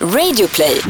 Radioplay. 0.00 0.80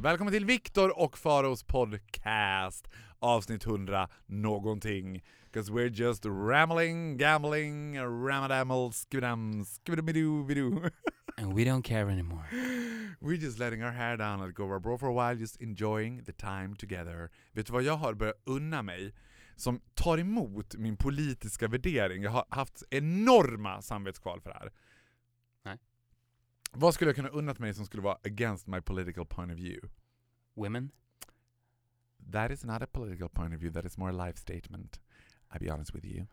Välkommen 0.00 0.32
till 0.32 0.44
Viktor 0.44 0.98
och 0.98 1.18
Faros 1.18 1.62
podcast 1.62 2.88
avsnitt 3.18 3.66
100 3.66 4.08
någonting. 4.26 5.22
Cause 5.54 5.72
we're 5.72 5.88
just 5.88 6.24
rambling, 6.26 7.16
gambling, 7.16 7.98
ramadamel, 7.98 8.92
skibidam, 8.92 9.64
skibidamidoo, 9.64 10.90
And 11.36 11.54
we 11.54 11.64
don't 11.64 11.82
care 11.82 12.10
anymore. 12.10 12.44
We're 13.20 13.40
just 13.44 13.58
letting 13.58 13.82
our 13.82 13.92
hair 13.92 14.16
down, 14.16 14.40
let 14.40 14.54
go 14.54 14.64
of 14.64 14.70
our 14.70 14.80
bro 14.80 14.98
for 14.98 15.08
a 15.08 15.12
while, 15.12 15.40
just 15.40 15.60
enjoying 15.60 16.22
the 16.24 16.32
time 16.32 16.76
together. 16.78 17.30
Vet 17.52 17.66
du 17.66 17.72
vad 17.72 17.82
jag 17.82 17.96
har 17.96 18.14
börjat 18.14 18.42
unna 18.46 18.82
mig? 18.82 19.14
Som 19.56 19.80
tar 19.94 20.18
emot 20.18 20.74
min 20.74 20.96
politiska 20.96 21.68
värdering. 21.68 22.22
Jag 22.22 22.30
har 22.30 22.44
haft 22.48 22.82
enorma 22.90 23.82
samvetskval 23.82 24.40
för 24.40 24.50
det 24.50 24.56
här. 24.58 24.70
Vad 26.70 26.94
skulle 26.94 27.08
jag 27.08 27.16
kunna 27.16 27.28
unnat 27.28 27.58
mig 27.58 27.74
som 27.74 27.86
skulle 27.86 28.02
vara 28.02 28.18
against 28.24 28.66
my 28.66 28.80
political 28.80 29.26
point 29.26 29.52
of 29.52 29.58
view? 29.58 29.88
Women? 30.54 30.90
That 32.32 32.50
is 32.50 32.64
not 32.64 32.82
a 32.82 32.86
political 32.86 33.28
point 33.28 33.54
of 33.54 33.60
view, 33.60 33.72
that 33.72 33.84
is 33.84 33.98
more 33.98 34.10
a 34.10 34.26
life 34.26 34.38
statement. 34.38 35.00
I'll 35.50 35.60
be 35.60 35.72
honest 35.72 35.94
with 35.94 36.06
you. 36.06 36.26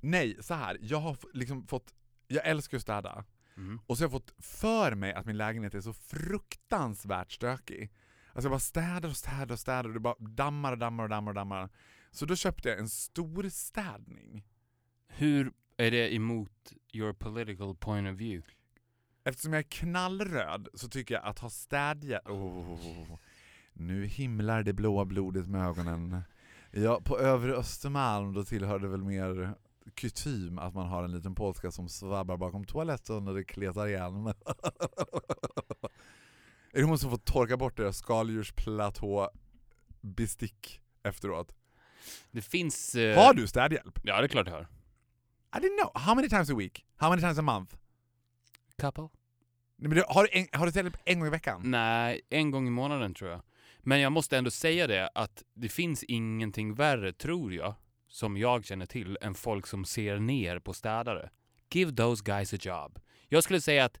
Nej, 0.00 0.36
så 0.40 0.54
här. 0.54 0.78
jag 0.80 0.98
har 0.98 1.16
liksom 1.32 1.66
fått, 1.66 1.94
jag 2.28 2.46
älskar 2.46 2.76
att 2.76 2.82
städa. 2.82 3.24
Mm. 3.56 3.80
Och 3.86 3.98
så 3.98 4.02
har 4.02 4.04
jag 4.04 4.12
fått 4.12 4.34
för 4.38 4.94
mig 4.94 5.12
att 5.12 5.26
min 5.26 5.36
lägenhet 5.36 5.74
är 5.74 5.80
så 5.80 5.92
fruktansvärt 5.92 7.32
stökig. 7.32 7.92
Alltså 8.32 8.46
jag 8.46 8.52
bara 8.52 8.60
städar 8.60 9.08
och 9.08 9.16
städar 9.16 9.52
och 9.52 9.58
städar 9.58 9.84
och 9.84 9.94
det 9.94 10.00
bara 10.00 10.14
dammar 10.18 10.72
och 10.72 10.78
dammar 10.78 11.04
och 11.04 11.10
dammar 11.10 11.30
och 11.30 11.34
dammar. 11.34 11.70
Så 12.10 12.26
då 12.26 12.36
köpte 12.36 12.68
jag 12.68 12.78
en 12.78 12.88
stor 12.88 13.48
städning. 13.48 14.44
Hur 15.06 15.52
är 15.76 15.90
det 15.90 16.14
emot 16.14 16.72
your 16.92 17.12
political 17.12 17.76
point 17.76 18.08
of 18.08 18.20
view? 18.20 18.48
Eftersom 19.24 19.52
jag 19.52 19.58
är 19.60 19.70
knallröd 19.70 20.68
så 20.74 20.88
tycker 20.88 21.14
jag 21.14 21.24
att 21.24 21.38
ha 21.38 21.50
städhjälp... 21.50 22.28
Oh, 22.28 23.18
nu 23.72 24.06
himlar 24.06 24.62
det 24.62 24.72
blåa 24.72 25.04
blodet 25.04 25.46
med 25.48 25.66
ögonen. 25.66 26.22
Ja, 26.70 27.00
på 27.04 27.18
övre 27.18 27.52
Östermalm 27.54 28.32
då 28.32 28.44
tillhör 28.44 28.78
det 28.78 28.88
väl 28.88 29.02
mer 29.04 29.54
kutym 29.94 30.58
att 30.58 30.74
man 30.74 30.86
har 30.88 31.04
en 31.04 31.12
liten 31.12 31.34
polska 31.34 31.70
som 31.70 31.88
svabbar 31.88 32.36
bakom 32.36 32.64
toaletten 32.64 33.24
när 33.24 33.34
det 33.34 33.44
kletar 33.44 33.86
igen. 33.88 34.26
är 36.72 36.78
det 36.78 36.82
hon 36.82 36.98
som 36.98 37.10
får 37.10 37.18
torka 37.18 37.56
bort 37.56 37.76
deras 37.76 37.96
skaldjursplatå 37.98 39.30
bestick 40.00 40.80
efteråt? 41.02 41.54
Det 42.30 42.42
finns... 42.42 42.94
eh, 42.94 43.18
Har 43.24 43.34
du 43.34 43.46
städhjälp? 43.46 43.98
Ja, 44.02 44.18
det 44.20 44.26
är 44.26 44.28
klart 44.28 44.46
jag 44.46 44.54
har. 44.54 44.68
I 45.56 45.58
didn't 45.58 45.78
know. 45.82 46.02
How 46.02 46.14
many 46.14 46.28
times 46.28 46.50
a 46.50 46.54
week? 46.54 46.84
How 46.96 47.10
many 47.10 47.22
times 47.22 47.38
a 47.38 47.42
month? 47.42 47.74
Couple? 48.82 49.08
Nej, 49.76 49.88
men 49.88 49.90
du, 49.90 50.04
har, 50.08 50.22
du 50.22 50.28
en, 50.38 50.46
har 50.52 50.66
du 50.66 50.72
städhjälp 50.72 50.96
en 51.04 51.18
gång 51.18 51.28
i 51.28 51.30
veckan? 51.30 51.60
Nej, 51.64 52.20
en 52.30 52.50
gång 52.50 52.66
i 52.66 52.70
månaden 52.70 53.14
tror 53.14 53.30
jag. 53.30 53.42
Men 53.78 54.00
jag 54.00 54.12
måste 54.12 54.38
ändå 54.38 54.50
säga 54.50 54.86
det 54.86 55.10
att 55.14 55.42
det 55.54 55.68
finns 55.68 56.02
ingenting 56.02 56.74
värre, 56.74 57.12
tror 57.12 57.54
jag, 57.54 57.74
som 58.08 58.36
jag 58.36 58.64
känner 58.64 58.86
till, 58.86 59.18
än 59.20 59.34
folk 59.34 59.66
som 59.66 59.84
ser 59.84 60.18
ner 60.18 60.58
på 60.58 60.72
städare. 60.72 61.30
Give 61.72 61.92
those 61.96 62.22
guys 62.24 62.54
a 62.54 62.56
job. 62.60 62.98
Jag 63.28 63.44
skulle 63.44 63.60
säga 63.60 63.84
att 63.84 64.00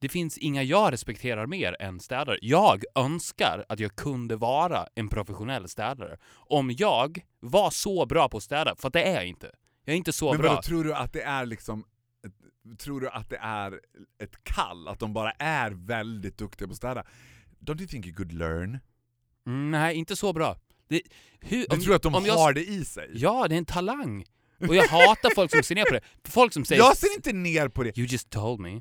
det 0.00 0.08
finns 0.08 0.38
inga 0.38 0.62
jag 0.62 0.92
respekterar 0.92 1.46
mer 1.46 1.76
än 1.80 2.00
städare. 2.00 2.38
Jag 2.42 2.84
önskar 2.94 3.64
att 3.68 3.80
jag 3.80 3.96
kunde 3.96 4.36
vara 4.36 4.86
en 4.94 5.08
professionell 5.08 5.68
städare. 5.68 6.18
Om 6.34 6.70
jag 6.78 7.20
var 7.40 7.70
så 7.70 8.06
bra 8.06 8.28
på 8.28 8.36
att 8.36 8.42
städa, 8.42 8.76
för 8.76 8.88
att 8.88 8.92
det 8.92 9.02
är 9.02 9.14
jag 9.14 9.26
inte. 9.26 9.50
Jag 9.84 9.92
är 9.92 9.96
inte 9.96 10.12
så 10.12 10.32
Men 10.32 10.40
bra. 10.40 10.48
vadå, 10.50 10.62
tror 10.62 10.84
du 10.84 10.94
att 10.94 11.12
det 11.12 11.22
är 11.22 11.46
liksom 11.46 11.84
Tror 12.78 13.00
du 13.00 13.08
att 13.08 13.30
det 13.30 13.36
är 13.36 13.80
ett 14.18 14.44
kall? 14.44 14.88
Att 14.88 14.98
de 14.98 15.12
bara 15.12 15.30
är 15.30 15.70
väldigt 15.70 16.38
duktiga 16.38 16.68
på 16.68 16.72
att 16.72 16.76
städa? 16.76 17.04
Don't 17.60 17.78
you 17.80 17.88
think 17.88 18.06
you 18.06 18.14
could 18.16 18.32
learn? 18.32 18.78
Mm, 19.46 19.70
nej, 19.70 19.96
inte 19.96 20.16
så 20.16 20.32
bra. 20.32 20.56
Det, 20.88 21.02
hur, 21.40 21.66
Du 21.70 21.76
tror 21.80 21.94
att 21.94 22.02
de 22.02 22.14
om 22.14 22.24
jag- 22.26 22.34
har 22.34 22.52
det 22.52 22.64
i 22.68 22.84
sig? 22.84 23.10
Ja, 23.14 23.48
det 23.48 23.54
är 23.54 23.58
en 23.58 23.64
talang. 23.64 24.24
Och 24.68 24.74
jag 24.74 24.88
hatar 24.88 25.34
folk 25.34 25.50
som 25.50 25.62
ser 25.62 25.74
ner 25.74 25.84
på 25.84 25.92
det. 25.94 26.00
Folk 26.24 26.52
som 26.52 26.64
säger 26.64 26.82
Jag 26.82 26.96
ser 26.96 27.14
inte 27.16 27.32
ner 27.32 27.68
på 27.68 27.82
det! 27.82 27.98
“You 27.98 28.06
just 28.06 28.30
told 28.30 28.60
me”. 28.60 28.80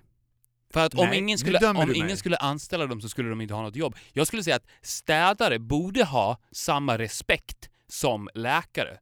För 0.73 0.85
att 0.85 0.93
om, 0.93 1.07
Nej, 1.07 1.17
ingen 1.17 1.33
nu 1.33 1.37
skulle, 1.37 1.67
om 1.69 1.95
ingen 1.95 2.17
skulle 2.17 2.37
anställa 2.37 2.85
dem 2.85 3.01
så 3.01 3.09
skulle 3.09 3.29
de 3.29 3.41
inte 3.41 3.53
ha 3.53 3.61
något 3.61 3.75
jobb. 3.75 3.95
Jag 4.13 4.27
skulle 4.27 4.43
säga 4.43 4.55
att 4.55 4.65
städare 4.81 5.59
borde 5.59 6.03
ha 6.03 6.41
samma 6.51 6.97
respekt 6.97 7.69
som 7.87 8.29
läkare. 8.33 8.97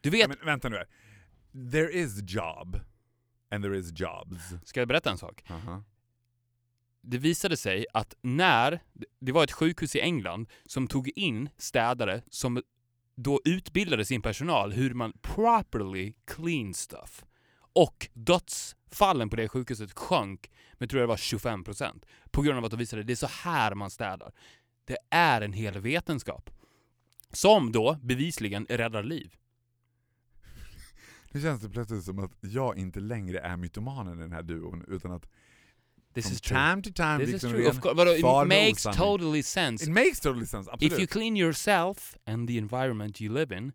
Du 0.00 0.10
vet, 0.10 0.20
Ja, 0.20 0.28
men 0.28 0.46
vänta 0.46 0.68
nu 0.68 0.76
här. 0.76 0.86
There 1.72 1.92
is 1.92 2.18
job, 2.32 2.80
and 3.50 3.64
there 3.64 3.78
is 3.78 4.00
jobs. 4.00 4.42
ska 4.64 4.80
jag 4.80 4.88
berätta 4.88 5.10
en 5.10 5.18
sak? 5.18 5.44
Aha. 5.50 5.84
Det 7.02 7.18
visade 7.18 7.56
sig 7.56 7.86
att 7.92 8.14
när, 8.20 8.82
det 9.20 9.32
var 9.32 9.44
ett 9.44 9.52
sjukhus 9.52 9.96
i 9.96 10.00
England 10.00 10.48
som 10.66 10.86
tog 10.86 11.08
in 11.08 11.48
städare 11.56 12.22
som 12.30 12.62
då 13.14 13.40
utbildade 13.44 14.04
sin 14.04 14.22
personal 14.22 14.72
hur 14.72 14.94
man 14.94 15.12
properly 15.22 16.12
clean 16.26 16.74
stuff. 16.74 17.24
Och 17.72 18.08
dödsfallen 18.12 19.30
på 19.30 19.36
det 19.36 19.48
sjukhuset 19.48 19.92
sjönk 19.92 20.50
med 20.72 20.90
tror 20.90 21.00
jag 21.00 21.08
det 21.08 21.10
var 21.10 21.16
25% 21.16 22.02
på 22.30 22.42
grund 22.42 22.58
av 22.58 22.64
att 22.64 22.70
de 22.70 22.76
visade 22.76 23.00
att 23.00 23.06
det 23.06 23.12
är 23.12 23.14
så 23.14 23.26
här 23.26 23.74
man 23.74 23.90
städar. 23.90 24.32
Det 24.84 24.96
är 25.10 25.40
en 25.40 25.52
hel 25.52 25.78
vetenskap. 25.78 26.50
Som 27.32 27.72
då 27.72 27.98
bevisligen 28.02 28.66
räddar 28.66 29.02
liv. 29.02 29.36
Nu 31.32 31.40
känns 31.40 31.60
det 31.60 31.68
plötsligt 31.68 32.04
som 32.04 32.18
att 32.18 32.32
jag 32.40 32.78
inte 32.78 33.00
längre 33.00 33.40
är 33.40 33.56
mytomanen 33.56 34.18
i 34.18 34.22
den 34.22 34.32
här 34.32 34.42
duon, 34.42 34.84
utan 34.88 35.12
att 35.12 35.28
This 36.14 36.32
is 36.32 36.40
time 36.40 36.82
to 36.82 36.90
time 36.92 37.18
This 37.18 37.28
is 37.28 37.32
liksom 37.32 37.50
true. 37.50 37.70
Of 37.70 37.80
course, 37.80 38.20
far 38.20 38.44
it 38.44 38.48
makes 38.48 38.82
totally 38.82 39.42
sense. 39.42 39.84
It 39.84 39.90
makes 39.90 40.20
totally 40.20 40.46
sense, 40.46 40.70
absolut. 40.70 40.92
If 40.92 40.98
you 40.98 41.06
clean 41.06 41.36
yourself 41.36 42.16
and 42.26 42.48
the 42.48 42.58
environment 42.58 43.20
you 43.20 43.34
live 43.34 43.56
in 43.56 43.72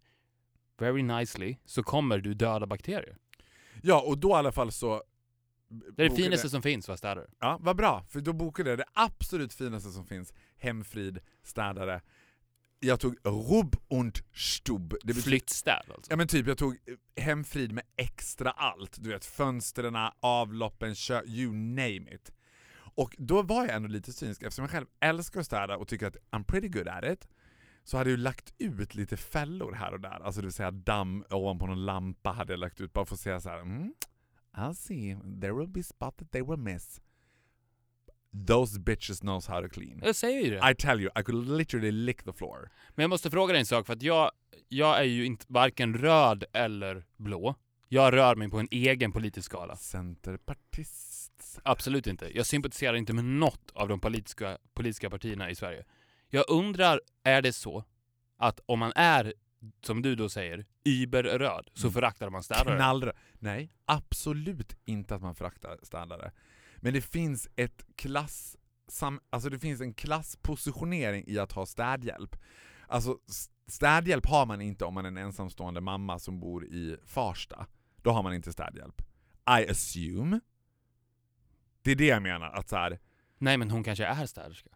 very 0.80 1.04
nicely 1.04 1.58
så 1.66 1.84
kommer 1.84 2.18
du 2.18 2.34
döda 2.34 2.68
bakterier. 2.68 3.18
Ja, 3.82 4.02
och 4.02 4.18
då 4.18 4.30
i 4.30 4.34
alla 4.34 4.52
fall 4.52 4.72
så... 4.72 5.04
Det 5.68 6.06
är 6.06 6.10
det 6.10 6.16
finaste 6.16 6.50
som 6.50 6.62
finns, 6.62 6.88
vad 6.88 6.98
städare. 6.98 7.28
Ja, 7.40 7.58
vad 7.62 7.76
bra, 7.76 8.06
för 8.10 8.22
då 8.22 8.34
bokade 8.34 8.70
jag 8.70 8.80
det 8.80 8.86
absolut 8.94 9.54
finaste 9.54 9.90
som 9.90 10.06
finns, 10.06 10.34
hemfrid, 10.58 11.20
städare. 11.44 12.02
Jag 12.80 13.00
tog 13.00 13.18
Rubb 13.24 13.76
und 13.88 14.20
Stub. 14.34 14.96
Det 15.04 15.14
Flyttstäd 15.14 15.84
alltså. 15.90 16.12
Ja 16.12 16.16
men 16.16 16.28
typ, 16.28 16.48
jag 16.48 16.58
tog 16.58 16.74
eh, 16.74 17.24
hemfrid 17.24 17.72
med 17.72 17.84
extra 17.98 18.52
allt. 18.52 19.04
Du 19.04 19.10
vet, 19.10 19.26
fönstren, 19.26 19.96
avloppen, 20.20 20.96
kö 20.96 21.22
you 21.26 21.54
name 21.54 22.14
it. 22.14 22.32
Och 22.96 23.16
då 23.18 23.42
var 23.42 23.66
jag 23.66 23.76
ändå 23.76 23.88
lite 23.88 24.14
cynisk, 24.14 24.44
eftersom 24.44 24.64
jag 24.64 24.72
själv 24.72 24.86
älskar 25.00 25.40
att 25.40 25.46
städa 25.46 25.78
och 25.78 25.88
tycker 25.88 26.08
att 26.08 26.18
I'm 26.32 26.44
pretty 26.44 26.68
good 26.68 26.88
at 26.88 27.04
it, 27.04 27.28
så 27.84 27.98
hade 27.98 28.10
jag 28.10 28.20
lagt 28.20 28.54
ut 28.58 28.96
lite 28.96 29.18
fällor 29.18 29.74
här 29.74 29.94
och 29.94 30.00
där. 30.00 30.20
Alltså 30.24 30.42
det 30.42 30.48
vill 30.48 30.54
säga 30.54 30.72
damm 30.72 31.26
ovanpå 31.30 31.68
någon 31.68 31.86
lampa 31.86 32.32
hade 32.32 32.54
jag 32.54 32.60
lagt 32.60 32.82
ut, 32.82 32.94
bara 32.94 33.06
för 33.06 33.14
att 33.14 33.20
säga 33.20 33.42
så 33.42 33.50
här. 33.50 33.60
Mm, 33.60 33.94
I'll 34.58 34.74
see, 34.74 35.18
there 35.42 35.54
will 35.54 35.68
be 35.68 35.84
spot 35.84 36.18
that 36.18 36.32
they 36.32 36.42
will 36.42 36.58
miss. 36.58 37.02
Those 38.48 38.80
bitches 38.80 39.20
knows 39.20 39.48
how 39.48 39.62
to 39.62 39.70
clean. 39.70 40.02
Jag 40.04 40.16
säger 40.16 40.42
ju 40.42 40.50
det. 40.60 40.72
I 40.72 40.76
tell 40.76 41.02
you, 41.02 41.10
I 41.20 41.24
could 41.24 41.48
literally 41.50 41.92
lick 41.92 42.24
the 42.24 42.34
floor. 42.34 42.70
Men 42.90 43.04
jag 43.04 43.10
måste 43.10 43.32
fråga 43.32 43.52
dig 43.54 43.60
en 43.60 43.66
sak, 43.66 43.86
för 43.86 43.94
att 43.94 44.02
jag, 44.02 44.32
jag 44.70 44.98
är 45.00 45.04
ju 45.04 45.26
inte 45.26 45.46
varken 45.50 45.98
röd 45.98 46.44
eller 46.54 47.06
blå. 47.18 47.56
Jag 47.88 48.14
rör 48.14 48.36
mig 48.36 48.50
på 48.50 48.60
en 48.60 48.68
egen 48.72 49.12
politisk 49.12 49.46
skala. 49.46 49.76
Centerpartist. 49.76 51.60
Absolut 51.64 52.08
inte. 52.08 52.38
Jag 52.38 52.46
sympatiserar 52.46 52.96
inte 52.96 53.14
med 53.14 53.26
något 53.26 53.72
av 53.74 53.88
de 53.88 54.00
politiska, 54.00 54.58
politiska 54.74 55.10
partierna 55.10 55.50
i 55.50 55.56
Sverige. 55.56 55.86
Jag 56.30 56.46
undrar, 56.50 57.02
är 57.24 57.42
det 57.42 57.54
så 57.54 57.84
att 58.38 58.60
om 58.66 58.80
man 58.80 58.92
är, 58.96 59.34
som 59.86 60.02
du 60.02 60.16
då 60.16 60.30
säger, 60.30 60.66
überröd, 60.84 61.70
så 61.74 61.88
Mm. 61.88 61.94
föraktar 61.94 62.30
man 62.30 62.44
städare? 62.44 62.76
Knallröd. 62.76 63.16
Nej, 63.40 63.72
absolut 63.86 64.76
inte 64.86 65.16
att 65.16 65.22
man 65.22 65.36
föraktar 65.36 65.80
städare. 65.84 66.32
Men 66.86 66.94
det 66.94 67.02
finns 67.02 67.50
ett 67.56 67.86
klass... 67.96 68.58
Sam, 68.88 69.20
alltså 69.30 69.50
det 69.50 69.60
finns 69.60 69.82
en 69.82 69.94
klasspositionering 69.94 71.24
i 71.28 71.40
att 71.40 71.52
ha 71.52 71.66
städhjälp. 71.66 72.36
Alltså 72.88 73.18
städhjälp 73.68 74.26
har 74.26 74.46
man 74.46 74.62
inte 74.62 74.86
om 74.86 74.94
man 74.94 75.06
är 75.06 75.10
en 75.10 75.18
ensamstående 75.18 75.82
mamma 75.82 76.20
som 76.20 76.40
bor 76.40 76.66
i 76.66 76.98
Farsta. 77.06 77.68
Då 77.96 78.12
har 78.12 78.24
man 78.24 78.34
inte 78.34 78.54
städhjälp. 78.54 79.02
I 79.60 79.70
assume. 79.70 80.40
Det 81.82 81.92
är 81.92 81.96
det 81.96 82.06
jag 82.06 82.22
menar, 82.22 82.52
att 82.52 82.70
så 82.70 82.76
här, 82.76 83.00
Nej, 83.38 83.58
men 83.58 83.72
hon 83.72 83.84
kanske 83.84 84.06
är 84.06 84.26
städerska. 84.26 84.70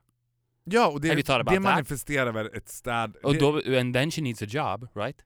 Ja, 0.63 0.87
och 0.87 1.01
det, 1.01 1.15
det 1.15 1.23
that? 1.23 1.61
manifesterar 1.61 2.31
väl 2.31 2.49
ett 2.53 2.69
städ... 2.69 3.15
Och 3.15 3.33
det, 3.33 3.39
då, 3.39 3.79
and 3.79 3.93
then 3.93 4.11
she 4.11 4.21
needs 4.21 4.41
a 4.41 4.47
job, 4.49 4.87
right? 4.95 5.25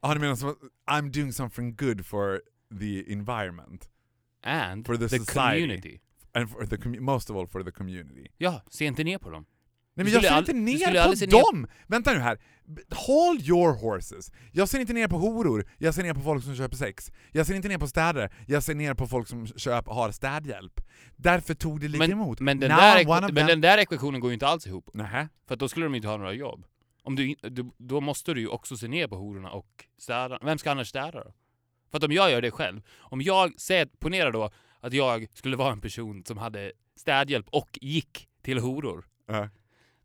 Ja, 0.00 0.14
du 0.14 0.20
menar 0.20 0.34
som 0.34 0.56
I'm 0.86 1.10
doing 1.10 1.32
something 1.32 1.76
good 1.76 2.06
for 2.06 2.42
the 2.78 3.12
environment. 3.12 3.90
And 4.42 4.86
For 4.86 4.96
the 4.96 5.08
the 5.08 5.18
community. 5.18 5.98
And 6.34 6.50
for 6.50 6.66
the 6.66 6.76
commu- 6.76 7.00
most 7.00 7.30
of 7.30 7.36
all 7.36 7.46
for 7.46 7.62
the 7.62 7.70
community. 7.70 8.26
Ja, 8.38 8.62
se 8.70 8.84
inte 8.84 9.04
ner 9.04 9.18
på 9.18 9.30
dem. 9.30 9.46
Nej 9.94 10.04
men 10.04 10.12
jag 10.12 10.22
ser 10.22 10.38
inte 10.38 10.52
ner 10.52 11.04
på 11.10 11.16
se 11.16 11.26
ner- 11.26 11.52
dem! 11.52 11.66
Vänta 11.86 12.12
nu 12.12 12.18
här. 12.18 12.38
Hold 12.90 13.48
your 13.48 13.72
horses. 13.72 14.32
Jag 14.52 14.68
ser 14.68 14.80
inte 14.80 14.92
ner 14.92 15.08
på 15.08 15.18
horor, 15.18 15.68
jag 15.78 15.94
ser 15.94 16.02
ner 16.02 16.14
på 16.14 16.20
folk 16.20 16.44
som 16.44 16.56
köper 16.56 16.76
sex. 16.76 17.12
Jag 17.32 17.46
ser 17.46 17.54
inte 17.54 17.68
ner 17.68 17.78
på 17.78 17.86
städare, 17.86 18.30
jag 18.46 18.62
ser 18.62 18.74
ner 18.74 18.94
på 18.94 19.06
folk 19.06 19.28
som 19.28 19.46
köp, 19.46 19.86
har 19.88 20.10
städhjälp. 20.10 20.80
Därför 21.16 21.54
tog 21.54 21.80
det 21.80 21.88
lite 21.88 21.98
Men, 21.98 22.10
emot. 22.12 22.40
men, 22.40 22.60
den 22.60 22.70
Now 22.70 22.78
där, 22.80 23.32
men 23.32 23.46
den 23.46 23.60
där 23.60 23.78
ekvationen 23.78 24.20
går 24.20 24.30
ju 24.30 24.34
inte 24.34 24.46
alls 24.46 24.66
ihop. 24.66 24.90
Nähä? 24.94 25.28
För 25.48 25.56
då 25.56 25.68
skulle 25.68 25.86
de 25.86 25.94
inte 25.94 26.08
ha 26.08 26.16
några 26.16 26.32
jobb. 26.32 26.64
Om 27.02 27.16
du, 27.16 27.34
då 27.78 28.00
måste 28.00 28.34
du 28.34 28.40
ju 28.40 28.48
också 28.48 28.76
se 28.76 28.88
ner 28.88 29.08
på 29.08 29.16
hororna 29.16 29.50
och 29.50 29.84
städa. 29.98 30.38
Vem 30.42 30.58
ska 30.58 30.70
annars 30.70 30.88
städa 30.88 31.10
då? 31.24 31.34
För 31.90 31.96
att 31.98 32.04
om 32.04 32.12
jag 32.12 32.30
gör 32.30 32.42
det 32.42 32.50
själv, 32.50 32.82
om 32.98 33.20
jag, 33.22 33.60
säger, 33.60 33.86
ponera 33.86 34.30
då 34.30 34.50
att 34.80 34.92
jag 34.92 35.26
skulle 35.34 35.56
vara 35.56 35.72
en 35.72 35.80
person 35.80 36.24
som 36.24 36.38
hade 36.38 36.72
städhjälp 36.96 37.46
och 37.48 37.78
gick 37.80 38.28
till 38.42 38.58
horor. 38.58 39.04
Ja. 39.26 39.48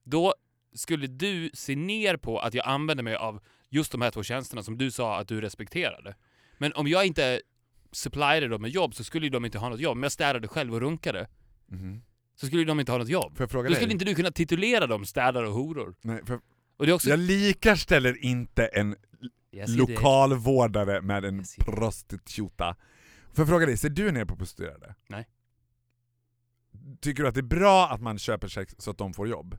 Då 0.03 0.33
skulle 0.73 1.07
du 1.07 1.49
se 1.53 1.75
ner 1.75 2.17
på 2.17 2.39
att 2.39 2.53
jag 2.53 2.67
använder 2.67 3.03
mig 3.03 3.15
av 3.15 3.41
just 3.69 3.91
de 3.91 4.01
här 4.01 4.11
två 4.11 4.23
tjänsterna 4.23 4.63
som 4.63 4.77
du 4.77 4.91
sa 4.91 5.17
att 5.19 5.27
du 5.27 5.41
respekterade. 5.41 6.15
Men 6.57 6.73
om 6.73 6.87
jag 6.87 7.05
inte 7.05 7.41
supplyade 7.91 8.47
dem 8.47 8.61
med 8.61 8.71
jobb 8.71 8.95
så 8.95 9.03
skulle 9.03 9.29
de 9.29 9.45
inte 9.45 9.57
ha 9.57 9.69
något 9.69 9.79
jobb. 9.79 9.91
Om 9.97 10.03
jag 10.03 10.11
städade 10.11 10.47
själv 10.47 10.73
och 10.73 10.81
runkade 10.81 11.27
Mhm. 11.67 12.01
så 12.35 12.47
skulle 12.47 12.63
de 12.63 12.79
inte 12.79 12.91
ha 12.91 12.99
något 12.99 13.09
jobb. 13.09 13.37
Då 13.51 13.61
dig? 13.61 13.75
skulle 13.75 13.91
inte 13.91 14.05
du 14.05 14.15
kunna 14.15 14.31
titulera 14.31 14.87
dem 14.87 15.05
städare 15.05 15.47
och 15.47 15.53
horor. 15.53 15.95
Nej, 16.01 16.25
för 16.25 16.39
Och 16.77 16.85
det 16.85 16.93
också... 16.93 17.09
jag 17.09 17.19
likställer 17.19 18.25
inte 18.25 18.65
en 18.65 18.95
Ser 19.55 19.67
det. 19.67 19.93
lokalvårdare 19.93 21.01
med 21.01 21.25
en 21.25 21.43
prostituta. 21.57 22.75
Får 23.33 23.41
jag 23.41 23.47
fråga 23.47 23.65
dig, 23.65 23.77
ser 23.77 23.89
du 23.89 24.11
ner 24.11 24.25
på 24.25 24.35
prostituerade? 24.35 24.95
Nej. 25.07 25.27
Tycker 27.01 27.23
du 27.23 27.29
att 27.29 27.35
det 27.35 27.41
är 27.41 27.59
bra 27.59 27.87
att 27.87 28.01
man 28.01 28.17
köper 28.17 28.47
sex 28.47 28.75
så 28.77 28.91
att 28.91 28.97
de 28.97 29.13
får 29.13 29.27
jobb? 29.27 29.57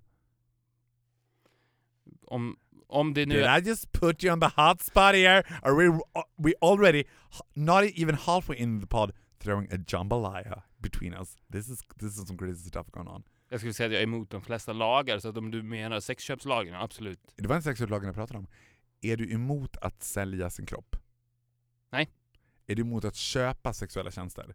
Om, 2.26 2.56
om 2.88 3.14
det 3.14 3.26
nu... 3.26 3.34
Did 3.34 3.44
I 3.44 3.68
just 3.68 3.92
put 3.92 4.24
you 4.24 4.32
on 4.32 4.40
the 4.40 4.50
hot 4.56 4.80
spot 4.80 5.14
here? 5.14 5.42
Are 5.62 5.74
we 5.74 6.00
we 6.36 6.52
already 6.60 7.04
not 7.54 7.84
even 7.84 8.14
halfway 8.14 8.58
in 8.58 8.80
the 8.80 8.86
pod 8.86 9.12
throwing 9.38 9.72
a 9.72 9.76
jambalaya 9.86 10.62
between 10.78 11.14
us? 11.14 11.36
This 11.52 11.68
is 11.68 11.78
this 12.00 12.18
is 12.18 12.28
some 12.28 12.38
crazy 12.38 12.68
stuff 12.68 12.90
going 12.90 13.08
on. 13.08 13.22
Jag 13.48 13.60
skulle 13.60 13.74
säga 13.74 13.86
att 13.86 13.92
jag 13.92 14.00
är 14.00 14.06
emot 14.06 14.30
de 14.30 14.42
flesta 14.42 14.72
lagar, 14.72 15.18
så 15.18 15.28
att 15.28 15.36
om 15.36 15.50
du 15.50 15.62
menar 15.62 16.00
sexköpslagen, 16.00 16.74
absolut. 16.74 17.20
Det 17.36 17.48
var 17.48 17.56
en 17.56 17.62
sexköpslagen 17.62 18.06
jag 18.06 18.14
pratade 18.14 18.38
om. 18.38 18.46
Är 19.12 19.16
du 19.16 19.32
emot 19.32 19.76
att 19.76 20.02
sälja 20.02 20.50
sin 20.50 20.66
kropp? 20.66 20.96
Nej. 21.90 22.10
Är 22.66 22.74
du 22.74 22.82
emot 22.82 23.04
att 23.04 23.14
köpa 23.14 23.72
sexuella 23.72 24.10
tjänster? 24.10 24.54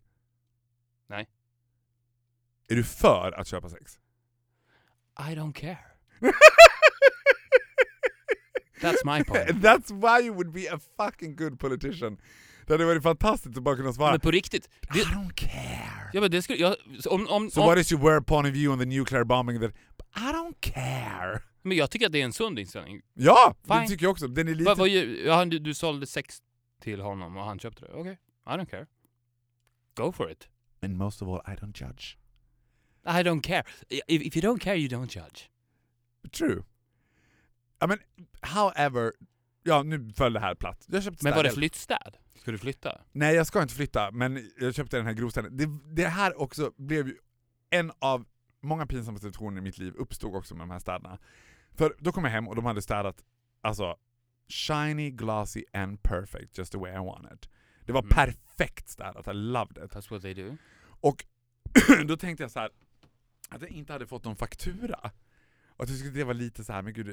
Nej. 1.07 1.29
Är 2.67 2.75
du 2.75 2.83
för 2.83 3.31
att 3.37 3.47
köpa 3.47 3.69
sex? 3.69 3.99
I 5.19 5.35
don't 5.35 5.53
care. 5.53 5.79
That's 8.81 9.05
my 9.05 9.23
point. 9.23 9.61
That's 9.63 9.91
why 9.91 10.25
you 10.25 10.33
would 10.33 10.51
be 10.51 10.67
a 10.73 10.79
fucking 10.97 11.35
good 11.35 11.59
politician. 11.59 12.17
Det 12.67 12.73
hade 12.73 12.85
varit 12.85 13.03
fantastiskt 13.03 13.57
att 13.57 13.63
bara 13.63 13.75
kunna 13.75 13.93
svara 13.93 14.11
Men 14.11 14.19
på 14.19 14.31
riktigt. 14.31 14.65
I 14.65 14.69
Det, 14.93 15.03
don't 15.03 15.33
care. 15.35 16.09
ja 16.13 16.21
men 16.21 16.31
det 16.31 16.41
skulle... 16.41 16.59
Jag, 16.59 16.75
om, 17.09 17.27
om, 17.27 17.49
So 17.51 17.61
om, 17.61 17.67
what 17.67 17.77
is 17.77 17.91
your 17.91 18.01
word 18.03 18.27
point 18.27 18.47
of 18.47 18.53
view 18.53 18.73
on 18.73 18.79
the 18.79 18.85
nuclear 18.97 19.23
bombing 19.23 19.59
that 19.61 19.71
I 20.15 20.31
don't 20.33 20.55
care? 20.59 21.41
Men 21.61 21.77
jag 21.77 21.91
tycker 21.91 22.05
att 22.05 22.11
det 22.11 22.21
är 22.21 22.25
en 22.25 22.33
sund 22.33 22.59
inställning. 22.59 23.01
Ja, 23.13 23.55
Fine. 23.67 23.81
det 23.81 23.87
tycker 23.87 24.05
jag 24.05 24.11
också. 24.11 24.27
Den 24.27 24.47
är 24.47 24.55
lite... 24.55 24.73
Vad, 24.73 24.89
gör- 24.89 25.25
ja, 25.25 25.45
du, 25.45 25.59
du 25.59 25.73
sålde 25.73 26.07
sex 26.07 26.43
till 26.79 27.01
honom 27.01 27.37
och 27.37 27.43
han 27.43 27.59
köpte 27.59 27.85
det. 27.85 27.91
Okej, 27.93 28.17
I 28.45 28.49
don't 28.49 28.65
care. 28.65 28.85
Go 29.95 30.11
for 30.11 30.31
it. 30.31 30.47
And 30.81 30.97
most 30.97 31.21
of 31.21 31.27
all, 31.27 31.53
I 31.53 31.57
don't 31.57 31.87
judge. 31.87 32.17
I 33.05 33.23
don't 33.23 33.41
care. 33.41 33.63
If, 33.89 34.03
if 34.07 34.37
you 34.37 34.53
don't 34.53 34.59
care, 34.59 34.77
you 34.77 34.89
don't 34.89 35.17
judge. 35.17 35.49
True. 36.31 36.63
I 37.83 37.87
mean, 37.87 37.99
however, 38.41 39.13
ja 39.63 39.83
nu 39.83 40.13
föll 40.13 40.33
det 40.33 40.39
här 40.39 40.55
platt. 40.55 40.85
Jag 40.87 41.03
köpte 41.03 41.23
Men 41.25 41.35
var 41.35 41.43
det 41.43 41.51
flyttstäd? 41.51 42.17
Ska 42.35 42.51
du 42.51 42.57
flytta? 42.57 43.01
Nej, 43.11 43.35
jag 43.35 43.47
ska 43.47 43.61
inte 43.61 43.73
flytta, 43.73 44.11
men 44.11 44.51
jag 44.59 44.75
köpte 44.75 44.97
den 44.97 45.05
här 45.05 45.13
grovstäden. 45.13 45.57
Det, 45.57 45.67
det 45.95 46.07
här 46.07 46.41
också 46.41 46.73
blev 46.77 47.07
ju 47.07 47.17
en 47.69 47.91
av 47.99 48.25
många 48.61 48.85
pinsamma 48.85 49.19
situationer 49.19 49.57
i 49.57 49.61
mitt 49.61 49.77
liv 49.77 49.93
uppstod 49.97 50.35
också 50.35 50.55
med 50.55 50.61
de 50.61 50.71
här 50.71 50.79
städerna. 50.79 51.19
För 51.75 51.95
då 51.99 52.11
kom 52.11 52.23
jag 52.23 52.31
hem 52.31 52.47
och 52.47 52.55
de 52.55 52.65
hade 52.65 52.81
städat, 52.81 53.23
alltså, 53.61 53.95
shiny, 54.47 55.11
glossy 55.11 55.63
and 55.73 56.03
perfect, 56.03 56.57
just 56.57 56.71
the 56.71 56.77
way 56.77 56.91
I 56.93 56.97
want 56.97 57.33
it. 57.33 57.49
Det 57.85 57.91
var 57.93 58.01
Mm. 58.01 58.09
perfekt 58.09 58.89
städat, 58.89 59.27
I 59.27 59.33
loved 59.33 59.83
it. 59.85 59.91
That's 59.91 60.09
what 60.11 60.21
they 60.21 60.33
do. 60.33 60.57
Och 60.83 61.25
då 62.07 62.17
tänkte 62.17 62.43
jag 62.43 62.51
så 62.51 62.59
här 62.59 62.69
att 63.49 63.61
jag 63.61 63.69
inte 63.71 63.93
hade 63.93 64.07
fått 64.07 64.23
någon 64.25 64.35
faktura. 64.35 65.11
Och 65.65 65.83
att 65.83 65.89
jag 65.89 65.99
tyckte 65.99 66.17
det 66.19 66.23
var 66.23 66.33
lite 66.33 66.63
så 66.63 66.73
här, 66.73 66.81
men 66.81 66.93
gud, 66.93 67.05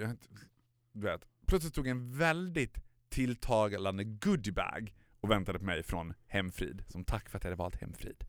du 0.93 1.01
vet. 1.01 1.25
Plötsligt 1.47 1.73
stod 1.73 1.87
en 1.87 2.19
väldigt 2.19 2.79
tilltagande 3.09 4.05
goodiebag 4.05 4.95
och 5.21 5.31
väntade 5.31 5.59
på 5.59 5.65
mig 5.65 5.83
från 5.83 6.15
Hemfrid, 6.27 6.85
som 6.89 7.05
tack 7.05 7.29
för 7.29 7.37
att 7.39 7.45
jag 7.45 7.51
hade 7.51 7.59
valt 7.59 7.77
Hemfrid. 7.81 8.25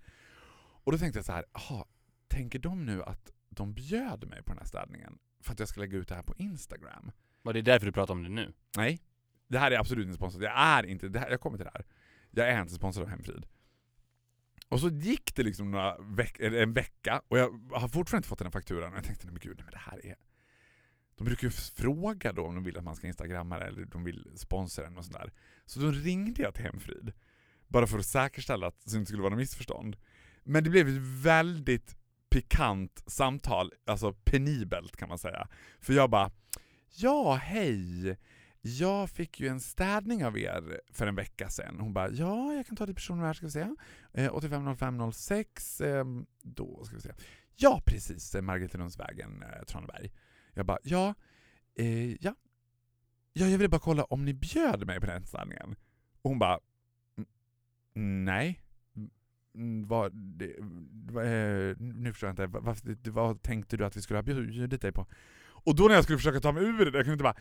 Och 0.83 0.91
då 0.91 0.97
tänkte 0.97 1.19
jag 1.19 1.25
så 1.25 1.31
här, 1.31 1.45
aha, 1.53 1.87
tänker 2.27 2.59
de 2.59 2.85
nu 2.85 3.03
att 3.03 3.31
de 3.49 3.73
bjöd 3.73 4.27
mig 4.27 4.43
på 4.43 4.49
den 4.51 4.57
här 4.57 4.65
städningen 4.65 5.19
för 5.41 5.53
att 5.53 5.59
jag 5.59 5.67
ska 5.67 5.79
lägga 5.79 5.97
ut 5.97 6.07
det 6.07 6.15
här 6.15 6.23
på 6.23 6.35
Instagram? 6.37 7.11
Var 7.41 7.53
det 7.53 7.61
därför 7.61 7.85
du 7.85 7.91
pratar 7.91 8.13
om 8.13 8.23
det 8.23 8.29
nu? 8.29 8.53
Nej, 8.77 8.99
det 9.47 9.59
här 9.59 9.71
är 9.71 9.79
absolut 9.79 10.05
inte 10.05 10.17
sponsrat. 10.17 10.43
Jag 10.43 10.53
är 10.55 10.85
inte, 10.85 11.09
det 11.09 11.19
här, 11.19 11.29
jag 11.29 11.41
kommer 11.41 11.57
till 11.57 11.65
det 11.65 11.71
här. 11.73 11.85
Jag 12.31 12.49
är 12.49 12.61
inte 12.61 12.73
sponsrad 12.73 13.03
av 13.03 13.09
Hemfrid. 13.09 13.45
Och 14.69 14.79
så 14.79 14.89
gick 14.89 15.35
det 15.35 15.43
liksom 15.43 15.71
några 15.71 15.97
veck, 15.97 16.39
en 16.39 16.73
vecka 16.73 17.21
och 17.27 17.37
jag 17.39 17.71
har 17.71 17.87
fortfarande 17.87 18.17
inte 18.17 18.27
fått 18.27 18.37
den 18.37 18.45
här 18.45 18.51
fakturan 18.51 18.91
och 18.91 18.97
jag 18.97 19.05
tänkte 19.05 19.25
nej 19.25 19.33
men 19.33 19.39
gud, 19.39 19.57
nej, 19.57 19.65
men 19.65 19.71
det 19.71 19.91
här 19.91 20.05
är... 20.05 20.15
De 21.15 21.23
brukar 21.23 21.47
ju 21.47 21.51
fråga 21.51 22.33
då 22.33 22.45
om 22.45 22.55
de 22.55 22.63
vill 22.63 22.77
att 22.77 22.83
man 22.83 22.95
ska 22.95 23.07
instagramma 23.07 23.59
det 23.59 23.65
eller 23.65 23.85
de 23.85 24.03
vill 24.03 24.31
sponsra 24.35 24.83
den 24.83 24.97
och 24.97 25.05
sådär. 25.05 25.33
Så 25.65 25.79
då 25.79 25.91
ringde 25.91 26.41
jag 26.41 26.53
till 26.53 26.63
Hemfrid. 26.63 27.13
Bara 27.67 27.87
för 27.87 27.99
att 27.99 28.05
säkerställa 28.05 28.67
att 28.67 28.85
det 28.85 28.97
inte 28.97 29.05
skulle 29.05 29.21
vara 29.21 29.29
något 29.29 29.39
missförstånd. 29.39 29.97
Men 30.43 30.63
det 30.63 30.69
blev 30.69 30.87
ett 30.87 31.23
väldigt 31.23 31.97
pikant 32.29 33.03
samtal, 33.07 33.71
alltså 33.85 34.13
penibelt 34.13 34.97
kan 34.97 35.09
man 35.09 35.17
säga. 35.17 35.47
För 35.79 35.93
jag 35.93 36.09
bara, 36.09 36.31
ja 36.95 37.33
hej, 37.35 38.17
jag 38.61 39.09
fick 39.09 39.39
ju 39.39 39.47
en 39.47 39.59
städning 39.59 40.25
av 40.25 40.37
er 40.37 40.81
för 40.91 41.07
en 41.07 41.15
vecka 41.15 41.49
sedan. 41.49 41.79
Hon 41.79 41.93
bara, 41.93 42.09
ja 42.09 42.53
jag 42.53 42.67
kan 42.67 42.75
ta 42.75 42.85
ditt 42.85 42.95
personnummer 42.95 43.27
här 43.27 43.33
ska 43.33 43.45
vi 43.45 43.51
se. 43.51 43.67
Eh, 44.13 44.35
850506, 44.35 45.81
eh, 45.81 46.05
då 46.41 46.83
ska 46.85 46.95
vi 46.95 47.01
se. 47.01 47.13
Ja 47.55 47.81
precis, 47.85 48.35
eh, 48.35 48.39
eh, 48.39 49.63
Traneberg. 49.67 50.11
Jag 50.53 50.65
bara, 50.65 50.79
ja, 50.83 51.13
eh, 51.75 52.11
ja. 52.11 52.35
Ja, 53.33 53.45
jag 53.45 53.57
ville 53.57 53.69
bara 53.69 53.81
kolla 53.81 54.03
om 54.03 54.25
ni 54.25 54.33
bjöd 54.33 54.85
mig 54.85 54.99
på 54.99 55.05
den 55.05 55.25
städningen. 55.25 55.75
Och 56.21 56.29
hon 56.29 56.39
bara, 56.39 56.59
nej. 58.25 58.61
Mm, 59.55 59.87
vad, 59.87 60.11
det, 60.13 60.55
vad, 61.11 61.25
eh, 61.25 61.75
nu 61.79 62.13
förstår 62.13 62.27
jag 62.27 62.33
inte, 62.33 62.47
vad, 62.47 62.77
vad, 63.05 63.41
tänkte 63.41 63.77
du 63.77 63.85
att 63.85 63.97
vi 63.97 64.01
skulle 64.01 64.17
ha 64.17 64.23
bjudit 64.23 64.81
dig 64.81 64.91
på? 64.91 65.07
Och 65.63 65.75
då 65.75 65.87
när 65.87 65.95
jag 65.95 66.03
skulle 66.03 66.17
försöka 66.17 66.39
ta 66.39 66.51
mig 66.51 66.63
ur 66.63 66.77
det, 66.77 66.97
jag 66.97 67.05
kunde 67.05 67.11
inte 67.11 67.23
bara 67.23 67.35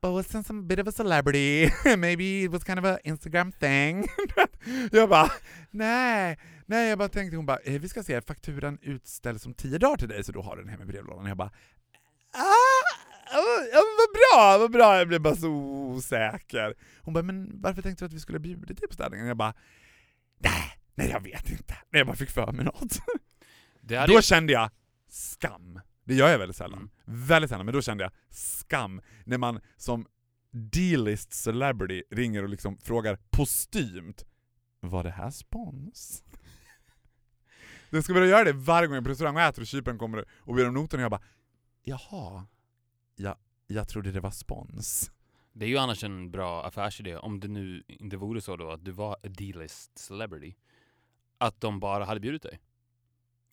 But 0.00 0.12
was 0.12 0.46
some 0.46 0.62
bit 0.62 0.78
of 0.78 0.88
a 0.88 0.92
celebrity, 0.92 1.70
maybe 1.96 2.44
it 2.44 2.50
was 2.50 2.64
kind 2.64 2.78
of 2.78 2.84
a 2.84 2.98
Instagram 3.04 3.52
thing. 3.52 4.04
jag 4.92 5.08
bara, 5.08 5.30
nej, 5.70 6.38
nej, 6.66 6.88
jag 6.88 6.98
bara 6.98 7.08
tänkte, 7.08 7.36
hon 7.36 7.46
bara, 7.46 7.58
eh, 7.58 7.80
vi 7.80 7.88
ska 7.88 8.02
se, 8.02 8.20
fakturan 8.20 8.78
utställs 8.82 9.46
om 9.46 9.54
tio 9.54 9.78
dagar 9.78 9.96
till 9.96 10.08
dig 10.08 10.24
så 10.24 10.32
då 10.32 10.42
har 10.42 10.56
du 10.56 10.62
den 10.62 10.70
hemma 10.70 10.82
i 10.82 10.86
brevlådan. 10.86 11.26
Jag 11.26 11.36
bara, 11.36 11.50
ah, 12.32 13.38
oh, 13.38 13.64
ja, 13.72 13.80
vad 13.98 14.12
bra, 14.14 14.58
vad 14.58 14.72
bra, 14.72 14.98
jag 14.98 15.08
blev 15.08 15.20
bara 15.20 15.36
så 15.36 15.48
osäker. 15.48 16.74
Hon 17.02 17.14
bara, 17.14 17.22
men 17.22 17.60
varför 17.60 17.82
tänkte 17.82 18.04
du 18.04 18.06
att 18.06 18.12
vi 18.12 18.20
skulle 18.20 18.38
bjuda 18.38 18.74
dig 18.74 18.88
på 18.88 18.94
städningen? 18.94 19.26
Jag 19.26 19.36
bara, 19.36 19.54
nej, 20.38 20.83
nej 20.94 21.08
jag 21.10 21.20
vet 21.20 21.50
inte. 21.50 21.74
Nej, 21.90 22.00
jag 22.00 22.06
bara 22.06 22.16
fick 22.16 22.30
för 22.30 22.52
mig 22.52 22.64
något. 22.64 22.98
Då 23.80 23.94
jag- 23.94 24.24
kände 24.24 24.52
jag 24.52 24.70
skam. 25.08 25.80
Det 26.04 26.14
gör 26.14 26.28
jag 26.28 26.38
väldigt 26.38 26.56
sällan. 26.56 26.78
Mm. 26.78 26.90
Väldigt 27.26 27.50
sällan, 27.50 27.66
men 27.66 27.74
då 27.74 27.82
kände 27.82 28.04
jag 28.04 28.12
skam 28.30 29.00
när 29.24 29.38
man 29.38 29.60
som 29.76 30.06
D-list 30.50 31.32
celebrity 31.32 32.02
ringer 32.10 32.42
och 32.42 32.48
liksom 32.48 32.78
frågar 32.78 33.18
postymt 33.30 34.24
Var 34.80 35.04
det 35.04 35.10
här 35.10 35.30
spons? 35.30 36.24
Den 37.90 38.02
ska 38.02 38.14
börja 38.14 38.28
göra 38.28 38.44
det 38.44 38.52
varje 38.52 38.86
gång 38.86 38.94
jag 38.94 39.02
är 39.02 39.04
på 39.04 39.10
restaurang 39.10 39.36
och 39.36 39.42
äter 39.42 39.62
och 39.62 39.66
kyparen 39.66 39.98
kommer 39.98 40.24
och 40.38 40.54
ber 40.54 40.68
om 40.68 40.74
noten 40.74 41.00
och 41.00 41.04
jag 41.04 41.10
bara 41.10 41.22
Jaha, 41.82 42.46
ja, 43.16 43.38
jag 43.66 43.88
trodde 43.88 44.12
det 44.12 44.20
var 44.20 44.30
spons. 44.30 45.10
Det 45.52 45.64
är 45.64 45.68
ju 45.68 45.78
annars 45.78 46.04
en 46.04 46.30
bra 46.30 46.64
affärsidé, 46.66 47.16
om 47.16 47.40
det 47.40 47.48
nu 47.48 47.82
inte 47.86 48.16
vore 48.16 48.40
så 48.40 48.56
då 48.56 48.70
att 48.70 48.84
du 48.84 48.90
var 48.90 49.12
a 49.14 49.28
D-list 49.28 49.98
celebrity. 49.98 50.56
Att 51.46 51.60
de 51.60 51.80
bara 51.80 52.04
hade 52.04 52.20
bjudit 52.20 52.42
dig. 52.42 52.60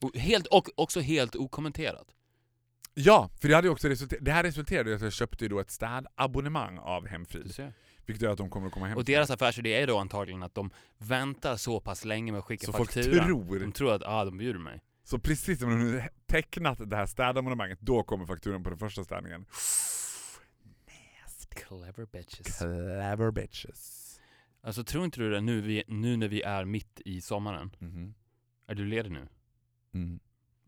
Och, 0.02 0.16
helt, 0.18 0.48
och 0.48 0.70
också 0.76 1.00
helt 1.00 1.36
okommenterat. 1.36 2.08
Ja, 2.94 3.30
för 3.42 3.48
det, 3.48 3.56
hade 3.56 3.70
också 3.70 3.88
resulter- 3.88 4.18
det 4.22 4.32
här 4.32 4.44
resulterade 4.44 4.92
i 4.92 4.94
att 4.94 5.02
jag 5.02 5.14
köpte 5.14 5.48
då 5.48 5.60
ett 5.60 5.72
städabonnemang 5.72 6.78
av 6.78 7.08
Hemfrid. 7.08 7.74
Vilket 8.06 8.22
gör 8.22 8.32
att 8.32 8.38
de 8.38 8.50
kommer 8.50 8.68
att 8.68 8.74
komma 8.74 8.88
hem 8.88 8.98
Och 8.98 9.06
deras 9.06 9.30
affärsidé 9.32 9.74
är 9.74 9.88
då 9.88 9.98
antagligen 9.98 10.44
att 10.44 10.56
de 10.56 10.72
väntar 10.98 11.56
så 11.56 11.80
pass 11.80 12.06
länge 12.06 12.32
med 12.32 12.40
att 12.40 12.46
skicka 12.46 12.66
Så 12.66 12.72
folk 12.74 12.92
fakturan. 12.94 13.26
tror 13.26 13.60
De 13.60 13.72
tror 13.72 13.94
att 13.94 14.04
ah, 14.06 14.26
de 14.26 14.38
bjuder 14.38 14.60
mig. 14.60 14.82
Så 15.04 15.20
precis 15.20 15.60
som 15.60 15.70
de 15.70 15.94
har 16.00 16.10
tecknat 16.26 16.90
det 16.90 16.96
här 16.96 17.06
städarmonemanget, 17.06 17.80
då 17.82 18.04
kommer 18.04 18.26
fakturan 18.26 18.64
på 18.64 18.70
den 18.70 18.80
första 18.80 19.04
städningen. 19.04 19.46
Clever 21.50 22.06
bitches. 22.06 22.58
Clever 22.58 23.32
bitches. 23.32 24.01
Alltså 24.62 24.84
tror 24.84 25.06
inte 25.06 25.20
du 25.20 25.30
det 25.32 25.42
nu, 25.42 25.62
vi, 25.62 25.84
nu 25.88 26.18
när 26.18 26.28
vi 26.28 26.42
är 26.42 26.66
mitt 26.66 27.02
i 27.06 27.22
sommaren? 27.22 27.76
Mhm. 27.80 28.14
Är 28.68 28.76
du 28.76 28.86
ledig 28.86 29.12
nu? 29.12 29.28
Mm. 29.94 30.20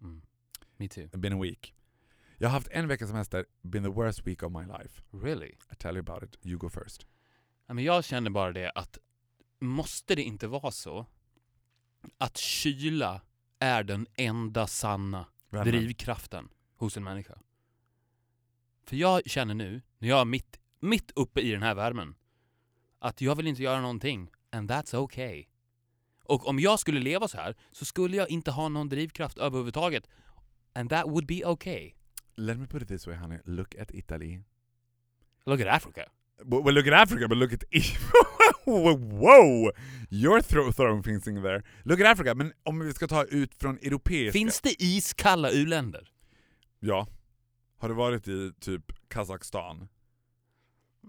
Mm. 0.01 0.21
Me 0.77 0.87
too. 0.87 1.03
It's 1.03 1.17
been 1.17 1.33
a 1.33 1.41
week. 1.41 1.73
Jag 2.37 2.49
har 2.49 2.53
haft 2.53 2.67
en 2.71 2.87
vecka 2.87 3.07
semester, 3.07 3.45
been 3.61 3.83
the 3.83 3.89
worst 3.89 4.27
week 4.27 4.43
of 4.43 4.51
my 4.51 4.65
life. 4.65 5.01
Really? 5.11 5.55
I 5.71 5.75
tell 5.77 5.95
you 5.97 5.99
about 5.99 6.23
it, 6.23 6.45
you 6.45 6.57
go 6.57 6.69
first. 6.69 7.05
Ja, 7.67 7.73
men 7.73 7.83
jag 7.83 8.03
känner 8.03 8.29
bara 8.29 8.51
det 8.51 8.71
att 8.75 8.97
måste 9.59 10.15
det 10.15 10.23
inte 10.23 10.47
vara 10.47 10.71
så 10.71 11.05
att 12.17 12.37
kyla 12.37 13.21
är 13.59 13.83
den 13.83 14.07
enda 14.15 14.67
sanna 14.67 15.25
Värmen. 15.49 15.67
drivkraften 15.73 16.49
hos 16.75 16.97
en 16.97 17.03
människa? 17.03 17.39
För 18.85 18.95
jag 18.95 19.29
känner 19.29 19.53
nu, 19.53 19.81
när 19.97 20.09
jag 20.09 20.19
är 20.21 20.25
mitt, 20.25 20.59
mitt 20.79 21.11
uppe 21.15 21.41
i 21.41 21.51
den 21.51 21.63
här 21.63 21.75
värmen, 21.75 22.15
att 23.03 23.21
jag 23.21 23.35
vill 23.35 23.47
inte 23.47 23.63
göra 23.63 23.81
någonting. 23.81 24.31
And 24.51 24.71
that's 24.71 24.95
okay. 24.95 25.45
Och 26.25 26.47
om 26.47 26.59
jag 26.59 26.79
skulle 26.79 26.99
leva 26.99 27.27
så 27.27 27.37
här 27.37 27.55
så 27.71 27.85
skulle 27.85 28.17
jag 28.17 28.29
inte 28.29 28.51
ha 28.51 28.69
någon 28.69 28.89
drivkraft 28.89 29.37
överhuvudtaget. 29.37 30.09
And 30.73 30.89
that 30.89 31.05
would 31.05 31.25
be 31.25 31.45
okay. 31.45 31.91
Let 32.35 32.57
me 32.57 32.67
put 32.67 32.81
it 32.81 32.87
this 32.87 33.07
way 33.07 33.15
honey, 33.15 33.39
look 33.45 33.75
at 33.79 33.91
Italy. 33.91 34.39
Look 35.45 35.61
at 35.61 35.67
Africa. 35.67 36.05
Well, 36.45 36.73
look 36.73 36.87
at 36.87 36.93
Africa, 36.93 37.27
but 37.27 37.37
look 37.37 37.53
at... 37.53 37.63
Wow! 38.65 39.71
You're 40.09 40.41
throw 40.41 40.71
throwing 40.71 41.03
things 41.03 41.27
in 41.27 41.43
there. 41.43 41.63
Look 41.83 41.99
at 41.99 42.07
Africa, 42.07 42.35
men 42.35 42.53
om 42.63 42.79
vi 42.79 42.93
ska 42.93 43.07
ta 43.07 43.23
ut 43.23 43.55
från 43.55 43.77
europeiska... 43.77 44.31
Finns 44.31 44.61
det 44.61 44.83
iskalla 44.83 45.51
u-länder? 45.51 46.11
Ja. 46.79 47.07
Har 47.77 47.89
du 47.89 47.95
varit 47.95 48.27
i 48.27 48.51
typ 48.59 48.81
Kazakstan? 49.07 49.87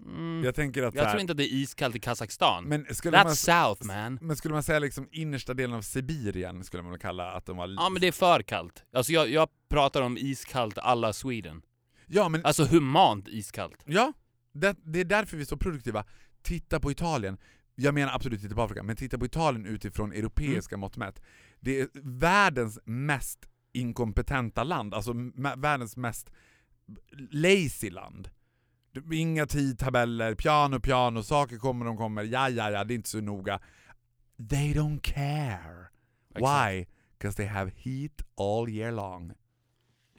Mm. 0.05 0.43
Jag 0.43 0.55
tänker 0.55 0.83
att 0.83 0.95
Jag 0.95 1.09
tror 1.09 1.21
inte 1.21 1.31
att 1.31 1.37
det 1.37 1.43
är 1.43 1.53
iskallt 1.53 1.95
i 1.95 1.99
Kazakstan. 1.99 2.73
That's 2.73 3.23
man, 3.23 3.35
south 3.35 3.85
man. 3.85 4.19
men 4.21 4.35
skulle 4.35 4.53
man 4.53 4.63
säga 4.63 4.79
liksom 4.79 5.07
innersta 5.11 5.53
delen 5.53 5.75
av 5.75 5.81
Sibirien 5.81 6.63
skulle 6.63 6.83
man 6.83 6.99
kalla 6.99 7.31
att 7.31 7.45
de 7.45 7.57
var... 7.57 7.67
Ja 7.77 7.89
men 7.89 8.01
det 8.01 8.07
är 8.07 8.11
för 8.11 8.41
kallt. 8.43 8.85
Alltså 8.93 9.11
jag, 9.11 9.29
jag 9.29 9.49
pratar 9.69 10.01
om 10.01 10.17
iskallt 10.17 10.77
alla 10.77 11.13
Sweden. 11.13 11.61
Ja, 12.07 12.29
men 12.29 12.45
Alltså 12.45 12.65
humant 12.65 13.27
iskallt. 13.27 13.83
Ja, 13.85 14.13
det, 14.53 14.75
det 14.83 14.99
är 14.99 15.05
därför 15.05 15.37
vi 15.37 15.43
är 15.43 15.47
så 15.47 15.57
produktiva. 15.57 16.05
Titta 16.41 16.79
på 16.79 16.91
Italien. 16.91 17.37
Jag 17.75 17.93
menar 17.93 18.13
absolut 18.13 18.41
titta 18.41 18.55
på 18.55 18.61
Afrika, 18.61 18.83
men 18.83 18.95
titta 18.95 19.17
på 19.17 19.25
Italien 19.25 19.65
utifrån 19.65 20.11
europeiska 20.11 20.77
mått 20.77 20.97
mätt. 20.97 21.21
Det 21.59 21.79
är 21.79 21.87
världens 22.19 22.79
mest 22.85 23.39
inkompetenta 23.73 24.63
land, 24.63 24.93
alltså 24.93 25.13
världens 25.57 25.97
mest 25.97 26.29
lazy 27.31 27.89
land. 27.89 28.29
Inga 29.11 29.45
tidtabeller, 29.45 30.35
piano, 30.35 30.79
piano, 30.79 31.23
saker 31.23 31.57
kommer, 31.57 31.85
de 31.85 31.97
kommer, 31.97 32.23
ja, 32.23 32.49
ja, 32.49 32.71
ja, 32.71 32.83
det 32.83 32.93
är 32.93 32.95
inte 32.95 33.09
så 33.09 33.21
noga. 33.21 33.59
They 34.49 34.73
don't 34.73 34.99
care. 35.01 35.89
Why? 36.35 36.85
Because 37.17 37.37
they 37.37 37.47
have 37.47 37.71
heat 37.75 38.21
all 38.37 38.69
year 38.69 38.91
long. 38.91 39.31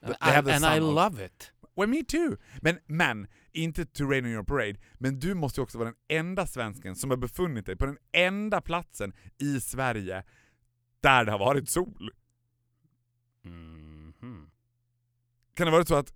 And, 0.02 0.14
They 0.20 0.32
have 0.32 0.46
the 0.46 0.52
and 0.52 0.64
I 0.64 0.80
love 0.80 1.24
it. 1.24 1.52
Well, 1.76 1.88
me 1.88 2.04
too! 2.04 2.36
Men, 2.62 2.78
men, 2.86 3.26
inte 3.52 3.84
to 3.86 4.04
rain 4.04 4.24
on 4.24 4.30
your 4.30 4.44
parade, 4.44 4.78
men 4.98 5.20
du 5.20 5.34
måste 5.34 5.60
ju 5.60 5.62
också 5.62 5.78
vara 5.78 5.88
den 5.88 6.18
enda 6.18 6.46
svensken 6.46 6.96
som 6.96 7.10
har 7.10 7.16
befunnit 7.16 7.66
dig 7.66 7.76
på 7.76 7.86
den 7.86 7.98
enda 8.12 8.60
platsen 8.60 9.12
i 9.38 9.60
Sverige 9.60 10.24
där 11.00 11.24
det 11.24 11.30
har 11.30 11.38
varit 11.38 11.68
sol. 11.68 12.10
Mhm. 13.42 14.50
Kan 15.54 15.66
det 15.66 15.70
vara 15.70 15.84
så 15.84 15.94
att 15.94 16.14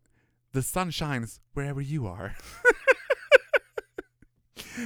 the 0.52 0.62
sun 0.62 0.92
shines 0.92 1.40
wherever 1.54 1.82
you 1.82 2.08
are? 2.08 2.36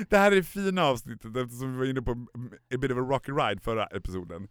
det 0.09 0.18
här 0.18 0.33
är 0.33 0.37
det 0.37 0.42
fina 0.42 0.85
avsnittet 0.85 1.37
eftersom 1.37 1.73
vi 1.73 1.78
var 1.78 1.85
inne 1.85 2.02
på 2.02 2.26
a 2.75 2.78
bit 2.78 2.90
of 2.90 2.99
a 2.99 3.00
rocky 3.00 3.33
ride 3.33 3.61
förra 3.61 3.87
episoden. 3.87 4.49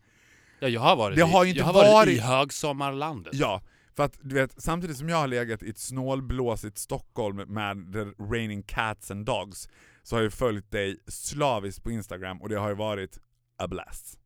Ja, 0.60 0.68
jag 0.68 0.82
har 0.82 0.96
varit, 0.96 1.16
Det 1.18 1.22
i, 1.22 1.32
har 1.32 1.44
ju 1.44 1.50
inte 1.50 1.60
jag 1.60 1.66
har 1.66 1.74
varit, 1.74 1.92
varit- 1.92 2.18
i 2.18 2.20
högsommarlandet. 2.20 3.34
Ja, 3.34 3.62
för 3.96 4.04
att 4.04 4.18
du 4.22 4.36
vet, 4.36 4.62
samtidigt 4.62 4.98
som 4.98 5.10
jag 5.10 5.18
har 5.18 5.28
legat 5.28 5.64
i 5.64 5.70
ett 5.70 5.78
snålblåsigt 5.78 6.78
Stockholm 6.78 7.36
med 7.38 7.94
the 7.94 8.24
raining 8.24 8.64
cats 8.64 9.12
and 9.12 9.26
dogs, 9.26 9.70
så 10.04 10.16
har 10.16 10.24
jag 10.24 10.34
följt 10.34 10.72
dig 10.72 10.98
slaviskt 11.08 11.84
på 11.84 11.92
Instagram 11.92 12.42
och 12.42 12.50
det 12.50 12.56
har 12.56 12.70
ju 12.70 12.76
varit 12.76 13.20
a 13.58 13.68
blast. 13.68 14.20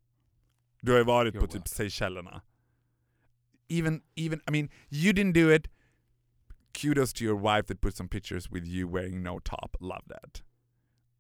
Du 0.82 0.92
har 0.92 1.00
ju 1.00 1.06
varit 1.06 1.36
You're 1.36 1.40
på 1.40 1.48
typ. 1.48 1.68
Seychellerna. 1.68 2.42
Even, 3.70 4.02
even, 4.16 4.40
I 4.48 4.52
mean, 4.52 4.70
you 4.90 5.14
didn't 5.14 5.34
do 5.34 5.54
it. 5.54 5.68
Kudos 6.74 7.14
to 7.14 7.24
your 7.24 7.36
wife 7.42 7.64
that 7.68 7.82
put 7.82 7.96
some 7.96 8.10
pictures 8.10 8.52
with 8.52 8.66
you 8.66 8.88
wearing 8.88 9.24
no 9.24 9.40
top. 9.40 9.78
Love 9.80 10.04
that. 10.08 10.44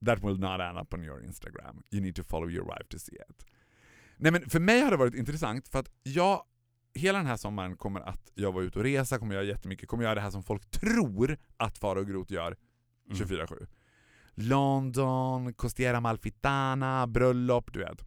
That 0.05 0.23
will 0.23 0.37
not 0.39 0.61
end 0.61 0.77
up 0.77 0.93
on 0.93 1.03
your 1.03 1.21
Instagram. 1.23 1.83
You 1.89 2.01
need 2.01 2.15
to 2.15 2.23
follow 2.23 2.49
your 2.49 2.65
wife 2.65 2.87
to 2.89 2.99
see 2.99 3.15
it. 3.15 3.45
Nej 4.17 4.31
men 4.31 4.49
för 4.49 4.59
mig 4.59 4.81
har 4.81 4.91
det 4.91 4.97
varit 4.97 5.15
intressant 5.15 5.67
för 5.67 5.79
att 5.79 5.89
jag 6.03 6.43
hela 6.93 7.17
den 7.17 7.27
här 7.27 7.37
sommaren 7.37 7.77
kommer 7.77 7.99
att 8.01 8.31
jag 8.33 8.51
vara 8.51 8.63
ute 8.63 8.79
och 8.79 8.85
resa, 8.85 9.19
kommer 9.19 9.33
göra 9.35 9.43
jättemycket, 9.45 9.89
kommer 9.89 10.03
göra 10.03 10.15
det 10.15 10.21
här 10.21 10.31
som 10.31 10.43
folk 10.43 10.71
tror 10.71 11.37
att 11.57 11.77
Faro 11.77 11.99
och 11.99 12.07
Groth 12.07 12.33
gör 12.33 12.55
Mm. 13.11 13.17
24-7. 13.27 13.67
London, 14.33 15.53
Costiera 15.53 15.99
Malfitana, 16.01 17.07
bröllop, 17.07 17.73
du 17.73 17.79
vet. 17.79 18.05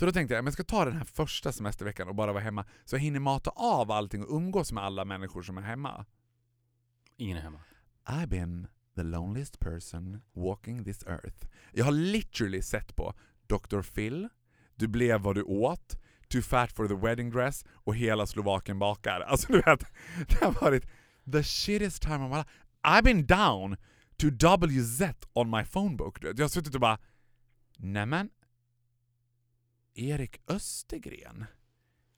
Så 0.00 0.06
då 0.06 0.12
tänkte 0.12 0.34
jag, 0.34 0.44
men 0.44 0.46
jag 0.46 0.52
ska 0.52 0.64
ta 0.64 0.84
den 0.84 0.96
här 0.96 1.04
första 1.04 1.52
semesterveckan 1.52 2.08
och 2.08 2.14
bara 2.14 2.32
vara 2.32 2.42
hemma, 2.42 2.64
så 2.84 2.96
jag 2.96 3.00
hinner 3.00 3.20
mata 3.20 3.50
av 3.50 3.90
allting 3.90 4.24
och 4.24 4.36
umgås 4.36 4.72
med 4.72 4.84
alla 4.84 5.04
människor 5.04 5.42
som 5.42 5.58
är 5.58 5.62
hemma. 5.62 6.06
Ingen 7.16 7.36
är 7.36 7.40
hemma. 7.40 7.60
I've 8.06 8.26
been 8.26 8.66
the 8.96 9.02
loneliest 9.02 9.58
person 9.58 10.20
walking 10.32 10.84
this 10.84 11.06
earth. 11.06 11.46
Jag 11.72 11.84
har 11.84 11.92
literally 11.92 12.62
sett 12.62 12.96
på 12.96 13.14
Dr. 13.46 13.82
Phil, 13.82 14.28
Du 14.74 14.88
blev 14.88 15.20
vad 15.20 15.34
du 15.34 15.42
åt, 15.42 15.96
Too 16.28 16.42
fat 16.42 16.72
for 16.72 16.88
the 16.88 16.94
wedding 16.94 17.30
dress 17.30 17.64
och 17.72 17.96
hela 17.96 18.26
Slovakien 18.26 18.78
bakar. 18.78 19.20
Alltså 19.20 19.52
du 19.52 19.60
vet, 19.60 19.84
det 20.28 20.44
har 20.44 20.52
varit 20.60 20.84
the 21.32 21.42
shittiest 21.42 22.02
time 22.02 22.24
of 22.24 22.30
my 22.30 22.36
life. 22.36 22.50
I've 22.82 23.02
been 23.02 23.26
down 23.26 23.76
to 24.16 24.26
WZ 24.30 25.02
on 25.32 25.50
my 25.50 25.64
phone 25.64 25.96
book. 25.96 26.18
Jag 26.22 26.40
har 26.40 26.48
suttit 26.48 26.74
och 26.74 26.80
bara, 26.80 26.98
nämen, 27.76 28.30
Erik 29.94 30.40
Östergren? 30.46 31.46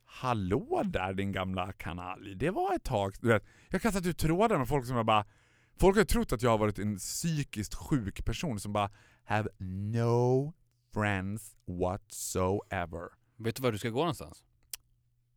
Hallå 0.04 0.82
där 0.84 1.14
din 1.14 1.32
gamla 1.32 1.72
kanalj. 1.72 2.34
Det 2.34 2.50
var 2.50 2.74
ett 2.74 2.84
tag, 2.84 3.14
du 3.20 3.28
vet. 3.28 3.44
Jag 3.68 3.74
har 3.74 3.80
kastat 3.80 4.06
ut 4.06 4.18
trådar 4.18 4.58
med 4.58 4.68
folk 4.68 4.86
som 4.86 4.96
jag 4.96 5.06
bara 5.06 5.26
Folk 5.76 5.96
har 5.96 6.04
trott 6.04 6.32
att 6.32 6.42
jag 6.42 6.50
har 6.50 6.58
varit 6.58 6.78
en 6.78 6.96
psykiskt 6.96 7.74
sjuk 7.74 8.24
person 8.24 8.60
som 8.60 8.72
bara 8.72 8.90
have 9.24 9.48
no 9.58 10.54
friends 10.94 11.56
whatsoever. 11.66 13.08
Vet 13.36 13.56
du 13.56 13.62
var 13.62 13.72
du 13.72 13.78
ska 13.78 13.90
gå 13.90 13.98
någonstans? 13.98 14.44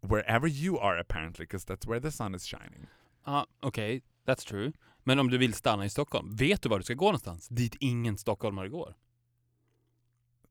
Wherever 0.02 0.48
you 0.48 0.80
are 0.80 1.00
apparently, 1.02 1.46
because 1.46 1.74
that's 1.74 1.90
where 1.90 2.02
the 2.02 2.12
sun 2.12 2.36
is 2.36 2.46
shining. 2.46 2.88
Ja, 3.26 3.48
okej. 3.60 4.04
That's 4.26 4.48
true. 4.48 4.72
Men 5.04 5.20
om 5.20 5.30
du 5.30 5.38
vill 5.38 5.54
stanna 5.54 5.86
i 5.86 5.90
Stockholm, 5.90 6.36
vet 6.36 6.62
du 6.62 6.70
var 6.70 6.78
du 6.78 6.84
ska 6.84 6.94
gå 6.94 7.06
någonstans? 7.06 7.48
Dit 7.48 7.76
ingen 7.80 8.18
stockholmare 8.18 8.70
går? 8.70 8.96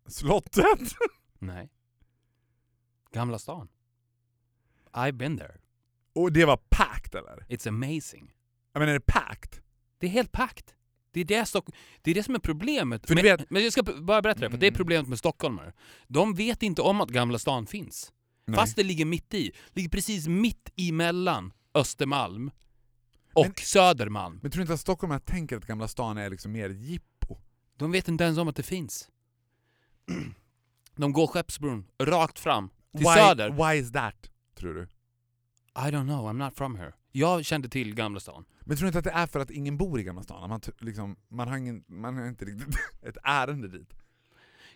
Slottet! 0.07 0.95
Nej. 1.39 1.71
Gamla 3.13 3.39
stan. 3.39 3.69
I've 4.93 5.13
been 5.13 5.39
there. 5.39 5.55
Och 6.13 6.33
det 6.33 6.45
var 6.45 6.57
packed 6.57 7.15
eller? 7.15 7.45
It's 7.49 7.69
amazing. 7.69 8.33
Jag 8.73 8.81
menar 8.81 8.91
är 8.93 8.99
det 8.99 9.07
packed? 9.07 9.63
Det 9.99 10.07
är 10.07 10.11
helt 10.11 10.33
packt. 10.33 10.75
Det 11.11 11.21
är 11.21 11.25
det, 11.25 11.45
Stock- 11.47 11.75
det, 12.03 12.11
är 12.11 12.15
det 12.15 12.23
som 12.23 12.35
är 12.35 12.39
problemet. 12.39 13.07
För 13.07 13.15
men, 13.15 13.25
vet- 13.25 13.51
men 13.51 13.63
jag 13.65 13.73
ska 13.73 13.83
bara 13.83 14.23
berätta 14.23 14.41
det, 14.41 14.51
för 14.51 14.59
det 14.59 14.67
är 14.67 14.71
Mm. 14.71 14.77
problemet 14.77 15.09
med 15.09 15.19
stockholmare. 15.19 15.73
De 16.09 16.35
vet 16.35 16.63
inte 16.63 16.83
om 16.83 17.01
att 17.01 17.09
Gamla 17.11 17.39
stan 17.39 17.67
finns. 17.67 18.13
Nej. 18.47 18.57
Fast 18.57 18.77
det 18.77 18.83
ligger 18.83 19.05
mitt 19.05 19.35
i. 19.35 19.53
ligger 19.71 19.89
precis 19.89 20.27
mitt 20.29 20.73
emellan 20.77 21.53
Östermalm 21.75 22.51
och 23.33 23.47
Men- 23.47 23.55
Södermalm. 23.57 24.39
Men 24.43 24.51
tror 24.51 24.59
du 24.59 24.63
inte 24.63 24.75
att 24.75 24.81
stockholmarna 24.81 25.21
tänker 25.21 25.57
att 25.57 25.67
Gamla 25.67 25.89
stan 25.89 26.19
är 26.19 26.31
liksom 26.31 26.53
mer 26.53 26.71
jippo? 26.71 27.39
De 27.77 27.93
vet 27.93 28.09
inte 28.09 28.25
ens 28.25 28.39
om 28.39 28.49
att 28.49 28.57
det 28.57 28.63
finns. 28.63 29.09
De 30.97 31.13
går 31.13 31.27
Skeppsbron 31.27 31.85
rakt 31.99 32.39
fram 32.39 32.69
till 32.93 33.07
why, 33.07 33.15
söder. 33.15 33.51
Why 33.51 33.81
is 33.81 33.93
that, 33.93 34.31
tror 34.55 34.75
du? 34.75 34.83
I 35.77 35.91
don't 35.91 36.05
know, 36.07 36.29
I'm 36.29 36.45
not 36.45 36.55
from 36.57 36.77
here. 36.77 36.93
Jag 37.13 37.45
kände 37.45 37.69
till 37.69 37.95
Gamla 37.95 38.21
stan. 38.21 38.45
Men 38.61 38.77
tror 38.77 38.85
du 38.85 38.89
inte 38.89 38.99
att 38.99 39.05
det 39.05 39.11
är 39.11 39.27
för 39.27 39.41
att 39.41 39.51
ingen 39.51 39.77
bor 39.77 40.01
i 40.01 40.03
Gamla 40.05 40.23
stan? 40.23 40.49
Man, 40.51 40.61
liksom, 40.79 41.17
man, 41.29 41.49
har, 41.49 41.57
ingen, 41.57 41.85
man 41.87 42.17
har 42.17 42.27
inte 42.27 42.45
riktigt 42.45 42.77
ett 43.03 43.17
ärende 43.25 43.69
dit. 43.69 43.95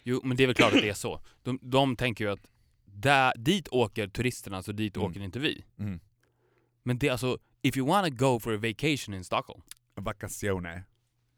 Jo, 0.02 0.20
men 0.24 0.36
det 0.36 0.42
är 0.42 0.46
väl 0.46 0.56
klart 0.56 0.72
att 0.72 0.80
det 0.80 0.88
är 0.88 0.94
så. 1.08 1.20
De, 1.42 1.58
de 1.62 1.96
tänker 1.96 2.24
ju 2.24 2.30
att 2.30 2.46
där, 2.84 3.32
dit 3.36 3.68
åker 3.68 4.08
turisterna, 4.08 4.62
så 4.62 4.72
dit 4.72 4.96
Mm. 4.96 5.08
åker 5.10 5.20
inte 5.20 5.38
vi. 5.38 5.64
Mm. 5.78 6.00
Men 6.82 6.98
det 6.98 7.08
är 7.08 7.12
alltså, 7.12 7.38
if 7.62 7.76
you 7.76 7.86
wanna 7.88 8.08
go 8.08 8.40
for 8.40 8.54
a 8.54 8.56
vacation 8.62 9.14
in 9.14 9.24
Stockholm, 9.24 9.62
Vacazione. 9.94 10.84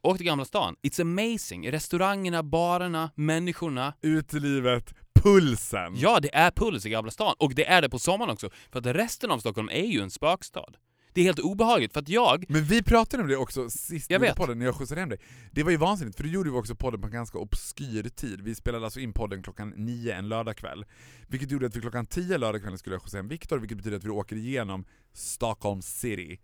Åk 0.03 0.17
till 0.17 0.27
Gamla 0.27 0.45
stan. 0.45 0.77
It's 0.83 1.01
amazing. 1.01 1.73
Restaurangerna, 1.73 2.43
barerna, 2.43 3.11
människorna. 3.15 3.95
Utelivet, 4.03 4.95
pulsen! 5.15 5.97
Ja, 5.97 6.21
det 6.21 6.35
är 6.35 6.51
puls 6.51 6.87
i 6.87 6.91
Gamla 6.91 7.11
stan. 7.11 7.35
Och 7.39 7.55
det 7.55 7.67
är 7.67 7.83
det 7.83 7.89
på 7.89 7.99
sommaren 7.99 8.31
också. 8.31 8.51
För 8.73 8.79
att 8.79 8.87
resten 8.87 9.31
av 9.31 9.39
Stockholm 9.39 9.69
är 9.69 9.87
ju 9.87 10.01
en 10.01 10.11
spökstad. 10.11 10.73
Det 11.13 11.21
är 11.21 11.25
helt 11.25 11.39
obehagligt, 11.39 11.93
för 11.93 12.01
att 12.01 12.09
jag... 12.09 12.45
Men 12.49 12.65
vi 12.65 12.83
pratade 12.83 13.23
om 13.23 13.29
det 13.29 13.37
också 13.37 13.71
sist 13.71 14.11
Jag 14.11 14.21
vet. 14.21 14.37
podden, 14.37 14.59
när 14.59 14.67
jag 14.67 14.75
skjutsade 14.75 15.01
hem 15.01 15.09
dig. 15.09 15.19
Det 15.53 15.63
var 15.63 15.71
ju 15.71 15.77
vansinnigt, 15.77 16.17
för 16.17 16.25
då 16.25 16.31
gjorde 16.31 16.51
vi 16.51 16.57
också 16.57 16.75
podden 16.75 17.01
på 17.01 17.07
en 17.07 17.13
ganska 17.13 17.39
obskyr 17.39 18.09
tid. 18.09 18.41
Vi 18.41 18.55
spelade 18.55 18.85
alltså 18.85 19.01
in 19.01 19.13
podden 19.13 19.43
klockan 19.43 19.73
nio 19.77 20.15
en 20.15 20.29
lördagkväll. 20.29 20.85
Vilket 21.29 21.51
gjorde 21.51 21.67
att 21.67 21.77
vi 21.77 21.81
klockan 21.81 22.07
tio 22.07 22.39
lördagskvällen 22.39 22.79
skulle 22.79 22.95
jag 22.95 23.03
skjutsa 23.03 23.17
hem 23.17 23.29
Viktor, 23.29 23.59
vilket 23.59 23.79
betyder 23.79 23.97
att 23.97 24.05
vi 24.05 24.11
åker 24.11 24.37
igenom 24.37 24.85
Stockholm 25.13 25.83
city. 25.83 26.41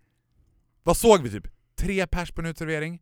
Vad 0.83 0.97
såg 0.97 1.21
vi 1.21 1.29
typ? 1.29 1.47
Tre 1.75 2.07
pers 2.07 2.31
på 2.31 2.41
en 2.41 2.47
uteservering? 2.47 3.01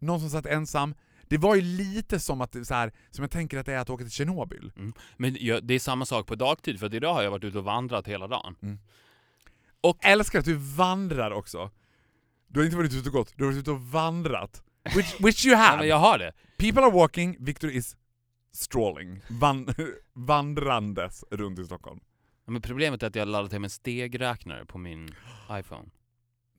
Någon 0.00 0.20
som 0.20 0.30
satt 0.30 0.46
ensam? 0.46 0.94
Det 1.28 1.38
var 1.38 1.54
ju 1.54 1.60
lite 1.62 2.20
som 2.20 2.40
att 2.40 2.66
så 2.66 2.74
här, 2.74 2.92
som 3.10 3.22
jag 3.22 3.30
tänker 3.30 3.58
att 3.58 3.66
det 3.66 3.72
är 3.74 3.78
att 3.78 3.90
åka 3.90 4.04
till 4.04 4.12
Tjernobyl. 4.12 4.72
Men 5.16 5.36
jag, 5.40 5.64
det 5.64 5.74
är 5.74 5.78
samma 5.78 6.06
sak 6.06 6.26
på 6.26 6.34
dagtid, 6.34 6.80
för 6.80 6.94
idag 6.94 7.14
har 7.14 7.22
jag 7.22 7.30
varit 7.30 7.44
ute 7.44 7.58
och 7.58 7.64
vandrat 7.64 8.06
hela 8.08 8.28
dagen. 8.28 8.56
Och 9.80 9.98
älskar 10.04 10.38
att 10.38 10.44
du 10.44 10.54
vandrar 10.54 11.30
också. 11.30 11.70
Du 12.46 12.60
har 12.60 12.64
inte 12.64 12.76
varit 12.76 12.94
ute 12.94 13.08
och 13.08 13.12
gått, 13.14 13.32
du 13.36 13.44
har 13.44 13.52
varit 13.52 13.60
ute 13.60 13.70
och 13.70 13.80
vandrat. 13.82 14.62
Which, 14.96 15.20
which 15.20 15.46
you 15.46 15.52
Ja, 15.52 15.58
have! 15.58 15.78
men 15.78 15.88
jag 15.88 15.98
har 15.98 16.18
det. 16.18 16.32
People 16.58 16.82
are 16.82 16.90
walking, 16.90 17.36
Victor 17.40 17.70
is 17.70 17.96
strolling. 18.52 19.20
Van, 19.30 19.68
vandrandes 20.12 21.24
runt 21.30 21.58
i 21.58 21.64
Stockholm. 21.64 22.00
Ja, 22.44 22.52
Men 22.52 22.62
problemet 22.62 23.02
är 23.02 23.06
att 23.06 23.14
jag 23.14 23.28
laddat 23.28 23.52
hem 23.52 23.64
en 23.64 23.70
stegräknare 23.70 24.64
på 24.64 24.78
min 24.78 25.14
iPhone. 25.50 25.88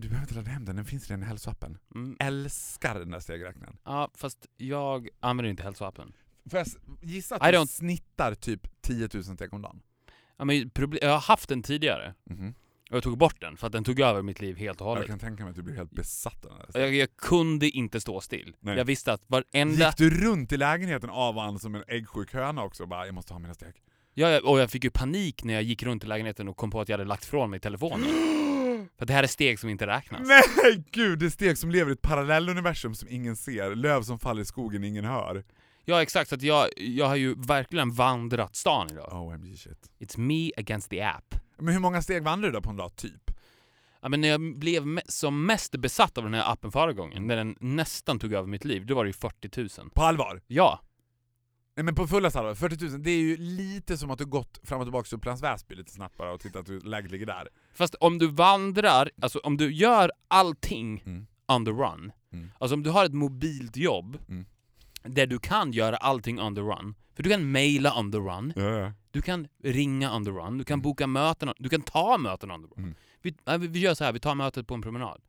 Du 0.01 0.08
behöver 0.08 0.24
inte 0.24 0.36
ladda 0.36 0.51
hem 0.51 0.65
den, 0.65 0.75
den 0.75 0.86
finns 0.86 1.08
redan 1.10 1.24
i 1.24 1.25
hälsoappen. 1.25 1.77
Mm. 1.96 2.17
Älskar 2.20 3.00
den 3.00 3.12
där 3.12 3.20
stegräknaren. 3.20 3.77
Ja, 3.86 4.12
fast 4.15 4.46
jag 4.58 5.10
använder 5.20 5.50
inte 5.50 5.63
hälsoappen. 5.63 6.13
Får 6.50 6.60
jag 6.60 6.67
gissa 7.01 7.36
I 7.36 7.38
att 7.41 7.51
du 7.51 7.58
don't- 7.58 7.65
snittar 7.65 8.34
typ 8.36 8.81
10 8.81 9.10
000 9.13 9.24
steg 9.24 9.53
om 9.53 9.62
dagen? 9.62 9.81
Ja, 10.38 10.46
men 10.46 10.72
jag 11.01 11.10
har 11.10 11.20
haft 11.20 11.50
den 11.50 11.63
tidigare, 11.63 12.13
Mhm. 12.24 12.53
och 12.89 12.96
jag 12.96 13.03
tog 13.03 13.17
bort 13.17 13.41
den 13.41 13.58
för 13.58 13.67
att 13.67 13.74
den 13.74 13.84
tog 13.84 14.00
över 14.00 14.22
mitt 14.22 14.41
liv 14.41 14.58
helt 14.58 14.81
och 14.81 14.88
Jag 14.88 14.91
hållet. 14.91 15.08
kan 15.08 15.20
tänka 15.20 15.43
mig 15.43 15.50
att 15.50 15.55
du 15.55 15.62
blir 15.62 15.75
helt 15.75 15.91
besatt 15.91 16.46
av 16.46 16.51
den 16.58 16.67
där. 16.74 16.79
Jag, 16.81 16.93
jag 16.96 17.17
kunde 17.17 17.70
inte 17.70 18.01
stå 18.01 18.22
still. 18.22 18.55
Nej. 18.60 18.77
Jag 18.77 18.86
visste 18.86 19.13
att 19.13 19.22
varenda... 19.27 19.86
Gick 19.88 19.98
du 19.98 20.10
runt 20.10 20.51
i 20.51 20.58
lägenheten 20.58 21.10
av 21.10 21.36
och 21.38 21.43
an 21.43 21.60
som 21.60 21.75
en 21.75 21.84
äggsjuk 21.88 22.34
höna 22.34 22.63
också 22.63 22.84
och 22.84 22.89
bara 22.89 23.05
'jag 23.05 23.13
måste 23.15 23.34
ha 23.34 23.39
mina 23.39 23.53
steg'? 23.53 23.77
Ja, 24.13 24.39
och 24.43 24.60
jag 24.60 24.72
fick 24.72 24.84
ju 24.84 24.89
panik 24.89 25.43
när 25.43 25.53
jag 25.53 25.63
gick 25.63 25.84
runt 25.84 26.03
i 26.03 26.08
lägenheten 26.08 26.48
och 26.48 26.58
kom 26.58 26.72
på 26.72 26.81
att 26.81 26.89
jag 26.89 26.98
hade 26.98 27.08
lagt 27.08 27.25
från 27.25 27.50
mig 27.50 27.60
telefonen. 27.60 28.08
För 29.01 29.05
det 29.05 29.13
här 29.13 29.24
är 29.24 29.27
steg 29.27 29.60
som 29.60 29.70
inte 29.70 29.88
räknas. 29.88 30.22
Nej 30.27 30.84
gud, 30.91 31.20
det 31.20 31.25
är 31.25 31.29
steg 31.29 31.58
som 31.58 31.72
lever 31.72 31.91
i 31.91 31.93
ett 31.93 32.01
parallelluniversum 32.01 32.96
som 32.96 33.10
ingen 33.10 33.36
ser, 33.36 33.75
löv 33.75 34.01
som 34.01 34.20
faller 34.20 34.41
i 34.41 34.46
skogen 34.46 34.84
ingen 34.84 35.05
hör. 35.05 35.43
Ja, 35.86 36.01
exakt. 36.01 36.29
Så 36.29 36.36
att 36.36 36.41
jag, 36.41 36.67
jag 36.77 37.05
har 37.05 37.15
ju 37.15 37.36
verkligen 37.38 37.91
vandrat 37.93 38.55
stan 38.55 38.88
idag. 38.91 39.10
OMG 39.13 39.58
shit. 39.60 39.91
It's 40.00 40.20
me 40.20 40.51
against 40.58 40.89
the 40.89 41.01
app. 41.01 41.36
Men 41.58 41.74
hur 41.74 41.79
många 41.81 42.01
steg 42.01 42.24
vandrar 42.24 42.50
du 42.50 42.53
då 42.55 42.62
på 42.62 42.70
en 42.70 42.77
dag, 42.77 42.96
typ? 42.96 43.31
Ja, 44.01 44.10
men 44.10 44.22
när 44.22 44.27
jag 44.27 44.60
blev 44.60 44.84
me- 44.84 45.01
som 45.08 45.46
mest 45.46 45.75
besatt 45.75 46.17
av 46.17 46.24
den 46.24 46.34
här 46.34 46.51
appen 46.51 46.72
förra 46.72 46.93
gången, 46.93 47.27
när 47.27 47.36
den 47.36 47.55
nästan 47.60 48.20
tog 48.20 48.34
över 48.34 48.48
mitt 48.48 48.65
liv, 48.65 48.86
då 48.86 48.96
var 48.96 49.03
det 49.03 49.10
ju 49.10 49.13
40 49.13 49.79
000. 49.81 49.89
På 49.93 50.01
allvar? 50.03 50.41
Ja. 50.48 50.79
Nej 51.75 51.83
men 51.83 51.95
på 51.95 52.07
fulla 52.07 52.27
allvar, 52.29 52.55
40 52.55 52.85
000, 52.89 53.03
det 53.03 53.11
är 53.11 53.17
ju 53.19 53.37
lite 53.37 53.97
som 53.97 54.11
att 54.11 54.17
du 54.19 54.25
gått 54.25 54.59
fram 54.63 54.79
och 54.79 54.85
tillbaka 54.85 55.07
till 55.07 55.17
Upplands 55.17 55.43
Väsby 55.43 55.75
lite 55.75 55.91
snabbt 55.91 56.17
bara 56.17 56.33
och 56.33 56.39
tittat 56.39 56.61
att 56.61 56.69
hur 56.69 56.81
läget 56.81 57.11
ligger 57.11 57.25
där. 57.25 57.47
Fast 57.73 57.95
om 57.95 58.17
du 58.17 58.27
vandrar, 58.27 59.09
alltså 59.21 59.39
om 59.39 59.57
du 59.57 59.73
gör 59.73 60.11
allting 60.27 61.03
Mm. 61.05 61.27
on 61.47 61.65
the 61.65 61.71
run, 61.71 62.11
Mm. 62.33 62.51
alltså 62.59 62.75
om 62.75 62.83
du 62.83 62.89
har 62.89 63.05
ett 63.05 63.13
mobilt 63.13 63.77
jobb 63.77 64.17
Mm. 64.29 64.45
där 65.03 65.27
du 65.27 65.39
kan 65.39 65.71
göra 65.71 65.97
allting 65.97 66.39
on 66.41 66.55
the 66.55 66.61
run, 66.61 66.95
för 67.15 67.23
du 67.23 67.29
kan 67.29 67.51
mejla 67.51 67.99
on 67.99 68.11
the 68.11 68.17
run, 68.17 68.53
Ja, 68.55 68.61
ja. 68.63 68.93
du 69.11 69.21
kan 69.21 69.47
ringa 69.63 70.15
on 70.15 70.25
the 70.25 70.31
run, 70.31 70.57
du 70.57 70.63
kan 70.63 70.73
Mm. 70.75 70.81
boka 70.81 71.07
möten, 71.07 71.53
du 71.57 71.69
kan 71.69 71.81
ta 71.81 72.17
möten 72.17 72.51
on 72.51 72.61
the 72.63 72.67
run. 72.75 72.83
Mm. 72.85 72.95
Vi, 73.21 73.35
äh, 73.45 73.57
vi 73.57 73.67
vi 73.67 73.79
gör 73.79 73.93
så 73.93 74.03
här, 74.03 74.13
vi 74.13 74.19
tar 74.19 74.35
mötet 74.35 74.67
på 74.67 74.73
en 74.73 74.81
promenad. 74.81 75.21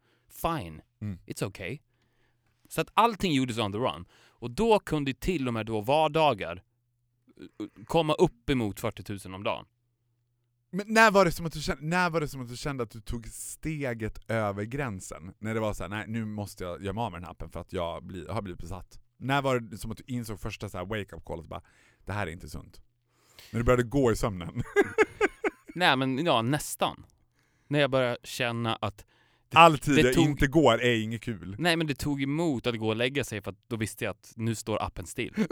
Fine. 0.42 0.80
Mm. 1.00 1.18
It's 1.26 1.44
okay. 1.44 1.78
Så 2.73 2.81
att 2.81 2.91
allting 2.95 3.33
gjordes 3.33 3.59
on 3.59 3.73
the 3.73 3.79
run. 3.79 4.05
Och 4.14 4.50
då 4.50 4.79
kunde 4.79 5.14
till 5.14 5.49
och 5.49 5.55
med 5.55 5.67
då 5.67 5.81
vardagar 5.81 6.62
uh, 7.61 7.85
komma 7.85 8.14
upp 8.14 8.50
emot 8.50 8.81
40 8.81 9.29
000 9.29 9.35
om 9.35 9.45
dagen. 9.45 9.64
Men 10.71 10.87
när 10.88 11.11
var, 11.11 11.25
det 11.25 11.33
som 11.33 11.47
att 11.47 11.52
du 11.52 11.61
kände, 11.61 11.85
när 11.85 12.11
var 12.11 12.21
det 12.21 12.29
som 12.29 12.41
att 12.41 12.49
du 12.49 12.57
kände 12.57 12.83
att 12.83 12.91
du 12.91 13.00
tog 13.00 13.26
steget 13.26 14.31
över 14.31 14.64
gränsen? 14.64 15.35
När 15.38 15.54
det 15.54 15.61
var 15.61 15.75
så 15.75 15.82
här, 15.82 15.91
nej 15.91 16.04
nu 16.08 16.25
måste 16.25 16.65
jag 16.65 16.82
göra 16.82 16.93
mig 16.93 17.02
av 17.02 17.13
med 17.13 17.21
den 17.21 17.25
här 17.25 17.30
appen 17.30 17.50
för 17.50 17.61
att 17.61 17.73
jag 17.73 18.04
blir, 18.04 18.28
har 18.28 18.43
blivit 18.43 18.61
besatt. 18.61 19.00
När 19.17 19.43
var 19.43 19.61
det 19.61 19.78
som 19.78 19.91
att 19.91 19.97
du 19.97 20.04
insåg 20.06 20.41
första 20.41 20.69
så 20.69 20.78
här 20.78 20.85
wake-up 20.85 21.25
callet 21.25 21.47
bara, 21.47 21.63
det 22.04 22.13
här 22.13 22.26
är 22.26 22.30
inte 22.30 22.49
sunt? 22.49 22.80
När 23.50 23.61
du 23.61 23.65
började 23.65 23.82
gå 23.82 24.13
i 24.13 24.17
sömnen? 24.17 24.63
Nej 25.75 25.97
men 25.97 26.25
ja, 26.25 26.43
nästan. 26.43 27.06
När 27.69 27.80
jag 27.80 27.91
började 27.91 28.19
känna 28.23 28.76
att 28.76 29.04
All 29.52 29.78
tid 29.78 29.97
det 29.97 30.02
jag 30.02 30.15
tog- 30.15 30.25
inte 30.25 30.47
går 30.47 30.80
är 30.80 31.02
inget 31.02 31.23
kul. 31.23 31.56
Nej 31.58 31.76
men 31.76 31.86
det 31.86 31.95
tog 31.95 32.23
emot 32.23 32.67
att 32.67 32.78
gå 32.78 32.88
och 32.88 32.97
lägga 32.97 33.25
sig 33.25 33.43
för 33.43 33.50
att 33.50 33.58
då 33.69 33.76
visste 33.76 34.04
jag 34.04 34.10
att 34.10 34.32
nu 34.36 34.54
står 34.54 34.82
appen 34.82 35.06
still. 35.06 35.34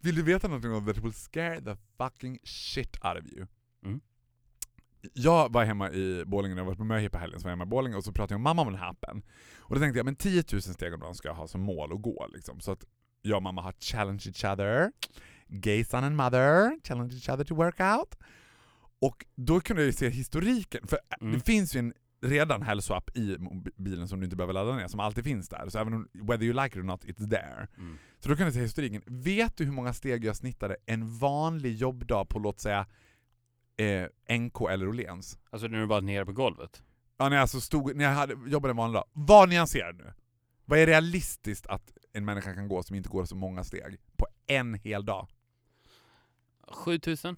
Vill 0.00 0.14
du 0.14 0.22
veta 0.22 0.48
någonting 0.48 0.72
om 0.72 0.86
that 0.86 0.98
will 0.98 1.12
scare 1.12 1.60
the 1.60 1.76
fucking 1.98 2.38
shit 2.44 2.96
out 3.04 3.24
of 3.24 3.32
you? 3.32 3.46
Mm. 3.84 4.00
Jag 5.12 5.52
var 5.52 5.64
hemma 5.64 5.90
i 5.90 6.24
Borlänge 6.26 6.54
när 6.54 6.62
jag 6.62 6.66
var 6.66 6.74
på 6.74 6.84
möhippa 6.84 7.18
helgen, 7.18 7.40
så 7.40 7.44
var 7.44 7.50
jag 7.50 7.56
hemma 7.56 7.64
i 7.64 7.68
Borlänge 7.70 7.96
och 7.96 8.04
så 8.04 8.12
pratade 8.12 8.34
jag 8.34 8.40
med 8.40 8.44
mamma 8.44 8.62
om 8.62 8.72
den 8.72 8.80
här 8.80 8.90
appen. 8.90 9.22
Och 9.58 9.74
då 9.74 9.80
tänkte 9.80 9.98
jag, 9.98 10.04
men 10.04 10.16
10 10.16 10.44
000 10.52 10.62
steg 10.62 10.94
om 10.94 11.00
dagen 11.00 11.14
ska 11.14 11.28
jag 11.28 11.34
ha 11.34 11.46
som 11.48 11.60
mål 11.60 11.92
att 11.92 12.02
gå 12.02 12.26
liksom. 12.34 12.60
Så 12.60 12.72
att 12.72 12.84
jag 13.22 13.36
och 13.36 13.42
mamma 13.42 13.62
har 13.62 13.72
challenge 13.72 14.22
each 14.26 14.44
other, 14.44 14.92
gay 15.48 15.84
son 15.84 16.04
and 16.04 16.16
mother, 16.16 16.80
challenge 16.84 17.14
each 17.14 17.28
other 17.28 17.44
to 17.44 17.54
work 17.54 17.80
out. 17.80 18.14
Och 19.00 19.26
då 19.34 19.60
kunde 19.60 19.84
jag 19.84 19.94
se 19.94 20.08
historiken, 20.08 20.86
för 20.86 20.98
Mm. 21.20 21.32
det 21.32 21.40
finns 21.40 21.76
ju 21.76 21.78
en 21.78 21.94
redan 22.22 22.62
hälsoapp 22.62 23.16
i 23.16 23.36
mobilen 23.38 24.08
som 24.08 24.20
du 24.20 24.24
inte 24.24 24.36
behöver 24.36 24.52
ladda 24.54 24.76
ner, 24.76 24.88
som 24.88 25.00
alltid 25.00 25.24
finns 25.24 25.48
där. 25.48 25.68
Så 25.68 25.78
även 25.78 25.94
om, 25.94 26.08
whether 26.12 26.44
you 26.44 26.54
like 26.62 26.66
it 26.68 26.76
or 26.76 26.82
not, 26.82 27.04
it's 27.04 27.30
there. 27.30 27.68
Mm. 27.76 27.98
Så 28.18 28.28
då 28.28 28.36
kan 28.36 28.46
du 28.46 28.52
se 28.52 28.60
historiken. 28.60 29.02
Vet 29.06 29.56
du 29.56 29.64
hur 29.64 29.72
många 29.72 29.92
steg 29.92 30.24
jag 30.24 30.36
snittade 30.36 30.76
en 30.86 31.18
vanlig 31.18 31.74
jobbdag 31.76 32.24
på 32.28 32.38
låt 32.38 32.60
säga 32.60 32.86
eh, 33.76 34.36
NK 34.38 34.60
eller 34.70 34.88
Åhléns? 34.88 35.38
Alltså 35.50 35.68
när 35.68 35.78
du 35.78 35.86
var 35.86 36.00
nere 36.00 36.26
på 36.26 36.32
golvet. 36.32 36.82
Ja, 37.16 37.28
när 37.28 37.36
jag, 37.36 37.40
alltså 37.42 37.60
stod, 37.60 37.96
när 37.96 38.04
jag 38.04 38.12
hade, 38.12 38.50
jobbade 38.50 38.72
en 38.72 38.76
vanlig 38.76 38.94
dag. 38.94 39.04
Var 39.12 39.46
nyanserad 39.46 39.96
nu. 39.96 40.12
Vad 40.64 40.78
är 40.78 40.86
realistiskt 40.86 41.66
att 41.66 41.92
en 42.12 42.24
människa 42.24 42.54
kan 42.54 42.68
gå 42.68 42.82
som 42.82 42.96
inte 42.96 43.08
går 43.08 43.24
så 43.24 43.36
många 43.36 43.64
steg 43.64 43.96
på 44.16 44.26
en 44.46 44.74
hel 44.74 45.04
dag? 45.04 45.28
7000? 46.68 47.36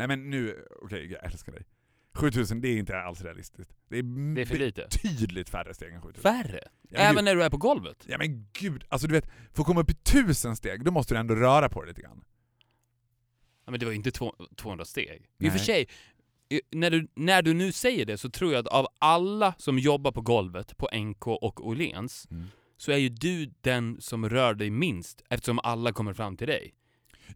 Nej 0.00 0.08
men 0.08 0.30
nu, 0.30 0.64
okej 0.82 1.12
jag 1.12 1.24
älskar 1.24 1.52
dig. 1.52 1.62
7000 2.14 2.60
det 2.60 2.68
är 2.68 2.76
inte 2.76 2.98
alls 2.98 3.22
realistiskt. 3.22 3.72
Det 3.88 3.98
är, 3.98 4.34
Det 4.34 4.40
är 4.40 4.46
för 4.46 4.58
lite. 4.58 4.80
betydligt 4.90 5.48
färre 5.50 5.74
steg 5.74 5.92
än 5.92 6.02
7000. 6.02 6.22
Färre? 6.22 6.60
Ja, 6.88 6.98
Även 6.98 7.14
gud. 7.16 7.24
när 7.24 7.34
du 7.34 7.42
är 7.42 7.50
på 7.50 7.56
golvet? 7.56 8.04
Ja 8.08 8.18
men 8.18 8.46
gud, 8.52 8.84
alltså 8.88 9.06
du 9.06 9.14
vet, 9.14 9.26
för 9.52 9.62
att 9.62 9.66
komma 9.66 9.80
upp 9.80 9.90
i 9.90 9.92
1000 9.92 10.56
steg, 10.56 10.84
då 10.84 10.90
måste 10.90 11.14
du 11.14 11.18
ändå 11.18 11.34
röra 11.34 11.68
på 11.68 11.80
dig 11.82 11.88
lite 11.88 12.02
grann. 12.02 12.24
Ja, 13.64 13.70
men 13.70 13.80
det 13.80 13.86
var 13.86 13.92
inte 13.92 14.10
två- 14.10 14.34
200 14.56 14.84
steg. 14.84 15.20
I 15.22 15.24
och 15.26 15.42
Nej. 15.42 15.50
för 15.50 15.58
sig, 15.58 15.86
när 16.70 16.90
du, 16.90 17.08
när 17.14 17.42
du 17.42 17.54
nu 17.54 17.72
säger 17.72 18.06
det 18.06 18.18
så 18.18 18.30
tror 18.30 18.52
jag 18.52 18.60
att 18.60 18.72
av 18.72 18.86
alla 18.98 19.54
som 19.58 19.78
jobbar 19.78 20.12
på 20.12 20.20
golvet 20.20 20.76
på 20.76 20.88
NK 20.94 21.26
och 21.26 21.66
Åhléns 21.68 22.28
så 22.76 22.92
är 22.92 22.96
ju 22.96 23.08
du 23.08 23.46
den 23.60 24.00
som 24.00 24.28
rör 24.28 24.54
dig 24.54 24.70
minst 24.70 25.22
eftersom 25.28 25.58
alla 25.58 25.92
kommer 25.92 26.12
fram 26.12 26.36
till 26.36 26.46
dig. 26.46 26.74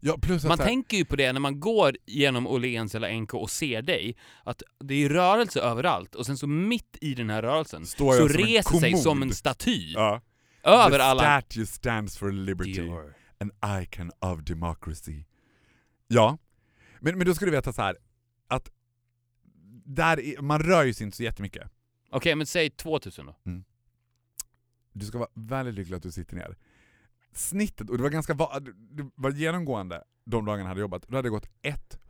Ja, 0.01 0.17
plus 0.21 0.43
att 0.43 0.47
Man 0.47 0.57
så 0.57 0.63
här- 0.63 0.69
tänker 0.69 0.97
ju 0.97 1.05
på 1.05 1.15
det 1.15 1.33
när 1.33 1.39
man 1.39 1.59
går 1.59 1.97
genom 2.05 2.47
Åhléns 2.47 2.95
eller 2.95 3.13
NK 3.21 3.33
och 3.33 3.49
ser 3.49 3.81
dig, 3.81 4.15
att 4.43 4.63
det 4.79 4.93
är 4.95 5.09
rörelse 5.09 5.59
överallt 5.61 6.15
och 6.15 6.25
sen 6.25 6.37
så 6.37 6.47
mitt 6.47 6.97
i 7.01 7.13
den 7.15 7.29
här 7.29 7.41
rörelsen 7.41 7.85
Står 7.85 8.13
så 8.13 8.27
reser 8.27 8.79
sig 8.79 8.97
som 8.97 9.21
en 9.21 9.33
staty 9.33 9.93
Ja. 9.93 10.21
över 10.63 10.97
The 10.97 11.03
alla... 11.03 11.41
statue 11.41 11.65
stands 11.65 12.17
for 12.17 12.31
liberty, 12.31 12.89
an 13.39 13.81
icon 13.81 14.11
of 14.19 14.39
democracy. 14.43 15.23
Ja, 16.07 16.37
men, 16.99 17.17
men 17.17 17.27
då 17.27 17.35
ska 17.35 17.45
du 17.45 17.51
veta 17.51 17.73
så 17.73 17.81
här 17.81 17.97
att 18.47 18.71
där 19.85 20.19
är, 20.19 20.41
man 20.41 20.59
rör 20.63 20.83
ju 20.83 20.93
sig 20.93 21.03
inte 21.05 21.17
så 21.17 21.23
jättemycket. 21.23 21.71
Okej, 22.09 22.35
men 22.35 22.47
säg 22.47 22.69
2000 22.69 23.25
då. 23.25 23.35
Du 24.93 25.05
ska 25.05 25.17
vara 25.17 25.29
väldigt 25.33 25.75
lycklig 25.75 25.95
att 25.97 26.03
du 26.03 26.11
sitter 26.11 26.35
ner. 26.35 26.57
Snittet, 27.35 27.89
och 27.89 27.97
det 27.97 28.03
var 28.03 28.09
ganska 28.09 28.33
det 28.33 29.09
var 29.15 29.31
genomgående 29.31 30.03
de 30.25 30.45
dagarna 30.45 30.61
jag 30.63 30.67
hade 30.67 30.81
jobbat, 30.81 31.07
då 31.07 31.15
hade 31.15 31.25
det 31.25 31.31
gått 31.31 31.49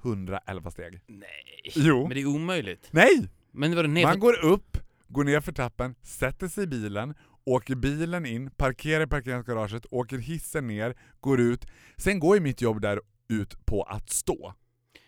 111 0.04 0.72
steg. 0.72 1.02
Nej. 1.08 1.72
Jo. 1.76 2.02
Men 2.08 2.10
det 2.16 2.22
är 2.22 2.26
omöjligt. 2.26 2.88
Nej! 2.92 3.30
Men 3.52 3.72
ner 3.94 4.04
Man 4.04 4.20
går 4.20 4.46
upp, 4.46 4.78
går 5.08 5.24
ner 5.24 5.42
för 5.42 5.52
trappen, 5.52 5.96
sätter 6.02 6.48
sig 6.48 6.64
i 6.64 6.68
bilen, 6.68 7.14
åker 7.46 7.76
bilen 7.76 8.26
in, 8.26 8.52
parkerar 8.52 9.04
i 9.04 9.08
parkeringsgaraget, 9.08 9.86
åker 9.92 10.18
hissen 10.18 10.68
ner, 10.68 10.96
går 11.20 11.40
ut. 11.40 11.66
Sen 11.98 12.20
går 12.20 12.36
ju 12.36 12.42
mitt 12.42 12.62
jobb 12.62 12.82
där 12.82 13.02
ut 13.30 13.66
på 13.66 13.84
att 13.84 14.10
stå. 14.10 14.54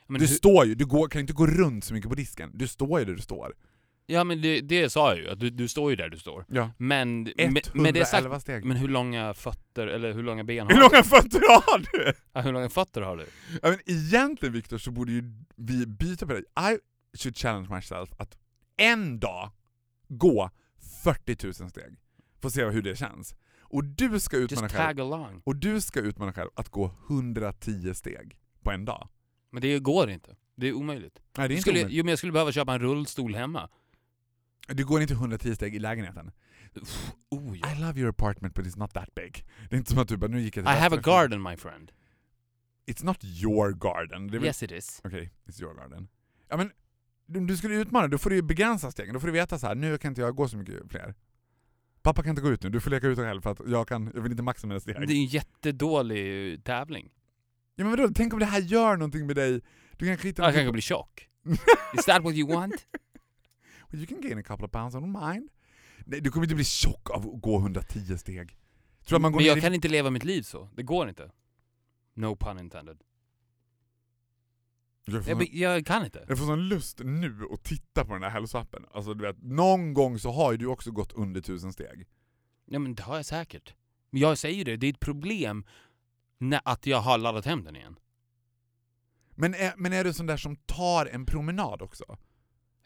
men 0.07 0.19
du 0.21 0.27
hur- 0.27 0.35
står 0.35 0.65
ju, 0.65 0.75
du 0.75 0.85
går, 0.85 1.07
kan 1.07 1.21
inte 1.21 1.33
gå 1.33 1.47
runt 1.47 1.83
så 1.83 1.93
mycket 1.93 2.09
på 2.09 2.15
disken. 2.15 2.51
Du 2.53 2.67
står 2.67 2.99
ju 2.99 3.05
där 3.05 3.13
du 3.13 3.21
står. 3.21 3.55
Ja 4.09 4.23
men 4.23 4.41
det, 4.41 4.61
det 4.61 4.89
sa 4.89 5.09
jag 5.09 5.17
ju, 5.19 5.29
att 5.29 5.39
du, 5.39 5.49
du 5.49 5.67
står 5.67 5.89
ju 5.89 5.95
där 5.95 6.09
du 6.09 6.17
står. 6.17 6.45
Ja. 6.49 6.71
Men, 6.77 7.23
med, 7.23 7.37
111 7.37 7.71
med 7.83 7.93
det 7.93 8.05
sagt, 8.05 8.41
steg. 8.41 8.65
men 8.65 8.77
hur 8.77 8.87
långa 8.87 9.33
fötter, 9.33 9.87
eller 9.87 10.13
hur 10.13 10.23
långa 10.23 10.43
ben 10.43 10.59
har 10.67 10.73
Hur 10.73 10.75
du? 10.75 10.81
långa 10.81 11.03
fötter 11.03 11.39
har 11.39 11.79
du? 11.79 12.13
Ja, 12.33 12.41
hur 12.41 12.51
långa 12.53 12.69
fötter 12.69 13.01
har 13.01 13.17
du? 13.17 13.25
Ja, 13.61 13.69
men 13.69 13.79
egentligen 13.85 14.53
Viktor 14.53 14.77
så 14.77 14.91
borde 14.91 15.11
ju 15.11 15.23
vi 15.55 15.85
byta 15.85 16.25
på 16.27 16.33
det. 16.33 16.39
I 16.39 16.77
should 17.17 17.37
challenge 17.37 17.75
myself 17.75 18.09
att 18.19 18.37
en 18.77 19.19
dag 19.19 19.51
gå 20.07 20.49
40 21.03 21.45
000 21.45 21.53
steg. 21.53 21.95
Få 22.41 22.49
se 22.49 22.65
hur 22.65 22.81
det 22.81 22.95
känns. 22.95 23.35
Och 23.61 23.83
du 23.83 24.19
ska 24.19 24.37
utmana 24.37 24.65
Just 24.65 24.75
själv, 24.75 24.87
tag 24.87 24.99
along. 25.01 25.41
och 25.45 25.55
du 25.55 25.81
ska 25.81 25.99
utmana 25.99 26.33
själv 26.33 26.49
att 26.55 26.69
gå 26.69 26.91
110 27.09 27.93
steg 27.93 28.37
på 28.63 28.71
en 28.71 28.85
dag. 28.85 29.09
Men 29.51 29.61
det 29.61 29.79
går 29.79 30.09
inte. 30.09 30.35
Det 30.55 30.67
är 30.67 30.73
omöjligt. 30.73 31.19
Nej, 31.37 31.47
det 31.47 31.53
är 31.53 31.55
inte 31.55 31.61
skulle, 31.61 31.79
omöjligt. 31.79 31.97
jo 31.97 32.03
men 32.03 32.09
jag 32.09 32.17
skulle 32.17 32.33
behöva 32.33 32.51
köpa 32.51 32.73
en 32.73 32.79
rullstol 32.79 33.35
hemma. 33.35 33.69
Du 34.67 34.85
går 34.85 35.01
inte 35.01 35.13
110 35.13 35.55
steg 35.55 35.75
i 35.75 35.79
lägenheten. 35.79 36.31
Oh, 37.29 37.57
ja. 37.57 37.71
I 37.71 37.79
love 37.79 37.99
your 37.99 38.09
apartment 38.09 38.53
but 38.53 38.65
it's 38.65 38.79
not 38.79 38.93
that 38.93 39.15
big. 39.15 39.45
Det 39.69 39.75
är 39.75 39.77
inte 39.77 39.89
som 39.89 39.99
att 39.99 40.07
du 40.07 40.17
bara, 40.17 40.31
nu 40.31 40.41
gick 40.41 40.57
jag 40.57 40.63
I 40.63 40.65
till 40.65 40.75
have 40.75 40.97
a 40.97 41.01
garden 41.03 41.41
my 41.41 41.57
friend. 41.57 41.91
It's 42.87 43.05
not 43.05 43.23
your 43.23 43.71
garden. 43.71 44.27
Väl 44.27 44.45
Yes 44.45 44.63
it 44.63 44.71
is. 44.71 45.01
Okej, 45.03 45.33
it's 45.45 45.61
your 45.61 45.73
garden. 45.73 46.07
Ja 46.49 46.57
men, 46.57 46.71
om 47.37 47.47
du 47.47 47.57
skulle 47.57 47.75
utmana, 47.75 48.07
då 48.07 48.17
får 48.17 48.29
du 48.29 48.35
ju 48.35 48.41
begränsa 48.41 48.91
stegen. 48.91 49.13
Då 49.13 49.19
får 49.19 49.27
du 49.27 49.33
veta 49.33 49.59
så 49.59 49.67
här: 49.67 49.75
nu 49.75 49.97
kan 49.97 50.11
inte 50.11 50.21
jag 50.21 50.35
gå 50.35 50.47
så 50.47 50.57
mycket 50.57 50.91
fler. 50.91 51.15
Pappa 52.01 52.23
kan 52.23 52.29
inte 52.29 52.41
gå 52.41 52.49
ut 52.49 52.63
nu, 52.63 52.69
du 52.69 52.79
får 52.79 52.91
leka 52.91 53.07
ut 53.07 53.17
själv 53.17 53.41
för 53.41 53.51
att 53.51 53.59
jag 53.67 53.87
kan, 53.87 54.11
jag 54.15 54.21
vill 54.21 54.31
inte 54.31 54.43
maxa 54.43 54.67
mina 54.67 54.79
steg. 54.79 54.95
Det 54.95 55.13
är 55.13 55.15
en 55.15 55.25
jättedålig 55.25 56.63
tävling. 56.63 57.09
Ja 57.75 57.83
men 57.83 57.91
vadå, 57.91 58.09
tänk 58.15 58.33
om 58.33 58.39
det 58.39 58.45
här 58.45 58.61
gör 58.61 58.97
någonting 58.97 59.27
med 59.27 59.35
dig? 59.35 59.61
Du 59.97 60.05
kan 60.05 60.17
skita 60.17 60.43
Jag 60.43 60.53
kanske 60.53 60.71
blir 60.71 60.81
tjock. 60.81 61.29
Is 61.97 62.05
that 62.05 62.23
what 62.23 62.33
you 62.33 62.53
want? 62.55 62.87
Well, 63.89 64.01
you 64.01 64.07
can 64.07 64.21
gain 64.21 64.37
a 64.37 64.43
couple 64.43 64.65
of 64.65 64.71
pounds, 64.71 64.95
I 64.95 64.97
don't 64.97 65.31
mind. 65.31 65.49
Nej, 66.05 66.21
du 66.21 66.31
kommer 66.31 66.45
inte 66.45 66.55
bli 66.55 66.63
tjock 66.63 67.09
av 67.09 67.29
att 67.29 67.41
gå 67.41 67.59
110 67.59 68.17
steg. 68.17 68.57
Tror 69.05 69.19
man 69.19 69.31
går 69.31 69.39
Men 69.39 69.47
jag 69.47 69.57
i... 69.57 69.61
kan 69.61 69.73
inte 69.73 69.87
leva 69.87 70.09
mitt 70.09 70.23
liv 70.23 70.41
så. 70.41 70.69
Det 70.75 70.83
går 70.83 71.09
inte. 71.09 71.31
No 72.13 72.35
pun 72.35 72.59
intended. 72.59 72.97
Jag 75.05 75.25
sån, 75.25 75.45
jag 75.51 75.85
kan 75.85 76.05
inte. 76.05 76.25
jag 76.27 76.37
får 76.37 76.45
sån 76.45 76.67
lust 76.67 76.99
nu 77.03 77.47
att 77.51 77.63
titta 77.63 78.05
på 78.05 78.13
den 78.13 78.23
här 78.23 78.29
hälsoappen. 78.29 78.85
Alltså 78.91 79.13
du 79.13 79.25
vet, 79.25 79.43
någon 79.43 79.93
gång 79.93 80.19
så 80.19 80.31
har 80.31 80.51
ju 80.51 80.57
du 80.57 80.65
också 80.65 80.91
gått 80.91 81.13
under 81.13 81.39
1000 81.39 81.73
steg. 81.73 82.07
Ja 82.65 82.79
men 82.79 82.95
det 82.95 83.03
har 83.03 83.15
jag 83.15 83.25
säkert. 83.25 83.75
Men 84.09 84.21
jag 84.21 84.37
säger 84.37 84.65
det, 84.65 84.77
det 84.77 84.87
är 84.87 84.93
ett 84.93 84.99
problem 84.99 85.65
när, 86.37 86.61
att 86.65 86.85
jag 86.85 86.97
har 86.97 87.17
laddat 87.17 87.45
hem 87.45 87.63
den 87.63 87.75
igen. 87.75 87.95
Men 89.35 89.53
är, 89.53 89.73
men 89.77 89.93
är 89.93 90.03
du 90.03 90.13
sån 90.13 90.25
där 90.25 90.37
som 90.37 90.55
tar 90.55 91.05
en 91.05 91.25
promenad 91.25 91.81
också? 91.81 92.17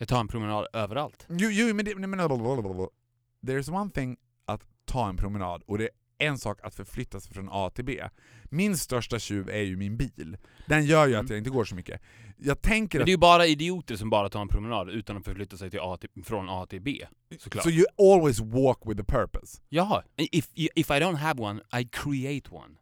Jag 0.02 0.08
tar 0.08 0.20
en 0.20 0.28
promenad 0.28 0.68
överallt. 0.74 1.26
Jo, 1.30 1.50
jo 1.52 1.76
men, 1.76 1.86
det, 1.86 1.96
men 1.96 2.20
There's 2.20 3.82
one 3.82 3.92
thing 3.92 4.18
att 4.46 4.62
ta 4.86 5.10
en 5.10 5.18
promenad 5.18 5.64
och 5.68 5.78
det 5.78 5.90
är 6.18 6.28
en 6.28 6.38
sak 6.38 6.60
att 6.64 6.76
förflytta 6.76 7.20
sig 7.20 7.34
från 7.34 7.50
A 7.52 7.70
till 7.76 7.86
B. 7.86 8.04
Min 8.44 8.78
största 8.78 9.20
tjuv 9.20 9.50
är 9.50 9.62
ju 9.62 9.78
min 9.78 9.98
bil. 9.98 10.38
Den 10.66 10.86
gör 10.86 11.08
ju 11.08 11.14
Mm. 11.14 11.26
att 11.26 11.30
jag 11.30 11.38
inte 11.38 11.50
går 11.50 11.66
så 11.66 11.76
mycket. 11.76 12.02
Jag 12.38 12.62
tänker 12.62 13.00
Men 13.00 13.06
det 13.06 13.10
är 13.10 13.14
ju 13.14 13.18
bara 13.18 13.46
idioter 13.46 13.96
som 13.96 14.10
bara 14.10 14.30
tar 14.30 14.42
en 14.42 14.48
promenad 14.48 14.90
utan 14.90 15.18
att 15.18 15.26
förflytta 15.26 15.58
sig 15.58 15.70
till 15.70 15.80
A 15.82 15.98
till, 15.98 16.24
från 16.24 16.50
A 16.50 16.66
till 16.70 16.82
B. 16.82 17.06
Såklart. 17.40 17.64
So 17.64 17.70
you 17.70 17.86
always 17.98 18.40
walk 18.40 18.80
with 18.86 19.02
a 19.02 19.06
purpose. 19.08 19.62
Jaha, 19.70 20.04
if, 20.18 20.50
if 20.56 20.90
I 20.90 20.94
don't 20.94 21.16
have 21.16 21.44
one, 21.44 21.62
I 21.82 21.86
create 21.92 22.50
one. 22.52 22.76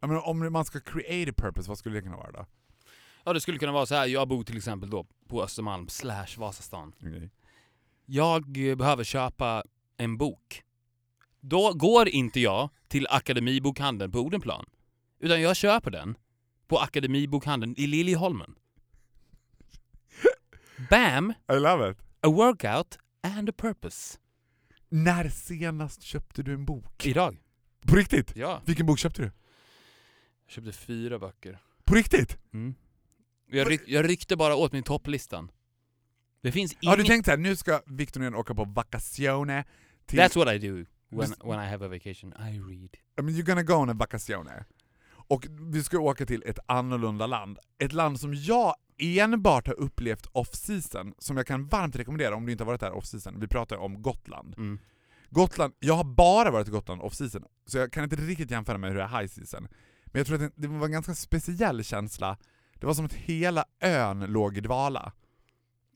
Jag 0.00 0.08
menar, 0.08 0.28
om 0.28 0.52
man 0.52 0.64
ska 0.64 0.80
create 0.80 1.30
a 1.30 1.34
purpose, 1.36 1.68
vad 1.68 1.78
skulle 1.78 1.94
det 1.94 2.02
kunna 2.02 2.16
vara 2.16 2.32
då? 2.32 2.46
Ja 3.26 3.32
det 3.32 3.40
skulle 3.40 3.58
kunna 3.58 3.72
vara 3.72 3.86
så 3.86 3.94
här. 3.94 4.06
jag 4.06 4.28
bor 4.28 4.44
till 4.44 4.56
exempel 4.56 4.90
då 4.90 5.06
på 5.28 5.42
Östermalm 5.42 5.88
slash 5.88 6.26
Vasastan. 6.36 6.92
Okej. 6.98 7.30
Jag 8.04 8.68
eh, 8.70 8.76
behöver 8.76 9.04
köpa 9.04 9.64
en 9.96 10.16
bok. 10.16 10.62
Då 11.40 11.72
går 11.72 12.08
inte 12.08 12.40
jag 12.40 12.70
till 12.88 13.06
Akademibokhandeln 13.10 14.12
på 14.12 14.18
Odenplan. 14.18 14.66
Utan 15.18 15.42
jag 15.42 15.56
köper 15.56 15.90
den 15.90 16.16
på 16.66 16.78
Akademibokhandeln 16.78 17.74
i 17.78 17.86
Liljeholmen. 17.86 18.54
Bam! 20.90 21.30
I 21.52 21.54
love 21.54 21.90
it. 21.90 21.98
A 22.20 22.28
workout 22.28 22.98
and 23.22 23.48
a 23.48 23.52
purpose. 23.56 24.18
När 24.88 25.28
senast 25.28 26.02
köpte 26.02 26.42
du 26.42 26.54
en 26.54 26.64
bok? 26.64 27.06
Idag. 27.06 27.36
På 27.86 27.96
riktigt? 27.96 28.36
Ja. 28.36 28.62
Vilken 28.64 28.86
bok 28.86 28.98
köpte 28.98 29.22
du? 29.22 29.30
Jag 30.46 30.52
köpte 30.52 30.72
fyra 30.72 31.18
böcker. 31.18 31.58
På 31.84 31.94
riktigt? 31.94 32.38
Mm. 32.52 32.74
Jag, 33.46 33.70
ryck, 33.70 33.82
jag 33.86 34.08
ryckte 34.08 34.36
bara 34.36 34.56
åt 34.56 34.72
min 34.72 34.82
topplistan. 34.82 35.50
Det 36.42 36.52
finns 36.52 36.74
Har 36.74 36.96
du 36.96 37.02
ingen... 37.02 37.06
tänkt 37.06 37.24
såhär, 37.24 37.38
nu 37.38 37.56
ska 37.56 37.80
Victor 37.86 38.20
Nordén 38.20 38.34
åka 38.34 38.54
på 38.54 38.64
vacazione 38.64 39.64
till... 40.06 40.18
That's 40.18 40.36
what 40.38 40.54
I 40.54 40.58
do 40.68 40.84
when, 41.08 41.34
when 41.44 41.64
I 41.64 41.70
have 41.70 41.86
a 41.86 41.88
vacation. 41.88 42.32
I 42.32 42.58
read. 42.58 42.96
I 43.18 43.22
mean, 43.22 43.36
you're 43.36 43.46
gonna 43.46 43.62
go 43.62 43.74
on 43.74 43.90
a 43.90 43.94
vacazione. 43.94 44.64
Och 45.28 45.46
vi 45.72 45.84
ska 45.84 45.98
åka 45.98 46.26
till 46.26 46.42
ett 46.46 46.58
annorlunda 46.66 47.26
land. 47.26 47.58
Ett 47.78 47.92
land 47.92 48.20
som 48.20 48.34
jag 48.34 48.74
enbart 48.98 49.66
har 49.66 49.74
upplevt 49.80 50.26
off-season, 50.26 51.14
som 51.18 51.36
jag 51.36 51.46
kan 51.46 51.66
varmt 51.66 51.96
rekommendera 51.96 52.36
om 52.36 52.46
du 52.46 52.52
inte 52.52 52.64
har 52.64 52.66
varit 52.66 52.80
där 52.80 52.92
off-season. 52.92 53.40
Vi 53.40 53.48
pratar 53.48 53.76
om 53.76 54.02
Gotland. 54.02 54.54
Mm. 54.58 54.78
Gotland, 55.30 55.74
jag 55.78 55.94
har 55.94 56.04
bara 56.04 56.50
varit 56.50 56.68
i 56.68 56.70
Gotland 56.70 57.02
off-season, 57.02 57.44
så 57.66 57.78
jag 57.78 57.92
kan 57.92 58.04
inte 58.04 58.16
riktigt 58.16 58.50
jämföra 58.50 58.78
med 58.78 58.90
hur 58.90 58.96
det 58.96 59.02
är 59.02 59.20
high 59.20 59.26
season. 59.26 59.68
Men 60.06 60.20
jag 60.20 60.26
tror 60.26 60.44
att 60.44 60.52
det 60.56 60.68
var 60.68 60.86
en 60.86 60.92
ganska 60.92 61.14
speciell 61.14 61.84
känsla. 61.84 62.36
Det 62.80 62.86
var 62.86 62.94
som 62.94 63.04
att 63.04 63.12
hela 63.14 63.64
ön 63.80 64.20
låg 64.20 64.56
i 64.56 64.60
dvala. 64.60 65.12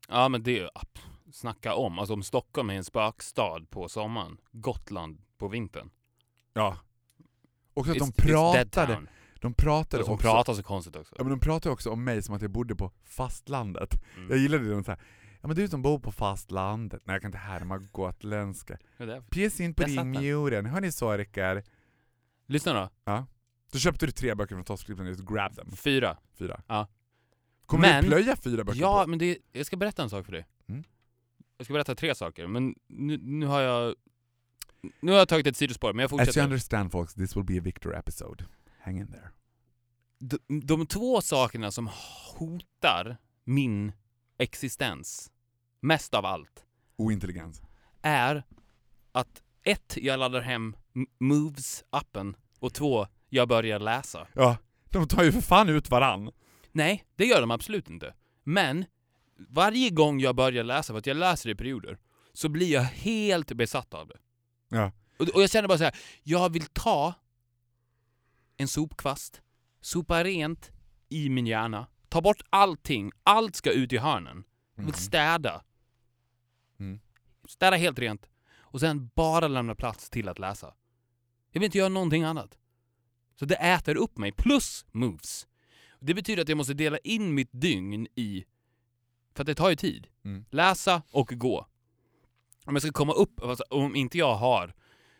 Ja 0.09 0.29
men 0.29 0.43
det, 0.43 0.71
app, 0.75 0.99
snacka 1.33 1.75
om. 1.75 1.99
Alltså 1.99 2.15
om 2.15 2.23
Stockholm 2.23 2.71
är 2.71 2.75
en 2.75 2.85
spökstad 2.85 3.61
på 3.71 3.89
sommaren, 3.89 4.37
Gotland 4.53 5.19
på 5.39 5.49
vintern. 5.49 5.91
Ja. 6.53 6.77
Och 7.75 7.89
att 7.89 7.95
de 7.99 8.01
It's- 8.05 8.13
it's 8.13 8.27
dead 8.27 8.71
pratade, 8.73 8.95
town. 8.95 9.09
de 9.41 9.55
pratade 9.55 10.01
Och 10.03 10.07
som 10.07 10.15
också, 10.15 10.29
pratar 10.29 10.55
så 10.55 10.63
konstigt 10.63 10.97
också. 10.97 11.15
ja, 11.19 11.25
men 11.25 11.31
de 11.31 11.41
pratade 11.41 11.73
också 11.73 11.91
om 11.91 12.05
mig 12.05 12.23
som 12.23 12.35
att 12.35 12.43
jag 12.43 12.51
bodde 12.51 12.77
på 12.77 12.91
fastlandet. 13.05 14.03
Mm. 14.17 14.29
Jag 14.31 14.39
gillade 14.39 14.65
det, 14.65 14.71
de 14.71 14.85
här, 14.87 14.99
ja 15.41 15.49
men 15.49 15.57
du 15.57 15.69
som 15.69 15.83
bor 15.83 15.99
på 15.99 16.13
fastlandet, 16.13 17.03
nej 17.05 17.15
jag 17.15 17.23
kan 17.23 17.29
inte 17.29 17.39
härma 17.39 17.79
gotländska. 17.79 18.79
Det 18.97 19.05
är 19.05 19.61
in 19.61 19.75
på 19.75 19.83
Där 19.83 19.89
satt 19.89 20.05
din 20.05 20.13
den. 20.13 20.23
muren, 20.23 20.67
hörni 20.67 20.93
sorkar. 20.93 21.63
Lyssna 22.47 22.91
då. 23.05 23.13
Så 23.73 23.79
köpte 23.79 24.07
du 24.07 24.13
tre 24.13 24.35
böcker 24.35 24.55
från 24.55 24.65
Tosklippen 24.65 25.07
och 25.07 25.35
grab 25.35 25.55
them. 25.57 25.77
Fyra. 25.77 26.17
Fyra. 26.35 26.63
Ja. 26.67 26.89
Kommer 27.67 27.89
Men- 27.89 28.05
du 28.05 28.11
plöja 28.11 28.37
fyra 28.37 28.65
böcker 28.65 28.81
Ja, 28.81 29.03
på? 29.05 29.11
men 29.11 29.19
det, 29.19 29.39
jag 29.53 29.67
ska 29.67 29.77
berätta 29.77 30.03
en 30.03 30.11
sak 30.11 30.25
för 30.27 30.33
dig. 30.33 30.47
Mm. 30.69 30.85
Jag 31.57 31.65
ska 31.67 31.73
berätta 31.75 31.95
tre 31.95 32.15
saker, 32.15 32.47
men 32.47 32.75
nu, 32.89 33.19
nu 33.19 33.47
har 33.47 33.61
jag... 33.61 33.95
Nu 35.01 35.13
har 35.13 35.19
jag 35.19 35.29
tagit 35.29 35.47
ett 35.47 35.57
sidospår, 35.57 35.93
men 35.93 36.01
jag 36.03 36.07
As 36.09 36.13
you 36.13 36.19
fortsätter. 36.27 36.45
understand 36.45 36.93
folks, 36.93 37.15
this 37.15 37.37
will 37.37 37.45
be 37.45 37.59
a 37.59 37.61
Victor 37.63 37.97
episode. 37.97 38.45
Hang 38.81 38.99
in 39.01 39.07
there. 39.07 39.29
De, 40.19 40.39
de 40.67 40.87
två 40.87 41.21
sakerna 41.21 41.71
som 41.71 41.91
hotar 42.39 43.17
min 43.45 43.93
existens, 44.39 45.31
mest 45.81 46.15
av 46.15 46.27
allt, 46.27 46.65
Ointelligens. 46.97 47.63
är 48.03 48.45
att 49.13 49.43
ett, 49.63 49.97
jag 49.97 50.19
laddar 50.19 50.41
hem 50.41 50.77
Moves-appen 51.21 52.35
och 52.59 52.75
två, 52.75 53.07
jag 53.31 53.49
börjar 53.49 53.79
läsa. 53.79 54.27
Ja, 54.35 54.57
de 54.91 55.09
tar 55.09 55.23
ju 55.25 55.33
för 55.33 55.41
fan 55.41 55.69
ut 55.69 55.91
varann. 55.91 56.31
Nej, 56.73 57.05
det 57.17 57.25
gör 57.27 57.41
de 57.41 57.51
absolut 57.51 57.91
inte. 57.91 58.15
Men 58.45 58.85
varje 59.49 59.91
gång 59.91 60.21
jag 60.21 60.37
börjar 60.37 60.65
läsa, 60.65 60.93
för 60.93 60.99
att 60.99 61.07
jag 61.07 61.17
läser 61.17 61.51
i 61.51 61.55
perioder, 61.55 61.99
så 62.33 62.49
blir 62.49 62.73
jag 62.73 62.83
helt 62.83 63.53
besatt 63.53 63.95
av 63.95 64.09
det. 64.09 64.19
Ja. 64.69 64.93
Och, 65.19 65.29
och 65.29 65.43
jag 65.43 65.51
känner 65.51 65.69
bara 65.69 65.79
så 65.79 65.85
här, 65.85 65.97
jag 66.23 66.53
vill 66.53 66.67
ta 66.67 67.15
en 68.57 68.69
sopkvast, 68.69 69.43
sopa 69.81 70.25
rent 70.25 70.71
i 71.09 71.29
min 71.29 71.47
hjärna, 71.47 71.87
ta 72.09 72.21
bort 72.21 72.43
allting, 72.51 73.13
allt 73.23 73.57
ska 73.57 73.71
ut 73.73 73.93
i 73.93 73.99
hörnen. 73.99 74.45
Jag 74.77 74.83
vill 74.83 74.93
Mhm. 74.95 75.01
städa. 75.01 75.63
Mm. 76.81 77.01
Städa 77.49 77.77
helt 77.77 77.99
rent. 77.99 78.27
Och 78.59 78.81
sen 78.81 79.11
bara 79.15 79.49
lämna 79.49 79.75
plats 79.75 80.11
till 80.11 80.29
att 80.29 80.39
läsa. 80.39 80.75
Jag 81.53 81.61
vill 81.61 81.67
inte 81.67 81.79
göra 81.79 81.89
någonting 81.89 82.25
annat. 82.25 82.59
Så 83.41 83.47
det 83.47 83.55
äter 83.55 83.97
upp 83.97 84.19
mig, 84.19 84.33
plus 84.33 84.87
moves. 84.93 85.47
Det 86.01 86.15
betyder 86.15 86.43
att 86.43 86.49
jag 86.49 86.59
måste 86.59 86.75
dela 86.75 86.99
in 86.99 87.35
mitt 87.35 87.49
dygn 87.53 88.07
i... 88.15 88.45
För 89.35 89.43
att 89.43 89.47
det 89.47 89.55
tar 89.55 89.71
ju 89.71 89.77
tid. 89.77 90.07
Mm. 90.25 90.45
Läsa 90.51 91.03
och 91.11 91.29
gå. 91.29 91.67
Om 92.65 92.75
jag 92.75 92.83
ska 92.83 92.93
komma 92.93 93.13
upp, 93.13 93.41
alltså, 93.43 93.65
om 93.71 93.97
inte 93.97 94.19
jag 94.19 94.35
har 94.35 94.75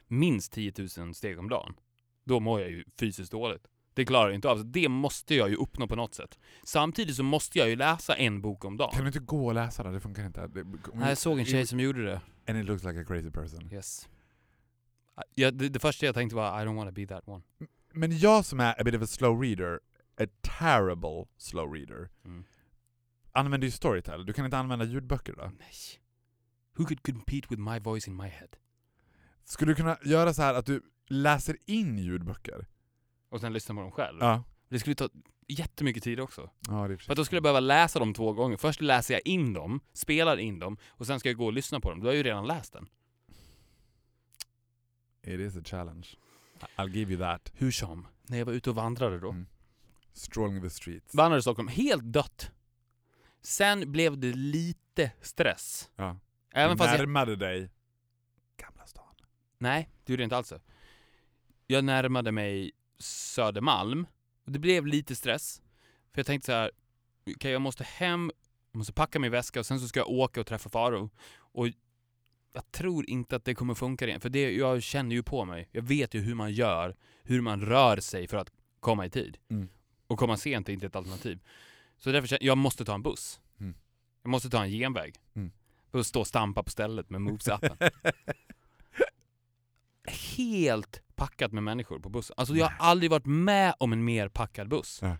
minst 0.07 0.53
10 0.53 0.73
000 0.99 1.15
steg 1.15 1.39
om 1.39 1.49
dagen, 1.49 1.75
då 2.25 2.41
mår 2.41 2.61
jag 2.61 2.71
ju 2.71 2.85
fysiskt 2.99 3.33
dåligt. 3.33 3.67
Det 3.95 4.05
klarar 4.05 4.29
jag 4.29 4.35
inte 4.35 4.49
av. 4.49 4.57
Så 4.57 4.63
det 4.63 4.89
måste 4.89 5.35
jag 5.35 5.49
ju 5.49 5.57
uppnå 5.57 5.87
på 5.87 5.97
något 5.97 6.15
sätt. 6.15 6.39
Samtidigt 6.63 7.17
så 7.17 7.23
måste 7.23 7.59
jag 7.59 7.69
ju 7.69 7.77
läsa 7.77 8.15
en 8.15 8.41
bok 8.43 8.65
om 8.65 8.77
dagen. 8.77 8.91
Kan 8.93 9.01
du 9.01 9.07
inte 9.07 9.19
gå 9.19 9.47
och 9.47 9.55
läsa 9.55 9.83
det? 9.83 9.93
Det 9.93 10.01
funkar 10.01 10.27
inte. 10.27 10.47
Det, 10.47 10.65
Nej, 10.65 11.09
Jag 11.09 11.19
såg 11.19 11.39
en 11.39 11.45
tjej 11.45 11.67
som 11.67 11.81
gjorde 11.81 12.05
det. 12.05 12.21
And 12.49 12.59
it 12.59 12.65
looks 12.65 12.85
like 12.85 13.01
a 13.01 13.05
crazy 13.05 13.31
person. 13.31 13.73
Yes. 13.73 14.09
Ja, 15.35 15.51
det, 15.51 15.69
det 15.69 15.79
första 15.79 16.07
jag 16.07 16.15
tänkte 16.15 16.37
var 16.37 16.63
I 16.63 16.67
don't 16.67 16.77
wanna 16.77 16.93
be 16.93 17.07
that 17.07 17.29
one. 17.29 17.43
Men 17.93 18.19
jag 18.19 18.45
som 18.45 18.61
är 18.61 18.81
a 18.81 18.85
bit 18.85 18.95
of 18.95 19.03
a 19.03 19.07
slow 19.07 19.41
reader, 19.43 19.81
a 20.21 20.27
terrible 20.59 21.27
slow 21.37 21.73
reader, 21.75 22.09
Mm. 22.25 22.45
använder 23.33 23.67
ju 23.67 23.71
Storytel. 23.71 24.27
Du 24.27 24.33
kan 24.33 24.45
inte 24.45 24.59
använda 24.59 24.85
ljudböcker 24.85 25.33
då? 25.33 25.43
Nej. 25.59 25.73
Who 26.77 26.85
could 26.87 27.03
compete 27.03 27.47
with 27.51 27.61
my 27.63 27.79
voice 27.79 28.09
in 28.09 28.17
my 28.17 28.29
head? 28.29 28.49
Skulle 29.45 29.71
du 29.71 29.75
kunna 29.77 29.99
göra 30.05 30.35
så 30.35 30.43
här 30.43 30.55
att 30.55 30.67
du 30.67 30.83
läser 31.07 31.57
in 31.67 31.99
ljudböcker? 31.99 32.67
Och 33.29 33.41
sen 33.41 33.53
lyssna 33.53 33.75
på 33.75 33.81
dem 33.81 33.93
själv. 33.93 34.19
Ja. 34.21 34.45
Det 34.69 34.79
skulle 34.79 34.95
ta 34.95 35.09
jättemycket 35.49 36.03
tid 36.03 36.21
också. 36.21 36.51
Ja, 36.69 36.89
det 36.89 36.95
är 36.95 36.99
För 36.99 37.13
att 37.13 37.17
då 37.17 37.25
skulle 37.25 37.37
jag 37.37 37.43
behöva 37.43 37.61
läsa 37.61 37.99
dem 37.99 38.15
två 38.15 38.33
gånger. 38.33 38.57
Först 38.57 38.81
läser 38.81 39.15
jag 39.15 39.21
in 39.27 39.53
dem, 39.53 39.81
spelar 39.93 40.37
in 40.37 40.59
dem, 40.59 40.77
och 40.89 41.07
sen 41.07 41.21
ska 41.21 41.29
jag 41.29 41.37
gå 41.37 41.47
och 41.47 41.53
lyssna 41.53 41.81
på 41.81 41.91
dem. 41.91 42.01
Då 42.01 42.07
har 42.07 42.15
ju 42.15 42.23
redan 42.23 42.47
läst 42.47 42.73
den. 42.73 42.89
It 45.23 45.41
is 45.41 45.57
a 45.57 45.61
challenge. 45.65 46.09
I'll 46.77 46.91
give 46.91 47.13
you 47.13 47.21
that. 47.23 47.53
Hur 47.55 47.71
som, 47.71 48.07
när 48.23 48.39
jag 48.39 48.47
var 48.47 48.53
ute 48.53 48.71
och 48.71 48.77
vandrade 48.77 49.21
då. 49.21 49.31
Mm. 49.31 49.47
Strolling 50.13 50.63
the 50.63 50.71
streets. 50.71 51.15
Vandrade 51.15 51.39
i 51.39 51.43
Stockholm, 51.43 51.69
helt 51.69 52.05
dött. 52.05 52.51
Sen 53.43 53.93
blev 53.93 54.19
det 54.19 54.33
lite 54.33 55.13
stress. 55.21 55.91
Ja. 55.97 56.17
Även 56.53 56.77
du 56.77 56.79
fast 56.79 56.91
jag... 56.91 56.99
närmade 56.99 57.37
dig 57.37 57.71
Gamla 58.57 58.87
stan. 58.87 59.15
Nej, 59.59 59.89
det 60.05 60.13
gjorde 60.13 60.23
jag 60.23 60.27
inte 60.27 60.37
alls. 60.37 60.53
Jag 61.67 61.85
närmade 61.85 62.33
mig 62.33 62.73
Södermalm. 62.99 64.07
Och 64.45 64.53
det 64.53 64.59
blev 64.59 64.87
lite 64.87 65.17
stress. 65.17 65.63
För 66.13 66.19
jag 66.19 66.27
tänkte 66.27 66.47
så 66.47 66.53
här, 66.53 66.71
okej 67.37 67.53
jag 67.53 67.63
måste 67.63 67.85
hem, 67.85 68.33
jag 68.73 68.79
måste 68.79 68.93
packa 68.93 69.19
min 69.19 69.31
väska 69.31 69.61
och 69.61 69.67
sen 69.67 69.81
så 69.81 69.89
ska 69.89 70.01
jag 70.01 70.09
åka 70.09 70.41
och 70.41 70.47
träffa 70.47 70.71
Faro. 70.71 71.11
Och 71.37 71.69
jag 72.53 72.73
tror 72.73 73.11
inte 73.11 73.37
att 73.37 73.45
det 73.45 73.55
kommer 73.55 73.75
funka 73.75 74.07
igen. 74.07 74.21
För 74.21 74.29
det, 74.29 74.53
jag 74.53 74.83
känner 74.83 75.17
ju 75.17 75.23
på 75.23 75.45
mig. 75.45 75.69
Jag 75.73 75.83
vet 75.83 76.15
ju 76.15 76.21
hur 76.21 76.35
man 76.35 76.53
gör, 76.53 76.97
hur 77.23 77.41
man 77.41 77.61
rör 77.61 77.97
sig 77.97 78.27
för 78.27 78.37
att 78.37 78.51
komma 78.81 79.07
i 79.07 79.11
tid. 79.11 79.39
Mm. 79.51 79.69
Och 80.07 80.19
komma 80.19 80.37
sent 80.37 80.69
är 80.69 80.73
inte 80.73 80.87
ett 80.87 80.97
alternativ. 80.97 81.41
Så 81.99 82.13
därför 82.13 82.29
känner 82.29 82.43
jag, 82.43 82.51
jag 82.51 82.59
måste 82.59 82.85
ta 82.85 82.95
en 82.95 83.03
buss. 83.03 83.41
Mm. 83.61 83.75
Jag 84.23 84.31
måste 84.31 84.51
ta 84.51 84.65
en 84.65 84.71
genväg. 84.71 85.15
Mm. 85.35 85.51
För 85.91 85.99
att 85.99 86.07
stå 86.07 86.21
och 86.21 86.27
stampa 86.27 86.63
på 86.63 86.71
stället 86.71 87.11
med 87.11 87.21
Moves-appen. 87.21 87.91
Helt 90.37 91.03
packat 91.15 91.53
med 91.53 91.63
människor 91.63 91.99
på 91.99 92.09
bussen. 92.09 92.35
Alltså 92.37 92.55
jag 92.55 92.67
har 92.67 92.87
aldrig 92.89 93.11
varit 93.11 93.27
med 93.27 93.75
om 93.79 93.93
en 93.93 94.05
mer 94.05 94.29
packad 94.29 94.69
buss. 94.69 95.03
Nej. 95.03 95.17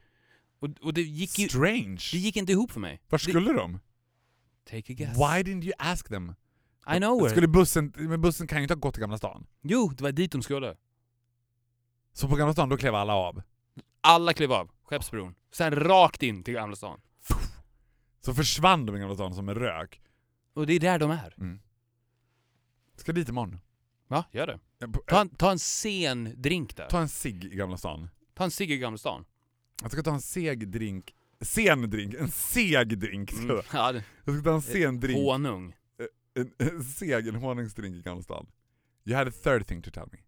Och, 0.59 0.69
och 0.81 0.95
det 0.95 1.03
gick 1.03 1.39
ju 1.39 1.49
Strange. 1.49 2.09
det 2.13 2.19
gick 2.19 2.37
inte 2.37 2.53
ihop 2.53 2.73
för 2.73 2.81
mig. 2.81 3.01
Var 3.09 3.19
skulle 3.19 3.53
de? 3.53 3.81
Take 4.71 4.93
a 4.93 4.97
guess. 4.99 5.17
Why 5.17 5.43
didn't 5.43 5.65
you 5.65 5.73
ask 5.79 6.09
them? 6.09 6.35
I 6.87 6.99
know 6.99 7.19
where. 7.21 7.31
Skulle 7.31 7.49
bussen, 7.49 7.93
men 7.97 8.21
bussen 8.21 8.47
kan 8.47 8.59
ju 8.59 8.63
inte 8.63 8.75
ha 8.75 8.79
gått 8.79 8.95
till 8.95 9.01
Gamla 9.01 9.19
stan. 9.19 9.47
Jo, 9.63 9.89
det 9.97 10.03
var 10.03 10.13
dit 10.13 10.33
de 10.33 10.43
skulle. 10.43 10.77
Så 12.13 12.29
på 12.29 12.37
Gamla 12.37 12.53
stan, 12.53 12.69
då 12.69 12.77
klev 12.77 12.95
alla 12.95 13.15
av. 13.15 13.43
Alla 14.01 14.33
klev 14.33 14.53
av 14.53 14.71
Skeppsbron. 14.85 15.35
Sen 15.53 15.75
rakt 15.75 16.23
in 16.23 16.43
till 16.45 16.55
Gamla 16.55 16.77
stan. 16.77 17.01
Så 18.21 18.35
försvann 18.35 18.87
de 18.87 18.97
i 18.97 18.99
Gamla 18.99 19.15
stan 19.15 19.35
som 19.35 19.49
en 19.49 19.55
rök. 19.55 20.01
Och 20.55 20.67
det 20.67 20.73
är 20.73 20.81
där 20.81 20.99
de 20.99 21.11
är. 21.11 21.35
Mm. 21.39 21.61
Ska 22.97 23.13
dit 23.13 23.29
imorgon. 23.29 23.61
Va? 24.09 24.25
Gör 24.33 24.47
det. 24.47 24.59
Ja, 24.79 24.87
Ta 25.07 25.21
en, 25.21 25.29
ta 25.29 25.51
en 25.51 25.59
sen 25.59 26.35
drink 26.43 26.77
där. 26.77 26.87
Ta 26.89 27.01
en 27.01 27.09
cigg 27.09 27.45
i 27.45 27.57
Gamla 27.57 27.77
stan. 27.77 28.11
Ta 28.35 28.45
en 28.45 28.51
cigg 28.51 28.71
i 28.71 28.79
Gamla 28.79 28.99
stan. 28.99 29.25
Jag 29.83 29.93
ska 29.93 30.03
ta 30.03 30.15
en 30.15 30.21
seg 30.21 30.69
drink. 30.71 31.15
Sen 31.41 31.91
drink. 31.91 32.15
En 32.15 32.29
seg 32.31 32.99
drink. 32.99 33.33
Mm. 33.33 33.61
Ja, 33.73 33.93
det- 33.93 34.05
Jag 34.25 34.35
ska 34.35 34.45
ta 34.45 34.55
en 34.55 34.63
sen 34.63 35.01
drink. 35.01 35.19
honung. 35.19 35.75
En, 36.35 36.53
en 36.59 36.85
seg, 36.85 37.29
en 37.29 37.35
honungsdrink 37.35 37.97
i 37.97 38.03
Gamla 38.03 38.23
stan. 38.23 38.47
You 39.05 39.17
had 39.17 39.29
a 39.29 39.33
third 39.45 39.67
thing 39.67 39.83
to 39.83 39.91
tell 39.91 40.09
me. 40.13 40.19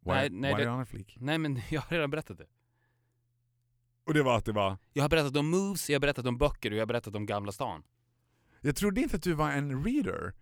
Why, 0.00 0.12
Nej, 0.12 0.30
nej, 0.30 0.54
why 0.54 0.62
det- 0.62 0.70
on 0.70 0.80
a 0.80 0.84
fleek? 0.84 1.16
Nej 1.20 1.38
men 1.38 1.60
jag 1.70 1.80
har 1.80 1.90
redan 1.90 2.10
berättat 2.10 2.38
det. 2.38 2.46
Och 4.06 4.14
det 4.14 4.22
var 4.22 4.36
att 4.38 4.44
det 4.44 4.52
var... 4.52 4.76
Jag 4.92 5.04
har 5.04 5.08
berättat 5.08 5.36
om 5.36 5.50
moves, 5.50 5.90
jag 5.90 5.94
har 5.94 6.00
berättat 6.00 6.26
om 6.26 6.38
böcker 6.38 6.70
och 6.70 6.76
jag 6.76 6.82
har 6.82 6.86
berättat 6.86 7.14
om 7.14 7.26
Gamla 7.26 7.52
stan. 7.52 7.82
Jag 8.60 8.76
trodde 8.76 9.00
inte 9.00 9.16
att 9.16 9.22
du 9.22 9.32
var 9.32 9.50
en 9.50 9.84
reader. 9.84 10.32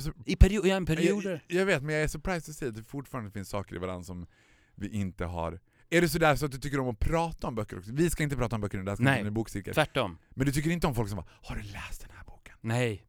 So, 0.00 0.12
I 0.26 0.36
perio 0.36 0.66
ja, 0.66 0.76
en 0.76 0.86
perioder. 0.86 1.44
jag, 1.48 1.60
jag 1.60 1.66
vet, 1.66 1.82
men 1.82 1.94
jag 1.94 2.04
är 2.04 2.08
surprised 2.08 2.50
att 2.50 2.56
se 2.56 2.66
att 2.66 2.74
det 2.74 2.84
fortfarande 2.84 3.30
finns 3.30 3.48
saker 3.48 3.74
i 3.76 3.78
varandra 3.78 4.04
som 4.04 4.26
vi 4.74 4.88
inte 4.88 5.24
har. 5.24 5.60
Är 5.90 6.00
det 6.00 6.08
sådär 6.08 6.36
så 6.36 6.46
att 6.46 6.52
du 6.52 6.58
tycker 6.58 6.80
om 6.80 6.88
att 6.88 6.98
prata 6.98 7.46
om 7.46 7.54
böcker 7.54 7.78
också? 7.78 7.90
Vi 7.92 8.10
ska 8.10 8.22
inte 8.22 8.36
prata 8.36 8.56
om 8.56 8.60
böcker 8.60 8.78
nu, 8.78 8.84
det 8.84 8.90
här 8.90 8.96
ska 8.96 9.04
Nej. 9.04 9.20
bli 9.22 9.28
en 9.28 9.34
bokcirkel. 9.34 9.74
Tvärtom. 9.74 10.18
Men 10.30 10.46
du 10.46 10.52
tycker 10.52 10.70
inte 10.70 10.86
om 10.86 10.94
folk 10.94 11.08
som 11.08 11.16
bara 11.16 11.26
”Har 11.42 11.56
du 11.56 11.62
läst 11.62 12.00
den 12.00 12.10
här 12.16 12.24
boken?” 12.24 12.54
Nej. 12.60 13.06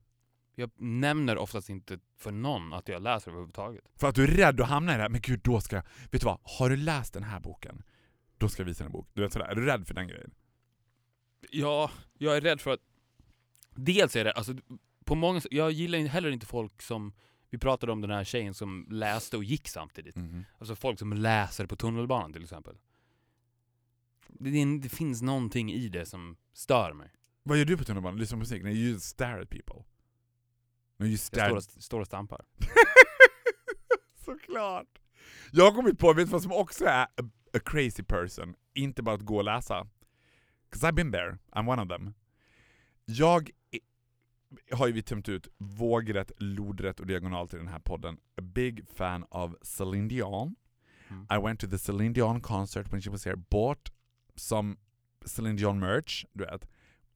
Jag 0.62 0.72
nämner 0.78 1.38
oftast 1.38 1.70
inte 1.70 2.00
för 2.18 2.32
någon 2.32 2.74
att 2.74 2.88
jag 2.88 3.02
läser 3.02 3.32
överhuvudtaget. 3.32 3.84
För 3.96 4.08
att 4.08 4.16
du 4.16 4.24
är 4.24 4.28
rädd 4.28 4.62
att 4.62 4.68
hamna 4.70 4.94
i 4.94 4.96
det 4.96 5.02
här, 5.02 5.10
men 5.10 5.22
gud 5.22 5.40
då 5.44 5.62
ska 5.62 5.76
jag... 5.76 5.84
Vet 6.12 6.22
du 6.22 6.26
vad? 6.26 6.40
Har 6.44 6.70
du 6.70 6.76
läst 6.76 7.14
den 7.14 7.24
här 7.24 7.40
boken? 7.40 7.84
Då 8.38 8.50
ska 8.50 8.62
jag 8.62 8.68
visa 8.68 8.86
en 8.86 8.92
bok. 8.92 9.08
Du 9.14 9.22
vet 9.22 9.34
sådär, 9.34 9.46
är 9.46 9.56
du 9.56 9.66
rädd 9.66 9.88
för 9.88 9.94
den 9.94 10.08
grejen? 10.08 10.32
Ja, 11.50 11.92
jag 12.18 12.38
är 12.38 12.42
rädd 12.42 12.62
för 12.62 12.72
att... 12.72 12.80
Dels 13.76 14.16
är 14.16 14.24
det, 14.24 14.32
alltså, 14.32 14.54
på 15.06 15.16
många, 15.16 15.42
jag 15.52 15.72
gillar 15.72 16.00
heller 16.00 16.32
inte 16.32 16.46
folk 16.46 16.82
som... 16.82 17.14
Vi 17.50 17.58
pratade 17.58 17.92
om 17.92 18.02
den 18.02 18.12
här 18.12 18.24
tjejen 18.24 18.54
som 18.54 18.88
läste 18.90 19.38
och 19.38 19.44
gick 19.44 19.68
samtidigt. 19.68 20.16
Mhm. 20.16 20.46
Alltså 20.58 20.76
folk 20.76 21.00
som 21.00 21.14
läser 21.14 21.66
på 21.66 21.76
tunnelbanan 21.76 22.34
till 22.34 22.44
exempel. 22.44 22.78
Det, 24.28 24.80
det, 24.80 24.90
finns 24.90 25.22
någonting 25.22 25.72
i 25.72 25.90
det 25.90 26.06
som 26.06 26.38
stör 26.54 26.94
mig. 26.94 27.12
Vad 27.44 27.58
gör 27.58 27.66
du 27.66 27.78
på 27.78 27.84
tunnelbanan? 27.84 28.20
Lyssnar 28.20 28.36
på 28.36 28.40
musik? 28.40 28.64
Nej, 28.64 28.78
you 28.78 29.00
stare 29.00 29.42
at 29.42 29.50
people. 29.50 29.84
No, 31.02 31.06
you 31.06 31.12
Jag 31.12 31.20
står 31.20 31.56
och, 31.56 31.64
står 31.64 32.00
och 32.00 32.06
stampar. 32.08 32.42
Såklart! 34.26 35.00
Jag 35.52 35.66
har 35.66 35.72
kommit 35.72 36.00
på, 36.00 36.14
vet 36.14 36.26
du 36.28 36.32
vad 36.32 36.42
som 36.42 36.52
också 36.52 36.86
är 36.86 37.04
a, 37.04 37.08
a 37.54 37.60
crazy 37.66 38.04
person? 38.04 38.56
Inte 38.74 39.04
bara 39.04 39.16
att 39.16 39.22
gå 39.22 39.38
och 39.38 39.44
läsa. 39.44 39.88
'Cause 40.72 40.88
I've 40.88 40.96
been 40.96 41.12
there, 41.12 41.38
I'm 41.52 41.70
one 41.70 41.82
of 41.82 41.90
them. 41.90 42.14
Jag 43.06 43.50
har 44.72 44.88
ju 44.88 44.94
vi 44.94 45.04
tömt 45.04 45.30
ut 45.30 45.48
vågrätt, 45.58 46.32
lodrätt 46.38 47.00
och 47.00 47.08
diagonalt 47.08 47.54
i 47.54 47.58
den 47.58 47.68
här 47.68 47.80
podden. 47.80 48.18
A 48.38 48.42
big 48.42 48.86
fan 48.96 49.24
of 49.24 49.54
Celine 49.62 50.08
Dion. 50.08 50.56
Mm. 51.10 51.28
I 51.32 51.38
went 51.44 51.60
to 51.60 51.68
the 51.68 51.78
Celine 51.78 52.14
Dion 52.14 52.42
concert 52.42 52.94
when 52.94 53.02
she 53.02 53.10
was 53.10 53.26
here, 53.26 53.36
bought 53.36 53.92
some 54.36 54.76
Celine 55.26 55.56
Dion 55.56 55.80
merch, 55.80 56.26
du 56.34 56.46
vet. 56.46 56.66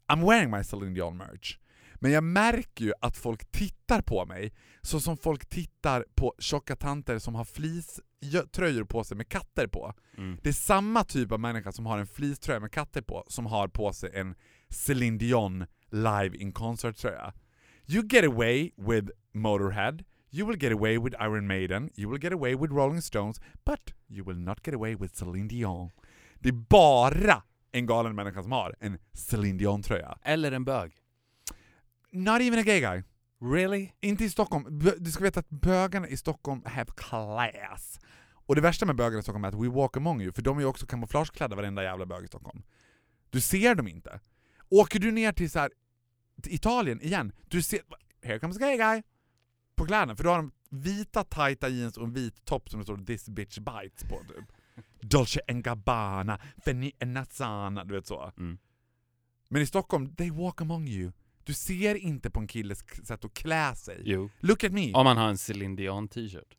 I'm 0.08 0.22
wearing 0.22 0.50
my 0.52 0.64
Celine 0.64 0.94
Dion 0.94 1.18
merch. 1.18 1.60
Men 2.06 2.12
jag 2.12 2.24
märker 2.24 2.86
ju 2.86 2.94
att 3.02 3.18
folk 3.18 3.52
tittar 3.52 4.02
på 4.02 4.26
mig 4.26 4.54
så 4.82 5.00
som 5.00 5.18
folk 5.18 5.46
tittar 5.46 6.06
på 6.16 6.34
tjocka 6.40 6.76
tanter 6.76 7.20
som 7.20 7.36
har 7.36 7.46
fleecetröjor 7.46 8.84
på 8.84 9.04
sig 9.04 9.18
med 9.18 9.30
katter 9.30 9.68
på. 9.68 9.94
Mm. 10.18 10.40
Det 10.44 10.50
är 10.50 10.54
samma 10.54 11.04
typ 11.04 11.32
av 11.32 11.40
människa 11.40 11.72
som 11.72 11.86
har 11.86 11.98
en 11.98 12.08
fleecetröja 12.08 12.60
med 12.60 12.72
katter 12.72 13.02
på 13.02 13.24
som 13.28 13.46
har 13.46 13.68
på 13.68 13.94
sig 13.94 14.12
en 14.14 14.36
Celine 14.70 15.18
Dion 15.18 15.66
live 15.92 16.38
in 16.38 16.54
concert-tröja. 16.54 17.34
You 17.88 18.08
get 18.08 18.26
away 18.26 18.72
with 18.76 19.08
Motorhead, 19.32 20.04
you 20.32 20.48
will 20.48 20.64
get 20.64 20.74
away 20.74 20.98
with 20.98 21.16
Iron 21.22 21.48
Maiden, 21.48 21.90
you 21.96 22.12
will 22.12 22.24
get 22.24 22.34
away 22.34 22.56
with 22.56 22.74
Rolling 22.74 23.02
Stones, 23.02 23.42
but 23.66 23.94
you 24.10 24.26
will 24.26 24.40
not 24.40 24.68
get 24.68 24.76
away 24.76 24.96
with 24.96 25.16
Celine 25.16 25.48
Dion. 25.48 25.92
Det 26.36 26.50
är 26.50 26.66
bara 26.70 27.44
en 27.72 27.86
galen 27.86 28.16
människa 28.16 28.44
som 28.44 28.52
har 28.52 28.76
en 28.80 28.98
Celine 29.14 29.58
Dion-tröja. 29.58 30.18
Eller 30.24 30.52
en 30.52 30.66
bög. 30.66 31.05
Not 32.16 32.42
even 32.42 32.60
a 32.60 32.64
gay 32.64 32.80
guy. 32.80 33.04
Really? 33.42 33.92
Inte 34.02 34.24
i 34.24 34.30
Stockholm. 34.30 34.80
Du 34.98 35.12
ska 35.12 35.24
veta 35.24 35.40
att 35.40 35.50
bögarna 35.50 36.08
i 36.08 36.18
Stockholm 36.18 36.62
have 36.66 36.92
class. 36.96 38.00
Och 38.46 38.56
det 38.56 38.62
värsta 38.62 38.86
med 38.86 38.96
bögarna 38.96 39.20
i 39.20 39.24
Stockholm 39.24 39.44
är 39.44 39.48
att 39.48 39.64
we 39.64 39.70
walk 39.70 39.98
among 39.98 40.22
you, 40.22 40.32
för 40.32 40.42
de 40.42 40.58
är 40.58 40.62
ju 40.62 40.68
också 40.68 40.86
kamouflageklädda 40.86 41.56
varenda 41.56 41.84
jävla 41.84 42.06
bög 42.06 42.24
i 42.24 42.28
Stockholm. 42.28 42.64
Du 43.30 43.42
ser 43.42 43.76
dem 43.76 43.88
inte. 43.88 44.20
Åker 44.70 45.00
du 45.00 45.12
ner 45.12 45.32
till 45.32 45.52
så 45.52 45.60
här, 45.60 45.72
till 46.42 46.54
Italien 46.54 47.02
igen, 47.02 47.32
du 47.48 47.64
ser... 47.64 47.80
Here 48.22 48.40
comes 48.40 48.58
a 48.58 48.60
gay 48.60 48.78
guy! 48.78 49.04
På 49.76 49.86
kläderna, 49.86 50.16
för 50.16 50.24
då 50.24 50.30
har 50.30 50.38
de 50.38 50.52
vita 50.70 51.24
tajta 51.24 51.70
jeans 51.70 51.98
och 51.98 52.04
en 52.04 52.14
vit 52.14 52.46
topp 52.46 52.70
som 52.70 52.80
det 52.80 52.84
står 52.84 52.98
'This 52.98 53.30
bitch 53.30 53.58
bites' 53.60 54.10
på 54.10 54.20
typ. 54.28 54.46
Dolce 55.02 55.40
Gabbana, 55.48 56.40
Fenni 56.66 56.92
Nazzana, 57.06 57.84
du 57.84 57.94
vet 57.94 58.08
så. 58.08 58.32
Mm. 58.38 58.58
Men 59.48 59.62
i 59.62 59.66
Stockholm, 59.66 60.16
they 60.16 60.32
walk 60.32 60.62
among 60.62 60.88
you. 60.88 61.12
Du 61.46 61.54
ser 61.54 61.96
inte 61.96 62.30
på 62.30 62.40
en 62.40 62.48
killes 62.48 62.84
sätt 63.08 63.26
att 63.26 63.34
klä 63.34 63.76
sig. 63.76 64.02
Jo. 64.06 64.30
Look 64.40 64.64
at 64.64 64.72
me! 64.72 64.94
Om 64.94 65.04
man 65.04 65.18
har 65.18 65.30
en 65.30 65.38
Celine 65.38 65.76
Dion 65.76 66.08
t-shirt. 66.08 66.58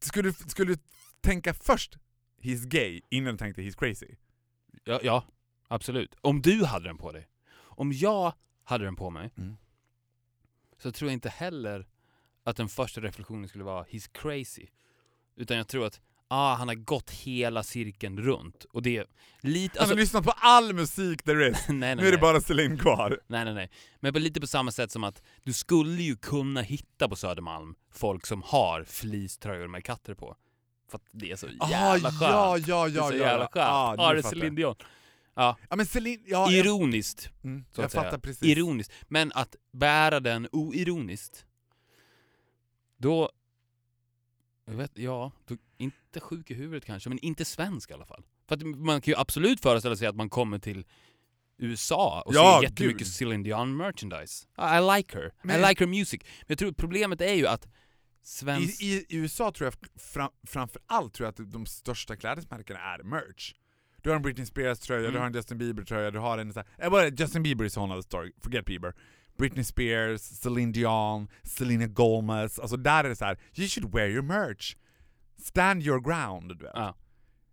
Skulle, 0.00 0.32
skulle 0.32 0.74
du 0.74 0.78
tänka 1.20 1.54
först 1.54 1.98
he's 2.40 2.66
gay 2.66 3.00
innan 3.10 3.34
du 3.34 3.38
tänkte 3.38 3.62
he's 3.62 3.78
crazy? 3.78 4.14
Ja, 4.84 5.00
ja, 5.02 5.24
absolut. 5.68 6.14
Om 6.20 6.42
du 6.42 6.64
hade 6.64 6.84
den 6.84 6.98
på 6.98 7.12
dig. 7.12 7.28
Om 7.54 7.92
jag 7.92 8.32
hade 8.64 8.84
den 8.84 8.96
på 8.96 9.10
mig, 9.10 9.30
Mm. 9.36 9.56
så 10.78 10.92
tror 10.92 11.10
jag 11.10 11.12
inte 11.14 11.28
heller 11.28 11.86
att 12.44 12.56
den 12.56 12.68
första 12.68 13.00
reflektionen 13.00 13.48
skulle 13.48 13.64
vara 13.64 13.84
he's 13.84 14.10
crazy. 14.12 14.66
Utan 15.36 15.56
jag 15.56 15.68
tror 15.68 15.86
att 15.86 16.00
ah, 16.28 16.54
han 16.54 16.68
har 16.68 16.74
gått 16.74 17.10
hela 17.10 17.62
cirkeln 17.62 18.18
runt. 18.20 18.64
Och 18.64 18.82
det 18.82 18.96
är 18.96 19.06
lite... 19.40 19.78
Han 19.78 19.82
Alltså, 19.82 19.94
har 19.94 20.00
lyssnat 20.00 20.24
på 20.24 20.30
all 20.36 20.72
musik 20.74 21.22
there 21.22 21.48
is. 21.50 21.64
nej, 21.68 21.76
nej, 21.78 21.96
Nu 21.96 22.08
är 22.08 22.12
det 22.12 22.18
bara 22.18 22.40
Celine 22.40 22.78
kvar. 22.78 23.20
nej, 23.26 23.44
nej, 23.44 23.54
nej. 23.54 23.70
Men 24.00 24.12
på 24.12 24.18
lite 24.18 24.40
på 24.40 24.46
samma 24.46 24.70
sätt 24.70 24.90
som 24.90 25.04
att 25.04 25.22
du 25.42 25.52
skulle 25.52 26.02
ju 26.02 26.16
kunna 26.16 26.60
hitta 26.62 27.08
på 27.08 27.16
Södermalm 27.16 27.74
folk 27.92 28.26
som 28.26 28.42
har 28.42 28.84
fleecetröjor 28.84 29.68
med 29.68 29.84
katter 29.84 30.14
på. 30.14 30.36
För 30.90 30.96
att 30.98 31.04
det 31.12 31.30
är 31.30 31.36
så 31.36 31.48
jävla 31.70 32.10
skönt. 32.10 32.22
Ah, 32.34 32.58
ja, 32.58 32.58
ja, 32.58 32.88
det 32.88 32.92
är 32.92 32.96
ja, 32.96 33.08
så 33.10 33.16
ja. 33.16 33.26
jävla 33.26 33.48
skönt. 33.48 33.56
Ah, 33.70 33.94
Ja, 33.98 34.12
det 34.12 34.18
är 34.18 34.44
jag. 34.44 34.56
Dion. 34.56 34.74
Ja, 35.34 35.56
Ja 35.70 35.76
men 35.76 35.86
Celine, 35.86 36.22
ja, 36.26 36.50
jag, 36.50 36.66
ironiskt. 36.66 37.30
mm, 37.44 37.64
jag 37.76 37.84
att 37.84 37.92
säga. 37.92 38.04
fattar 38.04 38.18
precis. 38.18 38.42
Ironiskt. 38.42 38.92
Men 39.08 39.32
att 39.34 39.56
bära 39.72 40.20
den 40.20 40.48
oironiskt, 40.52 41.46
då... 42.96 43.30
Jag 44.64 44.74
vet, 44.74 44.98
ja, 44.98 45.32
då, 45.46 45.56
inte 45.78 46.20
sjuk 46.20 46.50
i 46.50 46.54
huvudet 46.54 46.84
kanske, 46.84 47.08
men 47.08 47.18
inte 47.18 47.44
svensk 47.44 47.90
i 47.90 47.94
alla 47.94 48.06
fall. 48.06 48.24
För 48.48 48.54
att 48.56 48.62
man 48.62 49.00
kan 49.00 49.12
ju 49.12 49.18
absolut 49.20 49.60
föreställa 49.60 49.96
sig 49.96 50.06
att 50.08 50.16
man 50.16 50.28
kommer 50.30 50.58
till 50.58 50.84
USA 51.58 52.22
och 52.26 52.34
Ja, 52.34 52.58
ser 52.60 52.68
jättemycket 52.68 52.98
gud. 52.98 53.06
Celine 53.08 53.42
Dion 53.42 53.76
merchandise. 53.76 54.46
I 54.58 54.96
like 54.96 55.18
her. 55.18 55.32
Men- 55.42 55.60
I 55.64 55.68
like 55.68 55.84
her 55.84 55.90
music. 55.90 56.20
Men 56.22 56.46
jag 56.46 56.58
tror 56.58 56.72
problemet 56.72 57.20
är 57.20 57.34
ju 57.34 57.46
att 57.46 57.66
svensk... 58.22 58.82
I, 58.82 58.86
I 59.08 59.16
USA 59.16 59.52
tror 59.52 59.66
jag 59.66 60.00
fram, 60.02 60.30
framför 60.46 60.82
allt 60.86 61.14
tror 61.14 61.26
jag 61.26 61.30
att 61.46 61.52
de 61.52 61.66
största 61.66 62.16
klädesmärkena 62.16 62.78
är 62.80 63.02
merch. 63.02 63.54
Du 64.02 64.10
har 64.10 64.16
en 64.16 64.22
Britney 64.22 64.46
Spears-tröja, 64.46 65.00
du 65.00 65.08
Mm. 65.08 65.20
har 65.20 65.26
en 65.26 65.34
Justin 65.34 65.58
Bieber-tröja, 65.58 66.10
du 66.10 66.18
har 66.18 66.38
en 66.38 66.52
sån 66.52 66.62
här, 66.78 67.20
Justin 67.20 67.42
Bieber 67.42 67.64
is 67.64 67.76
a 67.76 67.80
whole 67.80 67.92
other 67.92 68.02
story, 68.02 68.32
forget 68.42 68.64
Bieber. 68.64 68.94
Britney 69.38 69.64
Spears, 69.64 70.20
Celine 70.22 70.72
Dion, 70.72 71.28
Selena 71.42 71.86
Gomez, 71.86 72.58
alltså 72.58 72.76
där 72.76 73.04
är 73.04 73.08
det 73.08 73.16
så 73.16 73.24
här: 73.24 73.38
you 73.54 73.68
should 73.68 73.94
wear 73.94 74.08
your 74.08 74.22
merch. 74.22 74.76
Stand 75.38 75.82
your 75.82 76.00
ground, 76.00 76.58
du 76.58 76.64
vet. 76.64 76.72
Ja. 76.74 76.94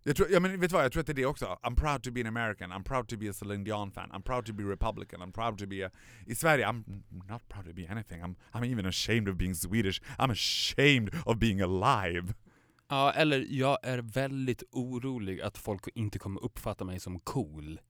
Jag 0.06 0.16
tror, 0.16 0.28
ja, 0.30 0.40
men 0.40 0.60
vet 0.60 0.70
du 0.70 0.74
vad, 0.74 0.84
jag 0.84 0.92
tror 0.92 1.00
att 1.00 1.06
det 1.06 1.12
är 1.12 1.14
det 1.14 1.26
också. 1.26 1.58
I'm 1.62 1.76
proud 1.76 2.02
to 2.02 2.10
be 2.12 2.20
an 2.20 2.26
American, 2.26 2.72
I'm 2.72 2.84
proud 2.84 3.08
to 3.08 3.16
be 3.16 3.30
a 3.30 3.32
Celine 3.32 3.64
Dion 3.64 3.90
fan, 3.90 4.10
I'm 4.10 4.22
proud 4.22 4.46
to 4.46 4.52
be 4.52 4.62
Republican, 4.62 5.22
I'm 5.22 5.32
proud 5.32 5.58
to 5.58 5.66
be 5.66 5.86
a... 5.86 5.90
I 6.26 6.34
Sverige, 6.34 6.66
I'm 6.66 6.84
not 7.28 7.48
proud 7.48 7.66
to 7.66 7.72
be 7.72 7.86
anything, 7.88 8.22
I'm, 8.22 8.36
I'm 8.52 8.64
even 8.72 8.86
ashamed 8.86 9.28
of 9.28 9.36
being 9.36 9.54
Swedish, 9.54 10.00
I'm 10.18 10.30
ashamed 10.30 11.10
of 11.26 11.38
being 11.38 11.60
alive. 11.60 12.34
Ja, 12.88 13.12
eller 13.12 13.46
jag 13.48 13.78
är 13.82 13.98
väldigt 13.98 14.62
orolig 14.70 15.40
att 15.40 15.58
folk 15.58 15.88
inte 15.94 16.18
kommer 16.18 16.44
uppfatta 16.44 16.84
mig 16.84 17.00
som 17.00 17.20
cool. 17.20 17.80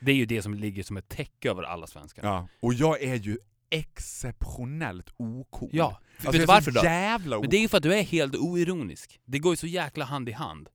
Det 0.00 0.12
är 0.12 0.16
ju 0.16 0.26
det 0.26 0.42
som 0.42 0.54
ligger 0.54 0.82
som 0.82 0.96
ett 0.96 1.08
täcke 1.08 1.50
över 1.50 1.62
alla 1.62 1.86
svenskar. 1.86 2.24
Ja. 2.24 2.48
Och 2.60 2.74
jag 2.74 3.02
är 3.02 3.14
ju 3.14 3.38
exceptionellt 3.70 5.10
ocool. 5.16 5.70
Ja, 5.72 6.00
Alltså, 6.16 6.30
vet 6.32 6.40
du 6.40 6.46
varför 6.46 6.70
då? 6.70 6.80
jävla 6.84 7.40
Men 7.40 7.50
det 7.50 7.56
är 7.56 7.60
ju 7.60 7.68
för 7.68 7.76
att 7.76 7.82
du 7.82 7.94
är 7.94 8.02
helt 8.02 8.36
oironisk. 8.36 9.20
Det 9.24 9.38
går 9.38 9.52
ju 9.52 9.56
så 9.56 9.66
jäkla 9.66 10.04
hand 10.04 10.28
i 10.28 10.32
hand. 10.32 10.68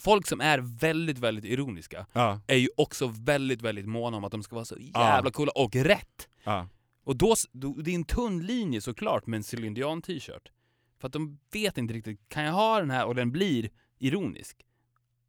Folk 0.00 0.26
som 0.26 0.40
är 0.40 0.58
väldigt, 0.58 1.18
väldigt 1.18 1.44
ironiska 1.44 2.06
Ja, 2.12 2.40
är 2.46 2.56
ju 2.56 2.68
också 2.76 3.06
väldigt, 3.06 3.62
väldigt 3.62 3.86
måna 3.86 4.16
om 4.16 4.24
att 4.24 4.32
de 4.32 4.42
ska 4.42 4.54
vara 4.54 4.64
så 4.64 4.76
jävla 4.78 5.30
coola 5.30 5.52
och 5.54 5.74
rätt. 5.76 6.28
ja. 6.44 6.68
Och 7.04 7.16
då, 7.16 7.34
då, 7.52 7.72
det 7.72 7.90
är 7.90 7.94
en 7.94 8.04
tunn 8.04 8.46
linje 8.46 8.80
såklart 8.80 9.26
med 9.26 9.36
en 9.36 9.44
Celine 9.44 9.74
Dion 9.74 10.02
t-shirt. 10.02 10.52
För 11.00 11.06
att 11.06 11.12
de 11.12 11.38
vet 11.52 11.78
inte 11.78 11.94
riktigt, 11.94 12.28
kan 12.28 12.44
jag 12.44 12.52
ha 12.52 12.80
den 12.80 12.90
här 12.90 13.06
och 13.06 13.14
den 13.14 13.32
blir 13.32 13.70
ironisk? 13.98 14.56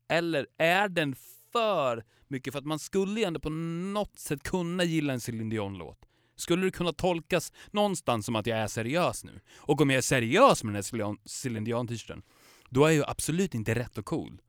Eller 0.09 0.47
är 0.57 0.89
den 0.89 1.15
för 1.51 2.03
mycket? 2.27 2.53
För 2.53 2.59
att 2.59 2.65
man 2.65 2.79
skulle 2.79 3.19
ju 3.19 3.25
ändå 3.25 3.39
på 3.39 3.49
något 3.49 4.19
sätt 4.19 4.43
kunna 4.43 4.83
gilla 4.83 5.13
en 5.13 5.19
Celine 5.19 5.49
Dion-låt. 5.49 6.05
Skulle 6.39 6.65
det 6.65 6.71
kunna 6.71 6.93
tolkas 6.93 7.51
någonstans 7.71 8.25
som 8.25 8.35
att 8.35 8.45
jag 8.47 8.57
är 8.59 8.67
seriös 8.67 9.23
nu? 9.23 9.39
Och 9.57 9.81
om 9.81 9.89
jag 9.89 9.97
är 9.97 10.01
seriös 10.01 10.63
med 10.63 10.69
den 10.73 10.75
här 10.75 10.81
Celine- 10.81 11.17
Celine 11.25 11.63
Dion 11.63 11.87
t-shirten, 11.87 12.21
då 12.69 12.85
är 12.85 12.91
jag 12.91 13.09
absolut 13.09 13.53
inte 13.55 13.75
rätt 13.75 13.97
och 13.97 14.05
cool. 14.05 14.41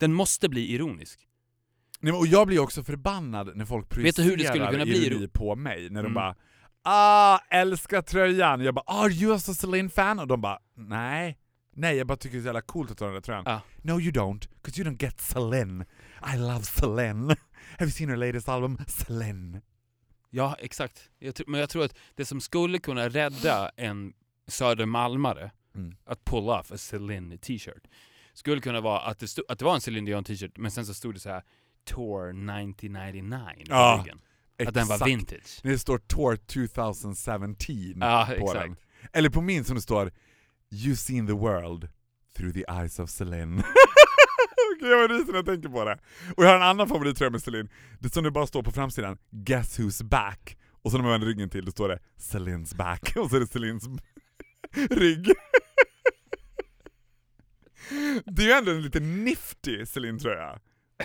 Den 0.00 0.12
måste 0.12 0.48
bli 0.48 0.72
ironisk. 0.72 1.20
Nej, 2.00 2.12
och 2.12 2.26
jag 2.26 2.46
blir 2.46 2.58
också 2.58 2.84
förbannad 2.84 3.56
när 3.56 3.64
folk 3.64 3.96
Vet 3.96 4.16
du 4.16 4.22
hur 4.22 4.36
det 4.36 4.44
skulle 4.44 4.46
projicerar 4.46 4.70
kunna 4.72 4.84
bli 4.84 5.06
ironi 5.06 5.26
ro- 5.26 5.30
på 5.32 5.56
mig, 5.56 5.82
när 5.90 6.02
de 6.02 6.06
Mm. 6.06 6.14
bara 6.14 6.34
Ah, 6.84 7.38
älskar 7.50 8.02
tröjan! 8.02 8.60
Jag 8.60 8.74
bara 8.74 8.84
Are 8.86 9.10
you 9.12 9.32
also 9.32 9.54
Celine 9.54 9.90
fan? 9.90 10.18
Och 10.18 10.26
de 10.26 10.40
bara 10.40 10.58
Nej. 10.76 11.38
Nej, 11.74 11.96
jag 11.96 12.06
bara 12.06 12.16
tycker 12.16 12.36
det 12.36 12.40
är 12.40 12.42
så 12.42 12.46
jävla 12.46 12.60
coolt 12.62 12.90
att 12.90 13.00
ha 13.00 13.06
den 13.06 13.14
där 13.14 13.20
tröjan. 13.20 13.42
Ja. 13.46 13.60
No 13.82 14.00
you 14.00 14.10
don't, 14.12 14.48
cause 14.62 14.80
you 14.82 14.90
don't 14.90 15.02
get 15.02 15.20
Celine. 15.20 15.84
I 16.34 16.38
love 16.38 16.62
Celine. 16.62 17.28
Have 17.78 17.84
you 17.84 17.90
seen 17.90 18.08
her 18.10 18.16
latest 18.16 18.48
album? 18.48 18.78
Celine. 18.86 19.60
Ja, 20.34 20.56
exakt. 20.58 21.10
Jag 21.18 21.34
men 21.46 21.60
jag 21.60 21.70
tror 21.70 21.84
att 21.84 21.94
det 22.14 22.24
som 22.24 22.40
skulle 22.40 22.78
kunna 22.78 23.08
rädda 23.08 23.70
en 23.76 24.12
södermalmare 24.46 25.50
Mm. 25.74 25.94
att 26.04 26.24
pull 26.24 26.48
off 26.48 26.72
a 26.72 26.76
Celine 26.78 27.38
t-shirt 27.38 27.82
skulle 28.34 28.60
kunna 28.60 28.80
vara 28.80 29.00
att 29.00 29.18
det, 29.18 29.28
stod, 29.28 29.44
att 29.48 29.58
det 29.58 29.64
var 29.64 29.74
en 29.74 29.80
Celine 29.80 30.04
Dion 30.04 30.24
t-shirt 30.24 30.56
men 30.58 30.70
sen 30.70 30.86
så 30.86 30.94
stod 30.94 31.14
det 31.14 31.20
så 31.20 31.28
här 31.30 31.42
Tour 31.84 32.28
1999 32.28 33.64
på 33.66 33.72
Ja, 33.74 34.02
ryggen. 34.04 34.20
Att 34.68 34.74
den 34.74 34.86
var 34.88 35.04
vintage. 35.06 35.60
Det 35.62 35.78
står 35.78 35.98
Tour 35.98 36.36
2017 36.36 37.56
Ja, 38.00 38.26
på 38.28 38.32
exakt. 38.34 38.58
den. 38.60 38.76
Eller 39.12 39.30
på 39.30 39.40
min 39.40 39.64
som 39.64 39.76
det 39.76 39.82
står 39.82 40.12
You 40.70 40.96
seen 40.96 41.26
the 41.26 41.32
world 41.32 41.88
through 42.36 42.54
the 42.54 42.64
eyes 42.68 42.98
of 42.98 43.10
Celine. 43.10 43.62
Jag 44.82 45.10
ryser 45.10 45.26
när 45.26 45.34
jag 45.34 45.46
tänker 45.46 45.68
på 45.68 45.84
det. 45.84 45.98
Och 46.36 46.44
jag 46.44 46.48
har 46.48 46.56
en 46.56 46.62
annan 46.62 46.88
favorittröja 46.88 47.30
med 47.30 47.42
Celine. 47.42 47.68
Det 47.98 48.12
som 48.14 48.24
det 48.24 48.30
bara 48.30 48.46
står 48.46 48.62
på 48.62 48.70
framsidan, 48.72 49.18
Guess 49.30 49.78
who's 49.78 50.04
back? 50.04 50.56
Och 50.82 50.90
så 50.90 50.96
när 50.96 51.02
man 51.02 51.12
vänder 51.12 51.26
ryggen 51.28 51.50
till, 51.50 51.64
då 51.64 51.70
står 51.70 51.88
det 51.88 51.98
Celines 52.16 52.74
back. 52.74 53.12
Och 53.16 53.30
så 53.30 53.36
är 53.36 53.40
det 53.40 53.46
Celines 53.46 53.84
rygg. 54.90 55.32
Det 58.24 58.42
är 58.42 58.46
ju 58.46 58.52
ändå 58.52 58.70
en 58.70 58.82
lite 58.82 59.00
nifty 59.00 59.86
Celine-tröja. 59.86 60.58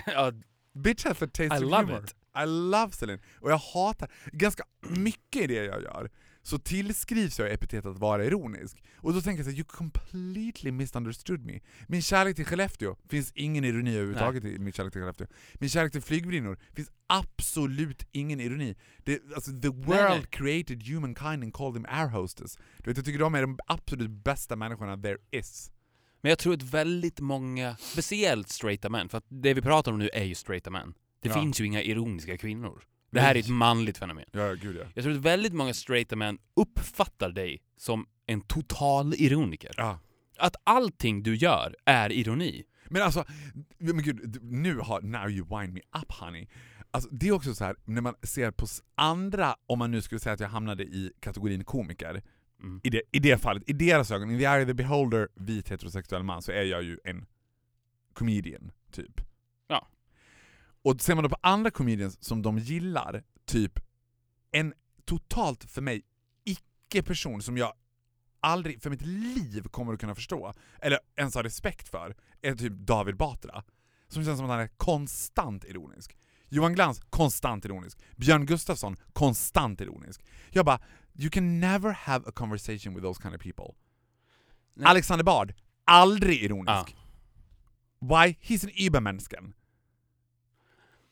ja, 0.06 0.32
Bitch 0.74 1.04
has 1.04 1.22
a 1.22 1.26
taste 1.26 1.42
I 1.44 1.48
of 1.48 1.60
love 1.60 1.76
humor. 1.84 2.04
it. 2.04 2.14
I 2.42 2.46
love 2.46 2.92
Celine. 2.92 3.20
Och 3.40 3.50
jag 3.50 3.58
hatar, 3.58 4.10
ganska 4.32 4.64
mycket 4.80 5.42
i 5.42 5.46
det 5.46 5.54
jag 5.64 5.82
gör, 5.82 6.10
så 6.48 6.58
tillskrivs 6.58 7.38
jag 7.38 7.52
epitetet 7.52 7.86
att 7.90 7.98
vara 7.98 8.24
ironisk. 8.24 8.82
Och 8.96 9.12
då 9.14 9.20
tänker 9.20 9.38
jag 9.38 9.44
så 9.44 9.50
här, 9.50 9.58
you 9.58 9.64
completely 9.64 10.70
misunderstood 10.72 11.44
me. 11.46 11.60
Min 11.88 12.02
kärlek 12.02 12.36
till 12.36 12.44
Skellefteå, 12.46 12.96
finns 13.08 13.32
ingen 13.34 13.64
ironi 13.64 13.90
överhuvudtaget 13.94 14.44
i 14.44 14.58
min 14.58 14.72
kärlek 14.72 14.92
till 14.92 15.00
Skellefteå. 15.02 15.26
Min 15.54 15.70
kärlek 15.70 15.92
till 15.92 16.02
flygvärdinor, 16.02 16.58
finns 16.74 16.90
absolut 17.06 18.06
ingen 18.12 18.40
ironi. 18.40 18.76
Det, 19.04 19.20
alltså, 19.34 19.50
the 19.60 19.68
world 19.68 20.20
nej. 20.20 20.26
created 20.30 20.82
humankind 20.82 21.42
and 21.44 21.54
called 21.54 21.74
them 21.74 21.86
air 21.88 22.08
hostess. 22.08 22.58
Du 22.76 22.90
vet, 22.90 22.96
jag 22.96 23.06
tycker 23.06 23.18
de 23.18 23.34
är 23.34 23.40
de 23.42 23.58
absolut 23.66 24.10
bästa 24.10 24.56
människorna 24.56 24.96
there 25.02 25.18
is. 25.30 25.70
men 26.20 26.30
jag 26.30 26.38
tror 26.38 26.54
att 26.54 26.62
väldigt 26.62 27.20
många, 27.20 27.76
speciellt 27.76 28.48
straighta 28.48 28.88
män, 28.88 29.08
för 29.08 29.18
att 29.18 29.24
det 29.28 29.54
vi 29.54 29.62
pratar 29.62 29.92
om 29.92 29.98
nu 29.98 30.08
är 30.08 30.24
ju 30.24 30.34
straighta 30.34 30.70
män. 30.70 30.94
Det 31.22 31.28
Ja. 31.28 31.34
finns 31.34 31.60
ju 31.60 31.64
inga 31.64 31.82
ironiska 31.82 32.38
kvinnor. 32.38 32.82
Det 33.10 33.20
här 33.20 33.34
är 33.34 33.38
ett 33.40 33.48
manligt 33.48 33.98
fenomen. 33.98 34.24
Ja, 34.32 34.54
gud 34.54 34.76
ja. 34.76 34.84
Jag 34.94 35.04
tror 35.04 35.14
att 35.14 35.20
väldigt 35.20 35.52
många 35.52 35.74
straighta 35.74 36.16
män 36.16 36.38
uppfattar 36.56 37.30
dig 37.30 37.62
som 37.76 38.06
en 38.26 38.40
total 38.40 39.14
ironiker. 39.14 39.70
ja. 39.76 39.98
Att 40.40 40.56
allting 40.64 41.22
du 41.22 41.36
gör 41.36 41.76
är 41.84 42.12
ironi. 42.12 42.64
Men 42.90 43.02
alltså, 43.02 43.24
men 43.78 44.02
gud, 44.02 44.38
nu 44.42 44.78
har, 44.78 45.00
now 45.00 45.30
you 45.30 45.46
wind 45.60 45.72
me 45.74 45.80
up 46.02 46.12
honey. 46.12 46.46
Alltså, 46.90 47.10
det 47.12 47.28
är 47.28 47.32
också 47.32 47.54
så 47.54 47.64
här 47.64 47.76
när 47.84 48.00
man 48.00 48.14
ser 48.22 48.50
på 48.50 48.66
andra, 48.94 49.56
om 49.66 49.78
man 49.78 49.90
nu 49.90 50.02
skulle 50.02 50.18
säga 50.18 50.32
att 50.32 50.40
jag 50.40 50.48
hamnade 50.48 50.82
i 50.84 51.12
kategorin 51.20 51.64
komiker, 51.64 52.22
Mm. 52.62 52.80
i 52.84 52.90
det, 52.90 53.02
i 53.12 53.18
det 53.18 53.38
fallet, 53.42 53.62
i 53.66 53.72
deras 53.72 54.10
ögon, 54.10 54.30
in 54.30 54.38
the 54.38 54.44
eye 54.44 54.62
of 54.62 54.66
the 54.66 54.74
beholder, 54.74 55.28
vit 55.34 55.68
heterosexuell 55.70 56.22
man, 56.22 56.42
så 56.42 56.52
är 56.52 56.62
jag 56.62 56.82
ju 56.82 56.98
en 57.04 57.26
comedian, 58.12 58.70
typ. 58.92 59.20
Och 60.82 61.00
ser 61.00 61.14
man 61.14 61.24
då 61.24 61.30
på 61.30 61.38
andra 61.40 61.70
comedians 61.70 62.24
som 62.24 62.42
de 62.42 62.58
gillar, 62.58 63.24
typ 63.46 63.80
en 64.50 64.74
totalt, 65.04 65.64
för 65.64 65.82
mig, 65.82 66.02
icke-person 66.44 67.42
som 67.42 67.56
jag 67.56 67.72
aldrig 68.40 68.82
för 68.82 68.90
mitt 68.90 69.02
liv 69.02 69.62
kommer 69.62 69.92
att 69.92 70.00
kunna 70.00 70.14
förstå, 70.14 70.54
eller 70.80 70.98
ens 71.16 71.34
ha 71.34 71.42
respekt 71.42 71.88
för, 71.88 72.16
är 72.42 72.54
typ 72.54 72.72
David 72.72 73.16
Batra. 73.16 73.64
Som 74.08 74.24
känns 74.24 74.38
som 74.38 74.46
att 74.46 74.50
han 74.50 74.60
är 74.60 74.70
konstant 74.76 75.64
ironisk. 75.64 76.16
Johan 76.48 76.74
Glans, 76.74 77.00
konstant 77.10 77.64
ironisk. 77.64 77.98
Björn 78.16 78.46
Gustafsson, 78.46 78.96
konstant 79.12 79.80
ironisk. 79.80 80.24
Jag 80.50 80.64
bara, 80.64 80.80
you 81.14 81.30
can 81.30 81.60
never 81.60 81.90
have 81.92 82.28
a 82.28 82.32
conversation 82.34 82.94
with 82.94 83.02
those 83.02 83.22
kind 83.22 83.34
of 83.34 83.42
people. 83.42 83.74
Nej. 84.74 84.86
Alexander 84.86 85.24
Bard, 85.24 85.54
aldrig 85.84 86.42
ironisk. 86.42 86.68
Ja. 86.68 86.86
Why? 88.00 88.36
He's 88.40 88.64
an 88.64 88.70
Übermännisken. 88.70 89.54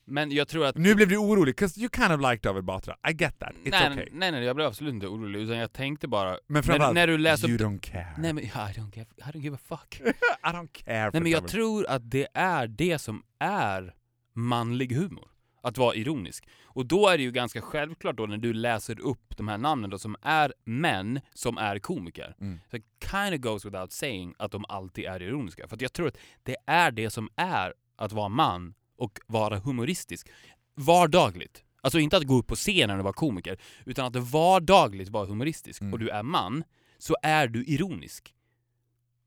Men 0.09 0.31
jag 0.33 0.49
tror 0.49 0.67
att... 0.67 0.77
Nu 0.77 0.95
blev 0.95 1.09
du 1.09 1.17
orolig, 1.17 1.57
'cause 1.61 1.81
you 1.81 1.89
kind 1.97 2.13
of 2.13 2.31
like 2.31 2.49
David 2.49 2.65
Batra. 2.65 2.97
I 3.11 3.13
get 3.13 3.39
that. 3.39 3.53
It's 3.65 3.71
nej, 3.71 3.93
okay. 3.93 4.09
nej, 4.13 4.33
nej, 4.33 4.45
jag 4.45 4.57
blev 4.57 4.69
absolut 4.69 4.95
inte 4.95 5.07
orolig, 5.07 5.41
utan 5.41 5.57
jag 5.57 5.73
tänkte 5.73 6.09
bara... 6.09 6.31
Men 6.31 6.39
när, 6.47 6.63
framförallt, 6.63 6.95
när 6.95 7.07
du 7.07 7.19
läser 7.19 7.49
you 7.49 7.59
don't 7.59 7.79
care. 7.81 8.15
Nej 8.19 8.33
men, 8.33 8.45
I 8.45 8.49
don't, 8.49 8.97
give, 8.97 9.07
I 9.17 9.23
don't 9.23 9.41
give 9.41 9.57
a 9.57 9.59
fuck. 9.65 10.01
I 10.45 10.47
don't 10.47 10.69
care 10.73 11.11
nej 11.13 11.23
men 11.23 11.33
jag 11.33 11.41
David. 11.43 11.51
tror 11.51 11.87
att 11.87 12.11
det 12.11 12.27
är 12.35 12.67
det 12.67 12.99
som 12.99 13.23
är 13.39 13.95
manlig 14.35 14.93
humor. 14.93 15.29
Att 15.63 15.79
vara 15.79 15.95
ironisk. 15.95 16.49
Och 16.65 16.87
då 16.87 17.09
är 17.09 17.17
det 17.17 17.23
ju 17.23 17.33
ganska 17.33 17.61
självklart 17.61 18.17
då 18.17 18.27
när 18.27 18.37
du 18.37 18.53
läser 18.53 19.01
upp 19.01 19.37
de 19.37 19.49
här 19.49 19.59
namnen 19.59 19.91
då 19.91 19.99
som 19.99 20.17
är 20.23 20.53
män 20.65 21.21
som 21.35 21.59
är 21.59 21.79
komiker. 21.79 22.35
Mm. 22.41 22.61
Så 22.71 22.77
it 22.77 22.85
kind 23.11 23.35
of 23.35 23.41
goes 23.41 23.65
without 23.65 23.93
saying 23.93 24.35
att 24.39 24.53
de 24.53 24.65
alltid 24.69 25.05
är 25.05 25.23
ironiska. 25.23 25.69
För 25.69 25.79
jag 25.81 25.93
tror 25.93 26.09
att 26.09 26.19
det 26.43 26.57
är 26.67 26.91
det 26.91 27.11
som 27.11 27.29
är 27.37 27.75
att 27.97 28.13
vara 28.13 28.29
man 28.29 28.75
och 28.97 29.19
vara 29.27 29.59
humoristisk. 29.59 30.29
Vardagligt. 30.75 31.65
Alltså 31.81 31.99
inte 31.99 32.17
att 32.17 32.23
gå 32.23 32.35
upp 32.35 32.47
på 32.47 32.55
scenen 32.55 32.99
och 32.99 33.05
vara 33.05 33.15
komiker, 33.15 33.59
utan 33.85 34.07
att 34.07 34.17
vardagligt 34.17 35.09
vara 35.09 35.27
humoristisk. 35.27 35.81
Mm. 35.81 35.93
Och 35.93 35.99
du 35.99 36.09
är 36.09 36.23
man, 36.23 36.65
så 36.99 37.17
är 37.23 37.49
du 37.49 37.65
ironisk. 37.65 38.35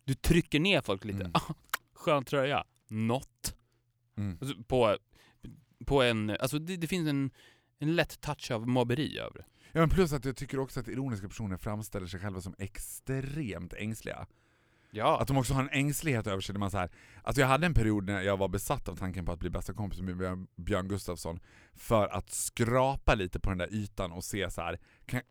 Du 0.05 0.13
trycker 0.13 0.59
ner 0.59 0.81
folk 0.81 1.05
lite. 1.05 1.19
Mm. 1.19 1.31
Ah, 1.33 1.53
skön 1.93 2.25
tröja. 2.25 2.63
Not. 2.87 3.55
Mm. 4.17 4.37
Alltså, 4.41 4.63
På 4.63 4.97
på 5.85 6.01
en, 6.03 6.29
alltså 6.29 6.59
det, 6.59 6.77
det 6.77 6.87
finns 6.87 7.09
en, 7.09 7.31
en 7.79 7.95
lätt 7.95 8.21
touch 8.21 8.51
av 8.51 8.67
mobberi 8.67 9.17
över 9.19 9.37
det. 9.37 9.45
Ja, 9.71 9.79
men 9.79 9.89
plus 9.89 10.13
att 10.13 10.25
jag 10.25 10.35
tycker 10.35 10.59
också 10.59 10.79
att 10.79 10.87
ironiska 10.87 11.27
personer 11.27 11.57
framställer 11.57 12.07
sig 12.07 12.19
själva 12.19 12.41
som 12.41 12.55
extremt 12.57 13.73
ängsliga. 13.73 14.27
Ja. 14.91 15.21
Att 15.21 15.27
de 15.27 15.37
också 15.37 15.53
har 15.53 15.61
en 15.61 15.69
ängslighet 15.69 16.27
över 16.27 16.41
sig 16.41 16.53
där 16.53 16.59
man 16.59 16.71
så 16.71 16.77
här, 16.77 16.89
alltså 17.23 17.41
jag 17.41 17.47
hade 17.47 17.65
en 17.65 17.73
period 17.73 18.05
när 18.05 18.21
jag 18.21 18.37
var 18.37 18.47
besatt 18.47 18.89
av 18.89 18.95
tanken 18.95 19.25
på 19.25 19.31
att 19.31 19.39
bli 19.39 19.49
bästa 19.49 19.73
kompis 19.73 20.01
med 20.01 20.15
Björn- 20.17 20.47
Björn 20.55 20.87
Gustafsson 20.87 21.39
för 21.75 22.07
att 22.07 22.29
skrapa 22.31 23.15
lite 23.15 23.39
på 23.39 23.49
den 23.49 23.57
där 23.57 23.73
ytan 23.73 24.11
och 24.11 24.23
se 24.23 24.51
så 24.51 24.61
här. 24.61 24.79
Kan, 25.05 25.21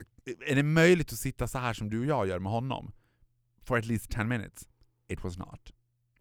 är 0.47 0.55
det 0.55 0.63
möjligt 0.63 1.13
att 1.13 1.19
sitta 1.19 1.47
så 1.49 1.59
här 1.59 1.73
som 1.73 1.91
du 1.91 2.01
och 2.01 2.07
jag 2.07 2.27
gör 2.29 2.39
med 2.39 2.53
honom? 2.53 2.93
For 3.63 3.79
at 3.79 3.87
least 3.87 4.11
10 4.11 4.25
minutes? 4.25 4.69
It 5.09 5.25
was 5.25 5.39
not. 5.39 5.73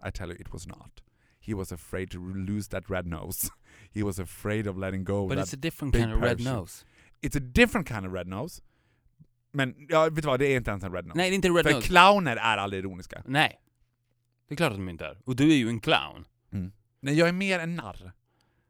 I 0.07 0.11
tell 0.11 0.29
you 0.31 0.39
it 0.41 0.53
was 0.53 0.67
not. 0.67 1.03
He 1.39 1.53
was 1.53 1.71
afraid 1.71 2.11
to 2.11 2.17
lose 2.19 2.69
that 2.69 2.89
red 2.89 3.05
nose. 3.05 3.47
He 3.93 4.03
was 4.03 4.19
afraid 4.19 4.67
of 4.67 4.77
letting 4.77 5.03
go 5.03 5.23
of 5.23 5.29
But 5.29 5.37
that. 5.37 5.45
it's 5.47 5.53
a 5.53 5.57
different 5.57 5.95
kind 5.95 6.13
of 6.13 6.21
red 6.21 6.39
nose. 6.43 6.85
It's 7.21 7.37
a 7.37 7.39
different 7.39 7.87
kind 7.87 8.05
of 8.05 8.13
red 8.13 8.27
nose. 8.27 8.61
Men 9.51 9.75
ja, 9.89 10.03
vet 10.03 10.15
du 10.15 10.21
vad, 10.21 10.39
det 10.39 10.47
är 10.53 10.57
inte 10.57 10.71
ens 10.71 10.83
en 10.83 10.93
red 10.93 11.05
nose. 11.05 11.17
Nej, 11.17 11.29
det 11.29 11.33
är 11.33 11.35
inte 11.35 11.49
red 11.49 11.65
För 11.65 11.73
nose. 11.73 11.87
clowner 11.87 12.35
är 12.37 12.57
aldrig 12.57 12.79
ironiska. 12.79 13.23
Nej. 13.25 13.59
Det 14.47 14.53
är 14.53 14.57
klart 14.57 14.71
att 14.71 14.77
de 14.77 14.89
inte 14.89 15.05
är. 15.05 15.21
Och 15.25 15.35
du 15.35 15.51
är 15.51 15.55
ju 15.55 15.69
en 15.69 15.79
clown. 15.79 16.25
Nej, 16.99 17.13
jag 17.19 17.27
är 17.29 17.33
mer 17.33 17.59
en 17.59 17.75
narr. 17.75 18.11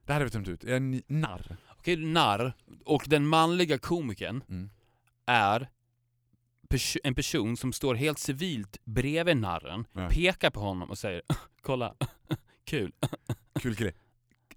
Det 0.05 0.13
här 0.13 0.19
har 0.19 0.25
vi 0.25 0.31
tömt 0.31 0.47
ut. 0.47 0.63
Jag 0.63 0.71
är 0.71 0.77
en 0.77 1.01
narr. 1.07 1.57
Okej, 1.77 1.95
du 1.95 2.01
är 2.03 2.07
narr. 2.07 2.53
Och 2.85 3.03
den 3.07 3.27
manliga 3.27 3.77
komikern 3.77 4.43
Mm. 4.49 4.69
är 5.25 5.69
pers- 6.69 6.97
en 7.03 7.15
person 7.15 7.57
som 7.57 7.73
står 7.73 7.95
helt 7.95 8.19
civilt 8.19 8.77
bredvid 8.83 9.37
narren, 9.37 9.85
Ja. 9.93 10.09
pekar 10.09 10.49
på 10.49 10.59
honom 10.59 10.89
och 10.89 10.97
säger 10.97 11.21
kolla, 11.61 11.95
kul. 12.65 12.91
Kul 13.61 13.75
kille. 13.75 13.91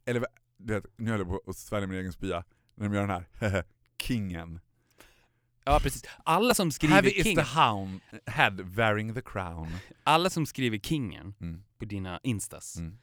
Eller 0.04 0.26
du 0.58 0.74
vet, 0.74 0.86
nu 0.96 1.10
höll 1.10 1.20
jag 1.20 1.28
på 1.28 1.40
att 1.50 1.56
svälja 1.56 1.86
min 1.86 1.98
egen 1.98 2.12
spya. 2.12 2.44
När 2.74 2.88
de 2.88 2.94
gör 2.94 3.06
den 3.06 3.24
här. 3.52 3.64
Kingen. 4.02 4.60
Ja 5.70 5.80
precis. 5.80 6.02
Alla 6.24 6.54
som 6.54 6.70
skriver 6.70 6.94
Heavy 6.94 7.10
is 7.10 7.24
the 7.34 7.60
hound, 7.60 8.00
head 8.26 8.50
wearing 8.60 9.14
the 9.14 9.22
crown. 9.22 9.68
alla 10.04 10.30
som 10.30 10.46
skriver 10.46 10.78
kingen 10.78 11.34
Mm. 11.40 11.62
på 11.78 11.84
dina 11.84 12.20
instas 12.22 12.76
Mm. 12.76 12.98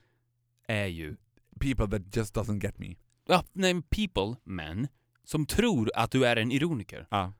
är 0.68 0.86
ju, 0.86 1.15
People 1.59 1.88
that 1.88 2.15
just 2.15 2.36
doesn't 2.36 2.59
get 2.63 2.80
me. 2.80 2.95
ja, 3.28 3.43
nej, 3.53 3.82
people, 3.89 4.36
män, 4.43 4.88
som 5.24 5.45
tror 5.45 5.91
att 5.95 6.11
du 6.11 6.26
är 6.26 6.36
en 6.36 6.51
ironiker. 6.51 7.07
Ja. 7.11 7.34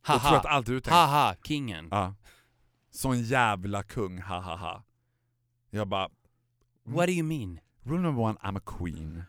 Och 0.00 0.04
tror 0.06 0.16
att 0.16 0.22
Haha, 0.22 0.48
allt 0.48 0.66
du 0.66 0.80
tänker. 0.80 0.90
haha, 0.96 1.36
kingen. 1.44 1.88
Ja. 1.90 2.14
Sån 2.90 3.22
jävla 3.22 3.82
kung, 3.82 4.18
ha 4.22 4.40
ha 4.40 4.56
ha. 4.56 4.84
Jag 5.70 5.88
bara, 5.88 6.08
What 6.84 7.06
do 7.06 7.12
you 7.12 7.22
mean? 7.24 7.60
rule 7.84 8.02
number 8.02 8.22
one, 8.22 8.38
I'm 8.38 8.56
a 8.58 8.62
queen. 8.78 9.22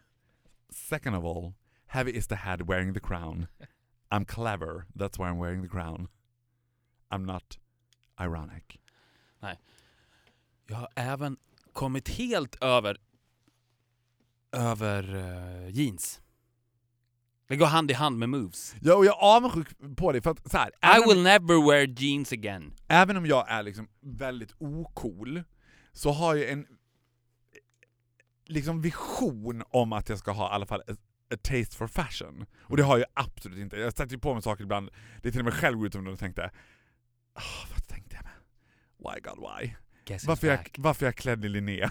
Second 0.70 1.16
of 1.16 1.24
all, 1.26 1.54
heavy 1.86 2.12
is 2.12 2.28
the 2.28 2.36
head 2.36 2.62
wearing 2.62 2.94
the 2.94 3.00
crown. 3.00 3.48
I'm 4.12 4.26
clever, 4.26 4.86
that's 4.96 5.18
why 5.20 5.30
I'm 5.30 5.38
wearing 5.38 5.62
the 5.62 5.70
crown. 5.70 6.08
I'm 7.12 7.26
not 7.26 7.60
ironic. 8.22 8.80
Jag 10.70 10.78
har 10.78 10.88
även 10.96 11.38
kommit 11.74 12.10
helt 12.10 12.64
över 12.64 12.98
över 14.52 15.16
eh, 15.16 15.70
jeans. 15.70 16.22
Det 17.48 17.56
går 17.56 17.66
hand 17.66 17.92
i 17.92 17.94
hand 17.94 18.18
med 18.18 18.30
moves. 18.30 18.76
Ja, 18.82 18.96
och 18.96 19.06
jag 19.06 19.18
är 19.18 19.36
avundsjuk 19.36 19.68
på 19.98 20.12
dig 20.12 20.22
för 20.22 20.32
att 20.32 20.52
så 20.52 20.58
här, 20.58 20.70
I 20.70 20.74
även, 20.82 21.04
om, 21.04 21.10
will 21.10 21.24
never 21.24 21.70
wear 21.70 21.88
jeans 21.88 22.32
again. 22.32 22.74
även 22.88 23.18
om 23.18 23.26
jag 23.26 23.50
är 23.50 23.64
liksom 23.64 23.88
väldigt 24.00 24.54
ocool, 24.58 25.44
så 25.94 26.12
har 26.12 26.36
jag 26.36 26.50
en 26.50 26.68
liksom 28.46 28.82
vision 28.82 29.64
om 29.70 29.94
att 29.94 30.10
jag 30.10 30.20
ska 30.20 30.32
ha 30.32 30.50
i 30.50 30.54
alla 30.54 30.66
fall 30.66 30.82
a, 30.82 30.96
a 31.34 31.38
taste 31.44 31.76
for 31.78 31.88
fashion. 31.88 32.46
Och 32.62 32.78
det 32.78 32.84
har 32.84 32.98
jag 32.98 33.08
absolut 33.14 33.60
inte. 33.60 33.78
Jag 33.78 33.94
sätter 33.94 34.14
ju 34.14 34.20
på 34.20 34.34
mig 34.34 34.44
saker 34.44 34.64
ibland, 34.64 34.90
det 35.22 35.28
är 35.28 35.32
till 35.32 35.42
och 35.42 35.46
med 35.46 35.54
själv 35.54 35.78
går 35.78 35.88
ut 35.88 35.96
och 35.96 36.20
tänkte 36.20 36.52
"Ah, 37.34 37.68
vad 37.72 37.88
tänkte 37.88 38.16
jag 38.16 38.24
med? 38.24 38.34
Why 39.14 39.22
God 39.22 39.40
why? 39.40 39.74
Varför 40.28 40.48
jag, 40.48 40.70
varför 40.78 41.06
jag 41.06 41.14
är 41.14 41.18
klädd 41.18 41.46
i 41.46 41.50
linné? 41.50 41.90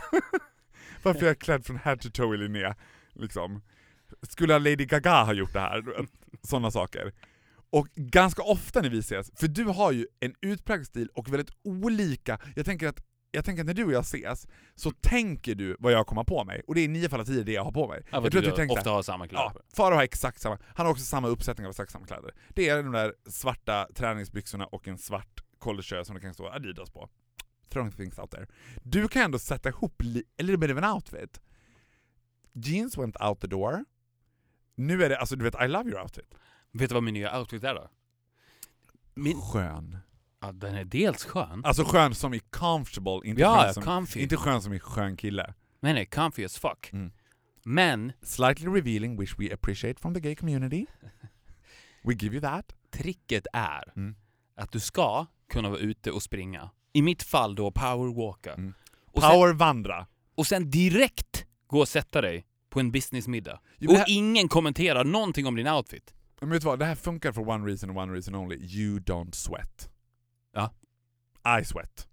varför 1.02 1.20
jag 1.20 1.30
är 1.30 1.34
klädd 1.34 1.66
från 1.66 1.76
head 1.76 1.96
to 1.96 2.10
toe 2.10 2.34
i 2.34 2.38
linné? 2.38 2.74
Liksom. 3.12 3.62
Skulle 4.22 4.58
Lady 4.58 4.84
Gaga 4.84 5.24
ha 5.24 5.32
gjort 5.32 5.52
det 5.52 5.60
här? 5.60 5.84
Sådana 6.42 6.70
saker. 6.70 7.12
Och 7.70 7.88
ganska 7.94 8.42
ofta 8.42 8.80
när 8.80 8.90
vi 8.90 8.98
ses, 8.98 9.30
för 9.34 9.48
du 9.48 9.64
har 9.64 9.92
ju 9.92 10.06
en 10.20 10.34
utpräglad 10.40 10.86
stil 10.86 11.08
och 11.14 11.32
väldigt 11.32 11.50
olika, 11.62 12.38
jag 12.56 12.64
tänker 12.66 12.88
att 12.88 13.00
jag 13.30 13.44
tänker 13.44 13.62
att 13.62 13.66
när 13.66 13.74
du 13.74 13.84
och 13.84 13.92
jag 13.92 14.00
ses, 14.00 14.46
så 14.74 14.90
tänker 14.90 15.54
du 15.54 15.76
vad 15.78 15.92
jag 15.92 16.06
kommer 16.06 16.24
på 16.24 16.44
mig, 16.44 16.62
och 16.66 16.74
det 16.74 16.80
är 16.80 16.88
nio 16.88 17.08
fall 17.08 17.20
av 17.20 17.24
tio 17.24 17.42
det 17.42 17.52
jag 17.52 17.64
har 17.64 17.72
på 17.72 17.88
mig. 17.88 18.02
Ja, 18.10 18.22
jag 18.22 18.32
tror 18.32 18.42
du 18.42 18.50
att 18.50 18.56
du 18.56 18.68
ofta 18.68 18.90
har 18.90 19.02
samma 19.02 19.28
kläder 19.28 19.52
Ja. 19.54 19.60
Farao 19.76 19.96
har 19.96 20.02
exakt 20.02 20.40
samma, 20.40 20.58
han 20.74 20.86
har 20.86 20.92
också 20.92 21.04
samma 21.04 21.28
uppsättning 21.28 21.66
av 21.66 21.70
exakt 21.70 21.92
samma 21.92 22.06
kläder. 22.06 22.34
Det 22.48 22.68
är 22.68 22.82
de 22.82 22.92
där 22.92 23.14
svarta 23.26 23.88
träningsbyxorna 23.94 24.66
och 24.66 24.88
en 24.88 24.98
svart 24.98 25.40
collegetröja 25.58 26.04
som 26.04 26.14
det 26.14 26.20
kan 26.20 26.34
stå 26.34 26.48
Adidas 26.48 26.90
på. 26.90 27.08
Throwing 27.68 27.92
things 27.92 28.18
out 28.18 28.30
there. 28.30 28.46
Du 28.82 29.08
kan 29.08 29.22
ändå 29.22 29.38
sätta 29.38 29.68
ihop 29.68 30.02
a 30.02 30.04
little 30.42 30.56
bit 30.58 30.70
of 30.70 30.82
an 30.82 30.94
outfit. 30.94 31.40
Jeans 32.52 32.98
went 32.98 33.16
out 33.20 33.40
the 33.40 33.46
door. 33.46 33.84
Nu 34.74 35.04
är 35.04 35.08
det, 35.08 35.18
alltså 35.18 35.36
du 35.36 35.44
vet, 35.44 35.62
I 35.64 35.68
love 35.68 35.90
your 35.90 36.02
outfit. 36.02 36.34
Vet 36.72 36.88
du 36.88 36.94
vad 36.94 37.02
min 37.02 37.14
nya 37.14 37.38
outfit 37.38 37.64
är 37.64 37.74
då? 37.74 37.90
Min, 39.14 39.40
Skön. 39.40 39.98
Ja, 40.40 40.52
den 40.52 40.74
är 40.74 40.84
dels 40.84 41.24
skön. 41.24 41.64
Alltså 41.64 41.84
skön 41.84 42.14
som 42.14 42.34
i 42.34 42.38
comfortable, 42.40 43.20
inte, 43.24 43.40
ja, 43.42 43.62
skön, 43.64 43.74
som, 43.74 43.82
comfy. 43.82 44.20
inte 44.20 44.36
skön 44.36 44.62
som 44.62 44.72
i 44.72 44.78
skön 44.80 45.16
kille. 45.16 45.54
Men 45.80 45.94
nej, 45.94 46.06
comfy 46.06 46.44
as 46.44 46.58
fuck. 46.58 46.90
Mm. 46.92 47.12
Men 47.64 48.12
Slightly 48.22 48.66
revealing, 48.68 49.16
which 49.20 49.34
we 49.38 49.54
appreciate 49.54 50.00
from 50.00 50.14
the 50.14 50.20
gay 50.20 50.34
community. 50.34 50.86
We 52.04 52.14
give 52.14 52.34
you 52.36 52.40
that. 52.40 52.72
tricket 52.90 53.46
är 53.52 53.92
Mm. 53.96 54.14
att 54.56 54.72
du 54.72 54.80
ska 54.80 55.26
kunna 55.52 55.68
vara 55.68 55.80
ute 55.80 56.10
och 56.10 56.22
springa. 56.22 56.70
I 56.92 57.02
mitt 57.02 57.22
fall 57.22 57.54
då 57.54 57.70
powerwalka. 57.70 58.52
Mm. 58.54 58.74
Och, 59.12 59.22
sen, 59.22 59.30
Power 59.30 59.52
vandra. 59.52 60.06
och 60.34 60.46
sen 60.46 60.70
direkt 60.70 61.46
gå 61.66 61.80
och 61.80 61.88
sätta 61.88 62.20
dig 62.20 62.46
på 62.70 62.80
en 62.80 62.90
businessmiddag. 62.92 63.60
Jo, 63.78 63.80
men 63.80 63.88
Och 63.88 63.92
det 63.94 63.98
här- 63.98 64.06
ingen 64.18 64.48
kommenterar 64.48 65.04
någonting 65.04 65.46
om 65.46 65.56
din 65.56 65.68
outfit. 65.68 66.14
Men 66.40 66.50
vet 66.50 66.60
du 66.62 66.66
vad, 66.66 66.78
det 66.78 66.84
här 66.84 66.94
funkar 66.94 67.32
for 67.32 67.48
one 67.48 67.66
reason 67.66 67.90
and 67.90 67.98
one 67.98 68.12
reason 68.14 68.34
only. 68.34 68.56
You 68.56 68.98
don't 68.98 69.32
sweat. 69.32 69.90
Ja. 70.52 70.74
I 71.60 71.64
sweat. 71.64 72.08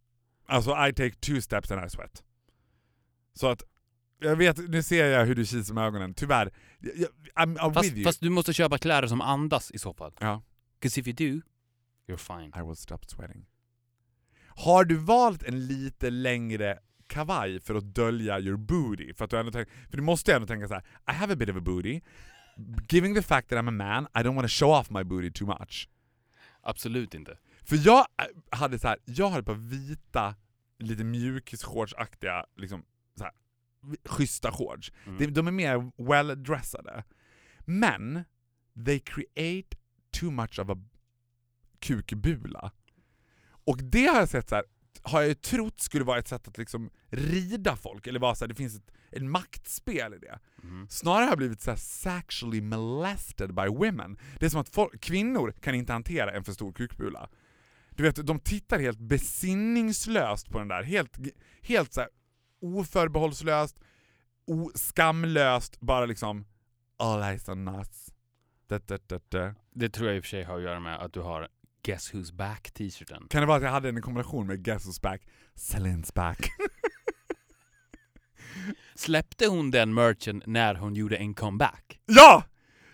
Alltså 0.46 0.72
I 0.88 0.94
take 0.94 1.12
two 1.16 1.42
steps 1.42 1.72
and 1.72 1.86
I 1.86 1.90
sweat. 1.90 2.24
Så 3.34 3.48
att, 3.50 3.64
jag 4.20 4.36
vet, 4.36 4.58
nu 4.70 4.84
ser 4.84 5.06
jag 5.06 5.26
hur 5.26 5.36
du 5.36 5.46
kisar 5.46 5.74
med 5.74 5.84
ögonen, 5.84 6.14
tyvärr. 6.14 6.54
Jag, 6.80 6.94
I'm, 7.36 7.58
I'm 7.58 7.74
Fast, 7.74 7.86
with 7.86 7.96
you. 7.98 8.04
fast 8.04 8.20
du 8.22 8.30
måste 8.30 8.54
köpa 8.54 8.78
kläder 8.78 9.08
som 9.08 9.22
andas 9.22 9.72
i 9.72 9.78
så 9.80 9.94
fall. 9.94 10.14
Ja. 10.20 10.44
'Cause 10.82 11.00
if 11.00 11.08
you 11.08 11.16
do, 11.16 11.42
you're 12.08 12.18
fine. 12.38 12.64
I 12.64 12.68
will 12.68 12.76
stop 12.76 12.98
sweating. 13.08 13.46
Har 14.48 14.86
du 14.86 14.96
valt 14.96 15.44
en 15.44 15.68
lite 15.68 16.10
längre 16.10 16.80
kavaj 17.08 17.60
för 17.60 17.76
att 17.76 17.96
dölja 17.96 18.40
your 18.40 18.58
booty? 18.58 19.14
För, 19.14 19.26
att 19.26 19.32
du, 19.32 19.40
ändå 19.40 19.52
tänk, 19.52 19.70
för 19.90 19.98
du 19.98 20.04
måste 20.04 20.32
ju 20.32 20.36
ändå 20.36 20.48
tänka 20.48 20.68
så 20.68 20.74
här: 20.74 20.84
I 21.10 21.12
have 21.12 21.34
a 21.34 21.36
bit 21.36 21.50
of 21.50 21.56
a 21.56 21.62
booty. 21.62 22.02
Giving 22.90 23.16
the 23.16 23.22
fact 23.22 23.50
that 23.50 23.58
I'm 23.58 23.68
a 23.68 23.72
man, 23.72 24.04
I 24.16 24.18
don't 24.28 24.36
want 24.36 24.44
to 24.48 24.54
show 24.54 24.70
off 24.70 24.90
my 24.90 25.04
booty 25.04 25.32
too 25.32 25.46
much. 25.48 25.90
Absolut 26.62 27.14
inte. 27.14 27.38
För 27.66 27.88
jag 27.88 28.00
äh, 28.00 28.58
hade 28.58 28.80
så 28.80 28.88
här, 28.88 28.98
jag 29.06 29.30
hade 29.30 29.44
på 29.44 29.54
vita, 29.54 30.36
lite 30.80 31.04
mjukisshortsaktiga, 31.04 32.46
liksom 32.56 32.86
så 33.18 33.24
här, 33.24 33.34
schyssta 34.06 34.52
shorts. 34.52 34.92
Mm. 35.06 35.18
De, 35.18 35.28
de 35.28 35.48
är 35.48 35.52
mer 35.52 35.92
well-dressade. 35.98 37.04
Men, 37.60 38.24
they 38.86 39.00
create 39.00 39.78
too 40.12 40.32
much 40.32 40.60
of 40.60 40.70
a 40.70 40.78
kukbula. 41.80 42.72
Och 43.66 43.78
det 43.84 44.06
har 44.06 44.20
jag 44.20 44.30
sett 44.30 44.50
så 44.50 44.56
här, 44.56 44.66
har 45.02 45.22
jag 45.22 45.28
ju 45.28 45.36
trott 45.36 45.80
skulle 45.80 46.06
vara 46.06 46.20
ett 46.20 46.28
sätt 46.28 46.48
att 46.48 46.58
liksom 46.58 46.90
rida 47.10 47.76
folk, 47.76 48.08
eller 48.08 48.20
vara 48.20 48.36
så 48.36 48.46
här, 48.46 48.50
det 48.50 48.56
finns 48.56 48.76
ett, 48.76 48.92
ett 49.12 49.24
maktspel 49.24 50.14
i 50.14 50.18
det. 50.18 50.40
Mhm. 50.64 50.88
Snarare 50.90 51.24
har 51.24 51.30
jag 51.30 51.38
blivit 51.38 51.62
så 51.62 51.72
här 51.72 51.78
sexually 51.78 52.62
molested 52.62 53.54
by 53.54 53.68
women. 53.68 54.18
Det 54.40 54.46
är 54.46 54.50
som 54.50 54.62
att 54.62 54.70
folk, 54.70 55.02
kvinnor 55.02 55.52
kan 55.62 55.76
inte 55.76 55.94
hantera 55.94 56.32
en 56.32 56.44
för 56.44 56.54
stor 56.54 56.74
kukbula. 56.74 57.30
Du 57.96 58.04
vet, 58.04 58.28
de 58.28 58.40
tittar 58.40 58.80
helt 58.80 59.00
besinningslöst 59.00 60.50
på 60.50 60.60
den 60.60 60.68
där, 60.68 60.84
helt, 60.84 61.18
helt 61.62 61.94
så 61.94 62.02
här 62.02 62.10
oförbehållslöst, 62.62 63.78
skamlöst, 64.76 65.80
bara 65.80 66.06
liksom 66.06 66.46
all 66.98 67.24
eyes 67.24 67.50
on 67.50 67.68
us. 67.68 68.10
Da, 68.68 68.80
da, 68.80 69.20
da. 69.30 69.56
Det 69.74 69.90
tror 69.90 70.08
jag 70.08 70.18
i 70.18 70.20
och 70.20 70.24
för 70.24 70.30
sig 70.30 70.44
har 70.44 70.58
att 70.58 70.64
göra 70.64 70.80
med 70.80 71.02
att 71.02 71.14
du 71.14 71.20
har 71.20 71.48
Guess 71.84 72.14
Who's 72.14 72.34
Back 72.34 72.72
t-shirten. 72.72 73.28
Kan 73.30 73.42
det 73.42 73.48
vara 73.48 73.58
att 73.58 73.64
jag 73.64 73.72
hade 73.72 73.90
en 73.90 74.02
kombination 74.02 74.48
med 74.48 74.64
Guess 74.64 74.88
Who's 74.88 75.02
Back, 75.02 75.22
Celine's 75.56 76.14
Back? 76.16 76.50
Släppte 78.96 79.48
hon 79.48 79.72
den 79.72 79.94
merchen 79.94 80.44
när 80.46 80.76
hon 80.76 80.96
gjorde 80.96 81.18
en 81.18 81.34
comeback? 81.34 82.00
Ja! 82.06 82.44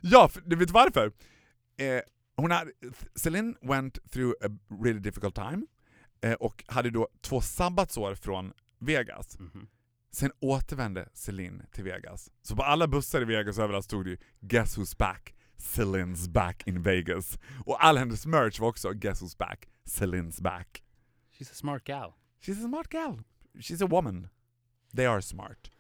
Ja, 0.02 0.28
för, 0.28 0.42
du 0.46 0.56
vet 0.56 0.72
varför? 0.72 1.12
Eh, 1.78 2.02
hon 2.42 2.52
hade, 2.52 2.72
Celine 3.16 3.56
went 3.62 4.12
through 4.12 4.34
a 4.46 4.50
really 4.84 5.00
difficult 5.00 5.36
time, 5.36 5.66
eh, 6.22 6.34
och 6.34 6.64
hade 6.68 6.90
då 6.90 7.08
två 7.22 7.42
sabbatsår 7.42 8.16
från 8.16 8.54
Vegas. 8.80 9.40
Mhm. 9.40 9.68
Sen 10.12 10.32
återvände 10.40 11.10
Celine 11.14 11.64
till 11.72 11.84
Vegas. 11.84 12.32
Så 12.42 12.56
på 12.56 12.64
alla 12.64 12.88
bussar 12.88 13.22
i 13.22 13.26
Vegas 13.26 13.60
överallt 13.60 13.86
stod 13.86 14.06
det 14.06 14.10
ju 14.10 14.18
“Guess 14.40 14.78
who's 14.78 14.98
back? 14.98 15.36
Celine's 15.58 16.30
back 16.30 16.68
in 16.68 16.82
Vegas”. 16.82 17.40
Och 17.66 17.86
all 17.86 17.98
hennes 17.98 18.26
merch 18.26 18.60
var 18.60 18.68
också 18.68 18.92
“Guess 18.94 19.22
who's 19.22 19.38
back? 19.38 19.68
Celine's 19.86 20.42
back”. 20.42 20.84
She's 21.38 21.52
a 21.52 21.56
smart 21.56 21.84
gal. 21.84 22.14
She's 22.42 22.60
a 22.66 22.68
smart 22.68 22.88
gal. 22.90 23.24
She's 23.54 23.84
a 23.84 23.88
woman. 23.88 24.28
They 24.96 25.06
are 25.06 25.22
smart. 25.22 25.72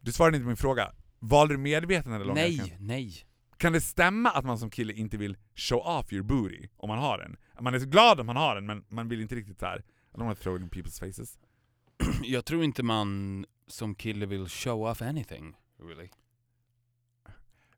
Du 0.00 0.12
svarade 0.12 0.36
inte 0.36 0.44
på 0.44 0.48
min 0.48 0.56
fråga. 0.56 0.92
Valde 1.18 1.54
du 1.54 1.58
medveten 1.58 2.12
eller 2.12 2.24
långärken? 2.24 2.56
Nej, 2.58 2.76
nej. 2.80 3.24
Kan 3.56 3.72
det 3.72 3.80
stämma 3.80 4.30
att 4.30 4.44
man 4.44 4.58
som 4.58 4.70
kille 4.70 4.92
inte 4.92 5.16
vill 5.16 5.36
show 5.54 5.78
off 5.86 6.12
your 6.12 6.24
booty 6.24 6.68
om 6.76 6.88
man 6.88 6.98
har 6.98 7.18
den? 7.18 7.36
Man 7.60 7.74
är 7.74 7.78
så 7.78 7.86
glad 7.86 8.20
om 8.20 8.26
man 8.26 8.36
har 8.36 8.54
den 8.54 8.66
men 8.66 8.84
man 8.88 9.08
vill 9.08 9.20
inte 9.20 9.34
riktigt 9.34 9.58
så 9.60 9.66
här. 9.66 9.78
I 9.78 10.16
don't 10.16 10.24
want 10.24 10.38
to 10.38 10.42
throw 10.42 10.56
it 10.56 10.62
in 10.62 10.68
people's 10.82 11.00
faces. 11.06 11.38
Jag 12.22 12.44
tror 12.44 12.64
inte 12.64 12.82
man 12.82 13.46
som 13.68 13.94
kille 13.94 14.26
vill 14.26 14.48
show 14.48 14.82
off 14.86 15.02
anything, 15.02 15.54
really. 15.82 16.08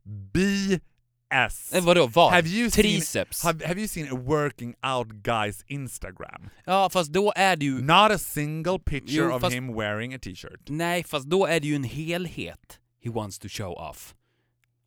BS! 0.03 1.73
Eh, 1.75 1.85
vadå, 1.85 2.07
vad? 2.07 2.33
Have 2.33 2.49
you 2.49 2.71
seen, 2.71 2.83
Triceps? 2.85 3.43
have, 3.45 3.67
have 3.67 3.79
you 3.81 3.89
seen 3.89 4.09
a 4.13 4.15
working 4.17 4.75
out 4.83 5.09
guy's 5.09 5.65
Instagram? 5.67 6.49
Ja, 6.65 6.91
fast 6.91 7.13
då 7.13 7.33
är 7.37 7.57
det 7.57 7.65
ju... 7.65 7.83
Not 7.83 7.91
a 8.11 8.19
single 8.19 8.79
picture 8.79 9.17
Jo, 9.25 9.33
of 9.35 9.41
fast- 9.43 9.55
him 9.57 9.75
wearing 9.77 10.15
a 10.15 10.19
t-shirt. 10.23 10.61
Nej, 10.69 11.05
fast 11.05 11.27
då 11.27 11.47
är 11.47 11.61
det 11.61 11.67
ju 11.67 11.75
en 11.77 11.85
helhet 11.85 12.81
he 13.05 13.11
wants 13.11 13.39
to 13.39 13.49
show 13.49 13.73
off. 13.91 14.15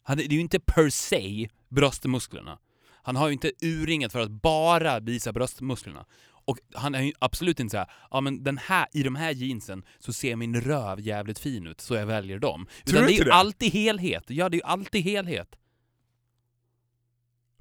Han, 0.09 0.17
det 0.17 0.25
är 0.25 0.29
ju 0.29 0.39
inte 0.39 0.59
per 0.59 0.89
se 0.89 1.49
bröstmusklerna. 1.67 2.59
Han 3.03 3.15
har 3.15 3.27
ju 3.27 3.33
inte 3.33 3.51
urringat 3.61 4.11
för 4.11 4.19
att 4.19 4.31
bara 4.31 4.99
visa 4.99 5.33
bröstmusklerna. 5.33 6.05
Och 6.21 6.57
han 6.73 6.95
är 6.95 7.01
ju 7.01 7.13
absolut 7.19 7.59
inte 7.59 7.71
så 7.71 7.77
här, 7.77 7.91
ja 8.11 8.21
men 8.21 8.43
den 8.43 8.57
här, 8.57 8.87
i 8.93 9.03
de 9.03 9.15
här 9.15 9.31
jeansen 9.31 9.83
så 9.99 10.13
ser 10.13 10.35
min 10.35 10.61
röv 10.61 10.99
jävligt 10.99 11.39
fin 11.39 11.67
ut, 11.67 11.81
så 11.81 11.95
jag 11.95 12.05
väljer 12.05 12.39
dem. 12.39 12.67
Tror 12.85 12.95
Utan 12.97 13.01
du 13.01 13.07
det 13.07 13.13
är 13.13 13.17
ju 13.17 13.23
det? 13.23 13.33
alltid 13.33 13.73
helhet. 13.73 14.23
Ja, 14.27 14.49
det 14.49 14.55
är 14.55 14.59
ju 14.59 14.63
alltid 14.63 15.03
helhet. 15.03 15.55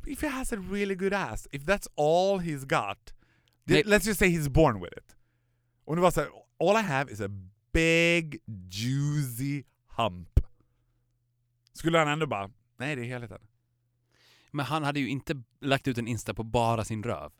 If 0.07 0.23
he 0.23 0.29
has 0.29 0.53
a 0.53 0.57
really 0.71 0.95
good 0.95 1.13
ass, 1.13 1.49
if 1.53 1.63
that's 1.63 1.87
all 1.97 2.41
he's 2.41 2.67
got, 2.67 3.15
Nej. 3.65 3.83
let's 3.85 4.07
just 4.07 4.19
say 4.19 4.29
he's 4.29 4.49
born 4.49 4.81
with 4.81 4.93
it. 4.99 5.17
Om 5.85 5.97
det 5.97 6.03
var 6.03 6.11
så 6.11 6.21
här, 6.21 6.29
all 6.61 6.77
I 6.77 6.83
have 6.83 7.13
is 7.13 7.21
a 7.21 7.29
big 7.73 8.41
juicy 8.71 9.63
hump. 9.97 10.38
Skulle 11.79 11.99
han 11.99 12.09
ändå 12.09 12.27
bara, 12.27 12.51
nej 12.77 12.97
det 12.97 13.03
är 13.03 13.07
helheten. 13.07 13.47
Men 14.51 14.67
han 14.67 14.85
hade 14.85 15.01
ju 15.01 15.09
inte 15.09 15.43
lagt 15.61 15.89
ut 15.89 15.99
en 15.99 16.09
Insta 16.09 16.35
på 16.35 16.43
bara 16.43 16.85
sin 16.85 17.03
röv. 17.03 17.33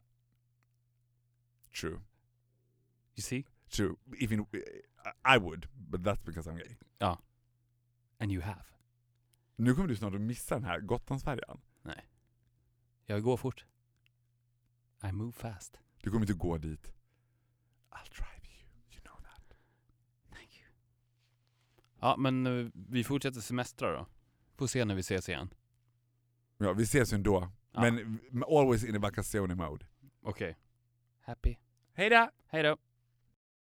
True. 1.81 2.01
You 3.17 3.23
see? 3.23 3.45
True. 3.69 3.97
Even, 4.21 4.47
I 5.35 5.39
would, 5.39 5.69
but 5.73 6.01
that's 6.01 6.25
because 6.25 6.51
I'm 6.51 6.57
gay. 6.57 6.77
Ja. 6.99 7.23
And 8.19 8.33
you 8.33 8.43
have. 8.43 8.65
Nu 9.57 9.75
kommer 9.75 9.89
du 9.89 9.97
snart 9.97 10.15
att 10.15 10.21
missa 10.21 10.55
den 10.55 10.65
här 10.65 10.81
Gotlandsfärjan. 10.81 11.61
Jag 13.07 13.23
går 13.23 13.37
fort. 13.37 13.67
I 15.03 15.13
move 15.13 15.33
fast. 15.33 15.79
Du 16.03 16.11
kommer 16.11 16.23
inte 16.23 16.33
gå 16.33 16.59
dit. 16.59 16.93
I'll 17.91 18.11
drive 18.11 18.43
you, 18.45 18.69
you 18.93 19.01
know 19.01 19.21
that. 19.23 19.59
Thank 20.31 20.61
you. 20.61 20.69
Ja, 22.01 22.17
men 22.17 22.47
eh, 22.47 22.71
vi 22.73 23.05
fortsätter 23.05 23.41
semestra 23.41 23.93
då. 23.93 24.07
Får 24.59 24.67
se 24.67 24.85
när 24.85 24.95
vi 24.95 25.01
ses 25.01 25.29
igen. 25.29 25.55
Ja, 26.59 26.73
vi 26.73 26.83
ses 26.83 27.13
ju 27.13 27.15
ändå. 27.15 27.49
Ja. 27.73 27.81
Men 27.81 28.45
always 28.49 28.85
in 28.85 28.97
a 28.97 28.99
vacazione 28.99 29.55
mode. 29.55 29.87
Okej. 30.23 30.57
Happy. 31.21 31.57
Hej 31.93 32.11
då! 32.11 32.31
Hej 32.47 32.63
då. 32.63 32.77